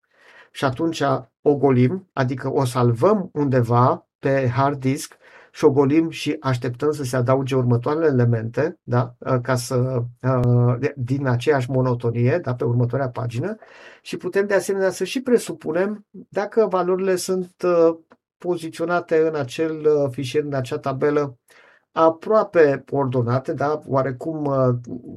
și 0.51 0.64
atunci 0.64 1.03
o 1.42 1.57
golim, 1.57 2.11
adică 2.12 2.53
o 2.53 2.64
salvăm 2.64 3.30
undeva 3.32 4.09
pe 4.18 4.49
hard 4.49 4.80
disk 4.80 5.16
și 5.53 5.64
o 5.64 5.70
golim 5.70 6.11
și 6.11 6.36
așteptăm 6.40 6.90
să 6.90 7.03
se 7.03 7.16
adauge 7.16 7.57
următoarele 7.57 8.07
elemente, 8.07 8.78
da? 8.82 9.14
ca 9.42 9.55
să, 9.55 10.03
din 10.96 11.26
aceeași 11.26 11.70
monotonie, 11.70 12.38
da? 12.38 12.55
pe 12.55 12.64
următoarea 12.64 13.09
pagină 13.09 13.57
și 14.03 14.16
putem 14.16 14.46
de 14.46 14.55
asemenea 14.55 14.90
să 14.90 15.05
și 15.05 15.20
presupunem 15.20 16.07
dacă 16.11 16.66
valorile 16.70 17.16
sunt 17.16 17.55
poziționate 18.38 19.26
în 19.26 19.34
acel 19.34 19.88
fișier, 20.11 20.44
în 20.44 20.55
acea 20.55 20.78
tabelă 20.78 21.38
aproape 22.01 22.84
ordonate, 22.90 23.53
da, 23.53 23.80
oarecum 23.86 24.44
uh, 24.44 24.74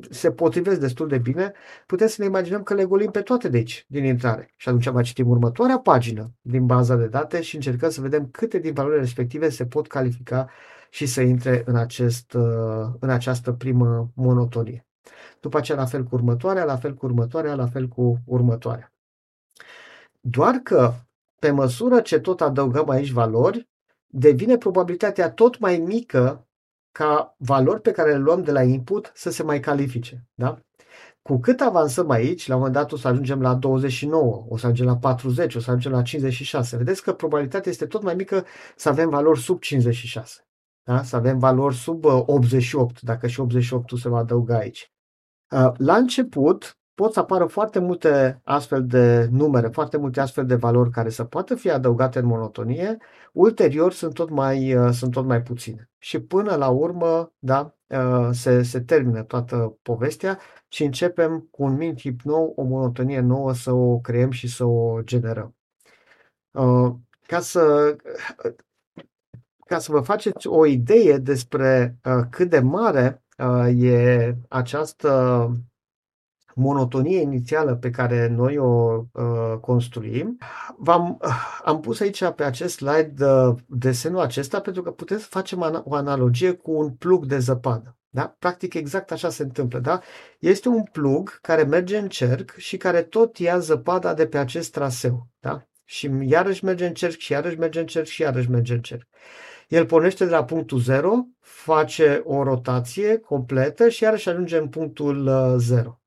se 0.10 0.32
potrivesc 0.32 0.80
destul 0.80 1.08
de 1.08 1.18
bine, 1.18 1.52
putem 1.86 2.08
să 2.08 2.16
ne 2.20 2.26
imaginăm 2.26 2.64
că 2.64 2.74
le 2.74 2.86
golim 2.86 3.12
pe 3.12 3.22
toate 3.22 3.50
de 3.50 3.58
aici, 3.58 3.86
din 3.88 4.04
intrare. 4.04 4.54
Și 4.56 4.68
atunci 4.68 4.92
mai 4.92 5.04
citim 5.04 5.28
următoarea 5.30 5.80
pagină 5.80 6.32
din 6.42 6.66
baza 6.66 6.96
de 6.96 7.08
date 7.08 7.42
și 7.42 7.56
încercăm 7.56 7.90
să 7.90 8.02
vedem 8.02 8.28
câte 8.32 8.60
din 8.60 8.74
valorile 8.74 9.00
respective 9.00 9.50
se 9.50 9.66
pot 9.66 9.88
califica 9.88 10.50
și 10.90 11.06
să 11.06 11.22
intre 11.22 11.62
în, 11.66 11.76
acest, 11.76 12.34
uh, 12.34 12.88
în 13.00 13.10
această 13.10 13.52
primă 13.52 14.12
monotonie. 14.16 14.86
După 15.40 15.58
aceea 15.58 15.78
la 15.78 15.86
fel 15.86 16.04
cu 16.04 16.16
următoarea, 16.16 16.64
la 16.64 16.78
fel 16.78 16.94
cu 16.94 17.06
următoarea, 17.06 17.56
la 17.56 17.68
fel 17.68 17.88
cu 17.88 18.18
următoarea. 18.26 18.94
Doar 20.20 20.56
că 20.56 20.94
pe 21.40 21.52
măsură 21.52 22.00
ce 22.00 22.20
tot 22.20 22.42
adăugăm 22.42 22.90
aici 22.90 23.12
valori, 23.12 23.70
devine 24.08 24.58
probabilitatea 24.58 25.32
tot 25.32 25.60
mai 25.60 25.78
mică 25.78 26.46
ca 26.92 27.36
valori 27.38 27.82
pe 27.82 27.92
care 27.92 28.12
le 28.12 28.18
luăm 28.18 28.44
de 28.44 28.52
la 28.52 28.64
input 28.64 29.12
să 29.16 29.30
se 29.30 29.44
mai 29.44 29.60
califice. 29.60 30.28
Da? 30.34 30.60
Cu 31.22 31.39
cât 31.39 31.62
avansăm 31.62 32.10
aici, 32.10 32.48
la 32.48 32.54
un 32.54 32.60
moment 32.60 32.78
dat 32.78 32.92
o 32.92 32.98
să 32.98 33.08
ajungem 33.08 33.42
la 33.42 33.54
29, 33.54 34.46
o 34.50 34.58
să 34.58 34.66
ajungem 34.66 34.86
la 34.86 34.98
40, 34.98 35.56
o 35.56 35.60
să 35.60 35.70
ajungem 35.70 35.92
la 35.92 36.02
56. 36.02 36.78
Vedeți 36.78 37.04
că 37.04 37.14
probabilitatea 37.14 37.72
este 37.72 37.86
tot 37.86 38.04
mai 38.04 38.16
mică 38.16 38.46
să 38.76 38.89
avem 38.89 39.10
valori 39.10 39.39
sub 39.39 39.60
56. 39.60 40.48
Da? 40.84 41.04
Să 41.04 41.16
avem 41.16 41.39
valori 41.39 41.76
sub 41.76 42.06
88, 42.06 42.96
uh, 42.96 43.02
dacă 43.02 43.28
și 43.28 43.39
88 43.39 43.98
se 43.98 44.10
va 44.10 44.18
adăuga 44.18 44.58
aici. 44.58 44.92
Uh, 45.56 45.72
la 45.78 45.96
început, 45.96 46.78
pot 47.02 47.14
să 47.14 47.20
apară 47.20 47.45
foarte 47.45 47.80
multe 47.80 48.41
astfel 48.43 48.86
de 48.86 49.28
numere, 49.32 49.68
foarte 49.68 49.97
multe 49.97 50.20
astfel 50.20 50.45
de 50.45 50.56
valori 50.56 50.89
care 50.89 51.10
să 51.10 51.24
poată 51.24 51.56
fi 51.56 51.70
adăugate 51.70 52.20
în 52.20 52.26
monotonie, 52.26 52.97
ulterior 53.32 53.93
sunt 53.93 54.14
tot 54.14 54.30
mai, 54.30 54.76
uh, 54.76 54.91
sunt 54.91 55.12
tot 55.12 55.26
mai 55.26 55.41
puține. 55.41 55.89
Și 55.97 56.22
până 56.22 56.56
la 56.56 56.70
urmă, 56.70 57.34
da, 57.39 57.76
uh, 57.88 58.30
se, 58.32 58.64
se 58.64 58.80
termină 58.80 59.24
toată 59.24 59.78
povestea 59.82 60.39
și 60.68 60.84
începem 60.84 61.47
cu 61.52 61.64
un 61.64 61.76
min 61.76 61.95
tip 61.95 62.22
nou, 62.22 62.54
o 62.56 62.64
monotonie 62.64 63.20
nouă 63.20 63.54
să 63.54 63.72
o 63.72 63.99
creăm 63.99 64.32
și 64.32 64.47
să 64.47 64.66
o 64.66 65.02
generăm. 65.02 65.56
Uh, 66.52 66.93
ca 67.28 67.39
să, 67.39 67.95
ca 69.66 69.80
să 69.80 69.91
vă 69.91 69.99
faceți 69.99 70.47
o 70.47 70.66
idee 70.66 71.18
despre 71.18 71.97
cât 72.30 72.49
de 72.49 72.60
mare 72.60 73.24
e 73.76 74.36
această 74.49 75.10
monotonie 76.56 77.22
inițială 77.22 77.76
pe 77.76 77.89
care 77.89 78.28
noi 78.28 78.58
o 78.58 79.04
uh, 79.12 79.58
construim. 79.62 80.38
V-am, 80.78 81.18
uh, 81.22 81.62
am 81.64 81.80
pus 81.80 81.99
aici 81.99 82.30
pe 82.36 82.43
acest 82.43 82.76
slide 82.76 83.26
uh, 83.26 83.56
desenul 83.68 84.20
acesta 84.20 84.60
pentru 84.60 84.82
că 84.82 84.91
putem 84.91 85.18
să 85.18 85.26
facem 85.30 85.64
ana- 85.70 85.84
o 85.84 85.95
analogie 85.95 86.52
cu 86.52 86.72
un 86.72 86.89
plug 86.89 87.26
de 87.26 87.38
zăpadă. 87.38 87.95
Da? 88.14 88.36
Practic 88.39 88.74
exact 88.74 89.12
așa 89.12 89.30
se 89.30 89.43
întâmplă. 89.43 89.80
Da? 89.80 89.99
Este 90.39 90.68
un 90.68 90.84
plug 90.91 91.39
care 91.41 91.64
merge 91.64 91.97
în 91.97 92.10
cerc 92.10 92.56
și 92.58 92.78
care 92.78 93.02
tot 93.02 93.38
ia 93.38 93.60
zăpada 93.60 94.14
de 94.14 94.28
pe 94.28 94.38
acest 94.38 94.72
traseu. 94.72 95.28
Da? 95.39 95.66
Și 95.86 96.12
iarăși 96.22 96.66
merge 96.66 96.86
în 96.86 96.93
cerc 96.93 97.18
și 97.18 97.32
iarăși 97.32 97.58
merge 97.58 97.80
în 97.80 97.86
cerc 97.86 98.06
și 98.06 98.22
iarăși 98.22 98.49
merge 98.49 98.74
în 98.74 98.82
cerc. 98.82 99.08
El 99.68 99.86
pornește 99.86 100.26
de 100.26 100.32
la 100.32 100.43
punctul 100.43 100.80
0, 100.80 101.26
face 101.39 102.22
o 102.26 102.43
rotație 102.43 103.18
completă 103.18 103.89
și 103.89 104.04
iarăși 104.04 104.30
ajunge 104.30 104.58
în 104.58 104.68
punctul 104.68 105.30
0. 105.58 106.01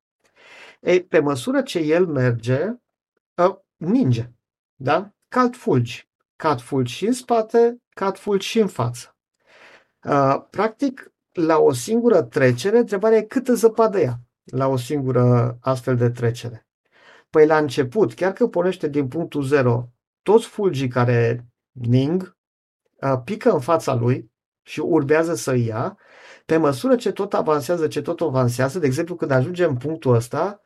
Uh, 0.84 0.90
ei, 0.90 1.04
pe 1.04 1.18
măsură 1.18 1.62
ce 1.62 1.78
el 1.78 2.06
merge, 2.06 2.64
uh, 3.34 3.56
ninge. 3.76 4.30
Da? 4.74 5.10
Cad 5.28 5.56
fulgi. 5.56 6.08
Cad 6.36 6.60
fulgi 6.60 6.92
și 6.92 7.06
în 7.06 7.12
spate, 7.12 7.82
cad 7.88 8.16
fulgi 8.16 8.46
și 8.46 8.58
în 8.58 8.68
față. 8.68 9.16
Uh, 10.04 10.44
practic, 10.50 11.12
la 11.32 11.58
o 11.58 11.72
singură 11.72 12.22
trecere, 12.22 12.78
întrebarea 12.78 13.18
e 13.18 13.22
câtă 13.22 13.54
zăpadă 13.54 14.00
ia 14.00 14.20
la 14.44 14.66
o 14.66 14.76
singură 14.76 15.56
astfel 15.60 15.96
de 15.96 16.10
trecere. 16.10 16.68
Păi 17.30 17.46
la 17.46 17.58
început, 17.58 18.14
chiar 18.14 18.32
că 18.32 18.48
pornește 18.48 18.88
din 18.88 19.08
punctul 19.08 19.42
0, 19.42 19.88
toți 20.22 20.46
fulgii 20.46 20.88
care 20.88 21.46
ning 21.72 22.36
uh, 23.00 23.20
pică 23.24 23.52
în 23.52 23.60
fața 23.60 23.94
lui 23.94 24.32
și 24.62 24.80
urbează 24.80 25.34
să 25.34 25.54
ia, 25.54 25.98
pe 26.46 26.56
măsură 26.56 26.96
ce 26.96 27.12
tot 27.12 27.34
avansează, 27.34 27.86
ce 27.86 28.02
tot 28.02 28.20
avansează, 28.20 28.78
de 28.78 28.86
exemplu 28.86 29.14
când 29.14 29.30
ajungem 29.30 29.70
în 29.70 29.76
punctul 29.76 30.14
ăsta, 30.14 30.63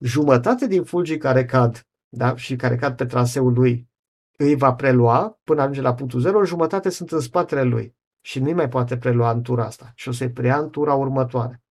jumătate 0.00 0.66
din 0.66 0.84
fulgii 0.84 1.18
care 1.18 1.44
cad 1.44 1.86
da? 2.08 2.36
și 2.36 2.56
care 2.56 2.76
cad 2.76 2.96
pe 2.96 3.06
traseul 3.06 3.52
lui 3.52 3.88
îi 4.36 4.54
va 4.54 4.74
prelua 4.74 5.40
până 5.44 5.60
ajunge 5.60 5.80
la 5.80 5.94
punctul 5.94 6.20
0, 6.20 6.44
jumătate 6.44 6.88
sunt 6.88 7.10
în 7.10 7.20
spatele 7.20 7.62
lui 7.62 7.96
și 8.20 8.40
nu 8.40 8.50
mai 8.50 8.68
poate 8.68 8.96
prelua 8.96 9.30
în 9.30 9.42
tura 9.42 9.64
asta 9.64 9.92
și 9.94 10.08
o 10.08 10.12
să-i 10.12 10.30
preia 10.30 10.58
în 10.58 10.70
tura 10.70 10.94
următoare. 10.94 11.62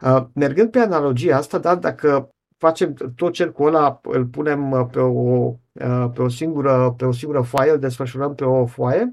Uh, 0.00 0.26
mergând 0.34 0.70
pe 0.70 0.78
analogia 0.78 1.36
asta, 1.36 1.58
da, 1.58 1.74
dacă 1.74 2.30
facem 2.56 2.94
tot 3.16 3.32
cercul 3.32 3.66
ăla, 3.66 4.00
îl 4.02 4.26
punem 4.26 4.88
pe 4.92 5.00
o, 5.00 5.50
pe 6.12 6.22
o, 6.22 6.28
singură, 6.28 6.94
pe 6.96 7.04
o 7.04 7.12
singură 7.12 7.40
foaie, 7.40 7.70
îl 7.70 7.78
desfășurăm 7.78 8.34
pe 8.34 8.44
o 8.44 8.66
foaie, 8.66 9.10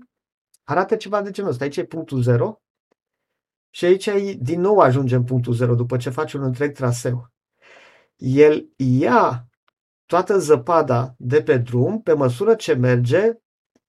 arată 0.64 0.96
ceva 0.96 1.22
de 1.22 1.32
genul 1.32 1.50
ăsta. 1.50 1.64
Aici 1.64 1.78
e 1.78 1.84
punctul 1.84 2.22
0 2.22 2.62
și 3.70 3.86
aici 3.86 4.10
din 4.40 4.62
nou 4.62 4.80
ajungem 4.80 5.24
punctul 5.24 5.54
0 5.54 5.76
după 5.76 5.98
ce 5.98 6.10
faci 6.10 6.34
un 6.34 6.44
întreg 6.44 6.72
traseu. 6.72 7.32
El 8.18 8.70
ia 8.76 9.48
toată 10.06 10.38
zăpada 10.38 11.16
de 11.18 11.42
pe 11.42 11.58
drum, 11.58 12.02
pe 12.02 12.14
măsură 12.14 12.56
ce 12.56 12.74
merge, 12.74 13.32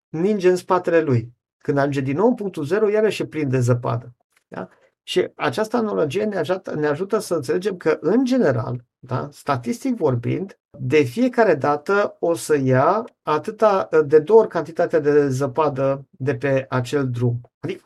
ninge 0.09 0.49
în 0.49 0.57
spatele 0.57 1.01
lui. 1.01 1.33
Când 1.59 1.79
ajunge 1.79 2.01
din 2.01 2.17
nou 2.17 2.27
în 2.27 2.35
punctul 2.35 2.65
0, 2.65 2.91
iarăși 2.91 3.23
e 3.23 3.27
plin 3.27 3.49
de 3.49 3.61
zăpadă. 3.61 4.17
Da? 4.49 4.69
Și 5.03 5.31
această 5.35 5.77
analogie 5.77 6.25
ne 6.25 6.37
ajută, 6.37 6.75
ne 6.75 6.87
ajută 6.87 7.19
să 7.19 7.35
înțelegem 7.35 7.77
că, 7.77 7.99
în 8.01 8.25
general, 8.25 8.85
da, 8.99 9.29
statistic 9.33 9.97
vorbind, 9.97 10.59
de 10.79 11.03
fiecare 11.03 11.55
dată 11.55 12.17
o 12.19 12.35
să 12.35 12.59
ia 12.59 13.05
atâta, 13.23 13.89
de 14.07 14.19
două 14.19 14.41
ori 14.41 14.49
cantitatea 14.49 14.99
de 14.99 15.29
zăpadă 15.29 16.07
de 16.11 16.35
pe 16.35 16.67
acel 16.69 17.11
drum. 17.11 17.41
Adică, 17.59 17.85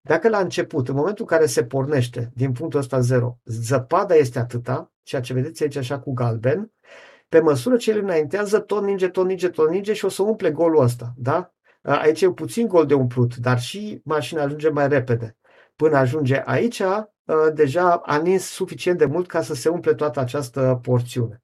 dacă 0.00 0.28
la 0.28 0.38
început, 0.38 0.88
în 0.88 0.94
momentul 0.94 1.26
în 1.28 1.36
care 1.36 1.46
se 1.46 1.64
pornește 1.64 2.30
din 2.34 2.52
punctul 2.52 2.80
ăsta 2.80 3.00
zero, 3.00 3.38
zăpada 3.44 4.14
este 4.14 4.38
atâta, 4.38 4.92
ceea 5.06 5.20
ce 5.20 5.32
vedeți 5.32 5.62
aici 5.62 5.76
așa 5.76 5.98
cu 5.98 6.12
galben, 6.12 6.72
pe 7.28 7.40
măsură 7.40 7.76
ce 7.76 7.90
el 7.90 7.98
înaintează, 7.98 8.58
tot 8.58 8.82
ninge, 8.84 9.08
tot 9.08 9.26
ninge, 9.26 9.48
tot 9.48 9.70
ninge 9.70 9.92
și 9.92 10.04
o 10.04 10.08
să 10.08 10.22
umple 10.22 10.50
golul 10.50 10.82
ăsta. 10.82 11.12
Da? 11.16 11.50
Aici 11.82 12.22
e 12.22 12.30
puțin 12.30 12.66
gol 12.68 12.86
de 12.86 12.94
umplut, 12.94 13.36
dar 13.36 13.60
și 13.60 14.00
mașina 14.04 14.42
ajunge 14.42 14.68
mai 14.68 14.88
repede. 14.88 15.36
Până 15.76 15.96
ajunge 15.96 16.42
aici, 16.44 16.82
deja 17.54 17.94
a 17.94 18.16
nins 18.16 18.44
suficient 18.44 18.98
de 18.98 19.04
mult 19.04 19.26
ca 19.26 19.42
să 19.42 19.54
se 19.54 19.68
umple 19.68 19.94
toată 19.94 20.20
această 20.20 20.78
porțiune. 20.82 21.42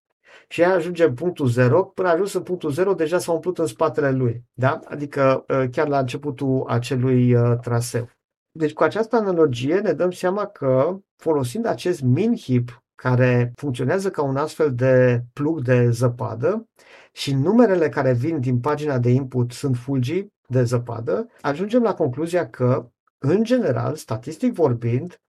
Și 0.48 0.60
ea 0.60 0.74
ajunge 0.74 1.04
în 1.04 1.14
punctul 1.14 1.46
0, 1.46 1.84
până 1.84 2.08
a 2.08 2.12
ajuns 2.12 2.32
în 2.32 2.42
punctul 2.42 2.70
0 2.70 2.94
deja 2.94 3.18
s-a 3.18 3.32
umplut 3.32 3.58
în 3.58 3.66
spatele 3.66 4.10
lui, 4.10 4.44
da? 4.52 4.80
adică 4.84 5.44
chiar 5.70 5.88
la 5.88 5.98
începutul 5.98 6.64
acelui 6.68 7.36
traseu. 7.60 8.08
Deci 8.50 8.72
cu 8.72 8.82
această 8.82 9.16
analogie 9.16 9.78
ne 9.78 9.92
dăm 9.92 10.10
seama 10.10 10.46
că 10.46 10.98
folosind 11.16 11.66
acest 11.66 12.00
min 12.00 12.36
hip 12.36 12.81
care 13.02 13.52
funcționează 13.54 14.10
ca 14.10 14.22
un 14.22 14.36
astfel 14.36 14.74
de 14.74 15.24
plug 15.32 15.62
de 15.62 15.90
zăpadă 15.90 16.68
și 17.12 17.34
numerele 17.34 17.88
care 17.88 18.12
vin 18.12 18.40
din 18.40 18.60
pagina 18.60 18.98
de 18.98 19.10
input 19.10 19.52
sunt 19.52 19.76
fulgii 19.76 20.32
de 20.48 20.62
zăpadă, 20.62 21.28
ajungem 21.40 21.82
la 21.82 21.94
concluzia 21.94 22.50
că, 22.50 22.90
în 23.18 23.44
general, 23.44 23.94
statistic 23.94 24.52
vorbind, 24.52 25.20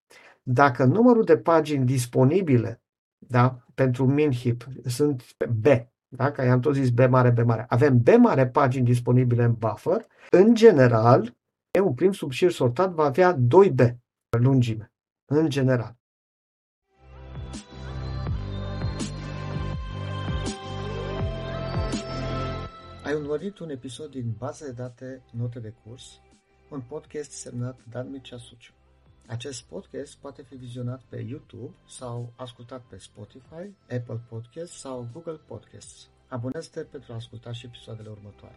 dacă 0.42 0.84
numărul 0.84 1.24
de 1.24 1.36
pagini 1.36 1.84
disponibile 1.84 2.82
da, 3.18 3.64
pentru 3.74 4.06
MinHip 4.06 4.66
sunt 4.84 5.22
B, 5.60 5.66
da, 6.08 6.30
că 6.30 6.44
i-am 6.44 6.60
tot 6.60 6.74
zis 6.74 6.90
B 6.90 6.98
mare, 7.08 7.30
B 7.30 7.38
mare, 7.38 7.64
avem 7.68 8.02
B 8.02 8.08
mare 8.18 8.46
pagini 8.46 8.84
disponibile 8.84 9.44
în 9.44 9.52
buffer, 9.52 10.06
în 10.30 10.54
general, 10.54 11.36
un 11.82 11.94
prim 11.94 12.12
subșir 12.12 12.50
sortat 12.50 12.92
va 12.92 13.04
avea 13.04 13.36
2B 13.36 13.94
lungime, 14.38 14.92
în 15.24 15.48
general. 15.48 15.96
Ai 23.14 23.20
urmărit 23.20 23.58
un 23.58 23.70
episod 23.70 24.10
din 24.10 24.34
Baza 24.38 24.64
de 24.64 24.72
date 24.72 25.22
Note 25.30 25.58
de 25.58 25.74
curs, 25.84 26.20
un 26.70 26.80
podcast 26.80 27.30
semnat 27.30 27.78
Dan 27.90 28.10
Mircea 28.10 28.36
Suciu. 28.36 28.72
Acest 29.26 29.62
podcast 29.62 30.16
poate 30.16 30.42
fi 30.42 30.54
vizionat 30.54 31.02
pe 31.08 31.16
YouTube 31.16 31.74
sau 31.88 32.32
ascultat 32.36 32.82
pe 32.88 32.98
Spotify, 32.98 33.74
Apple 33.90 34.20
Podcasts 34.28 34.78
sau 34.78 35.08
Google 35.12 35.40
Podcasts. 35.46 36.08
Abonează-te 36.28 36.80
pentru 36.80 37.12
a 37.12 37.16
asculta 37.16 37.52
și 37.52 37.66
episoadele 37.66 38.08
următoare. 38.08 38.56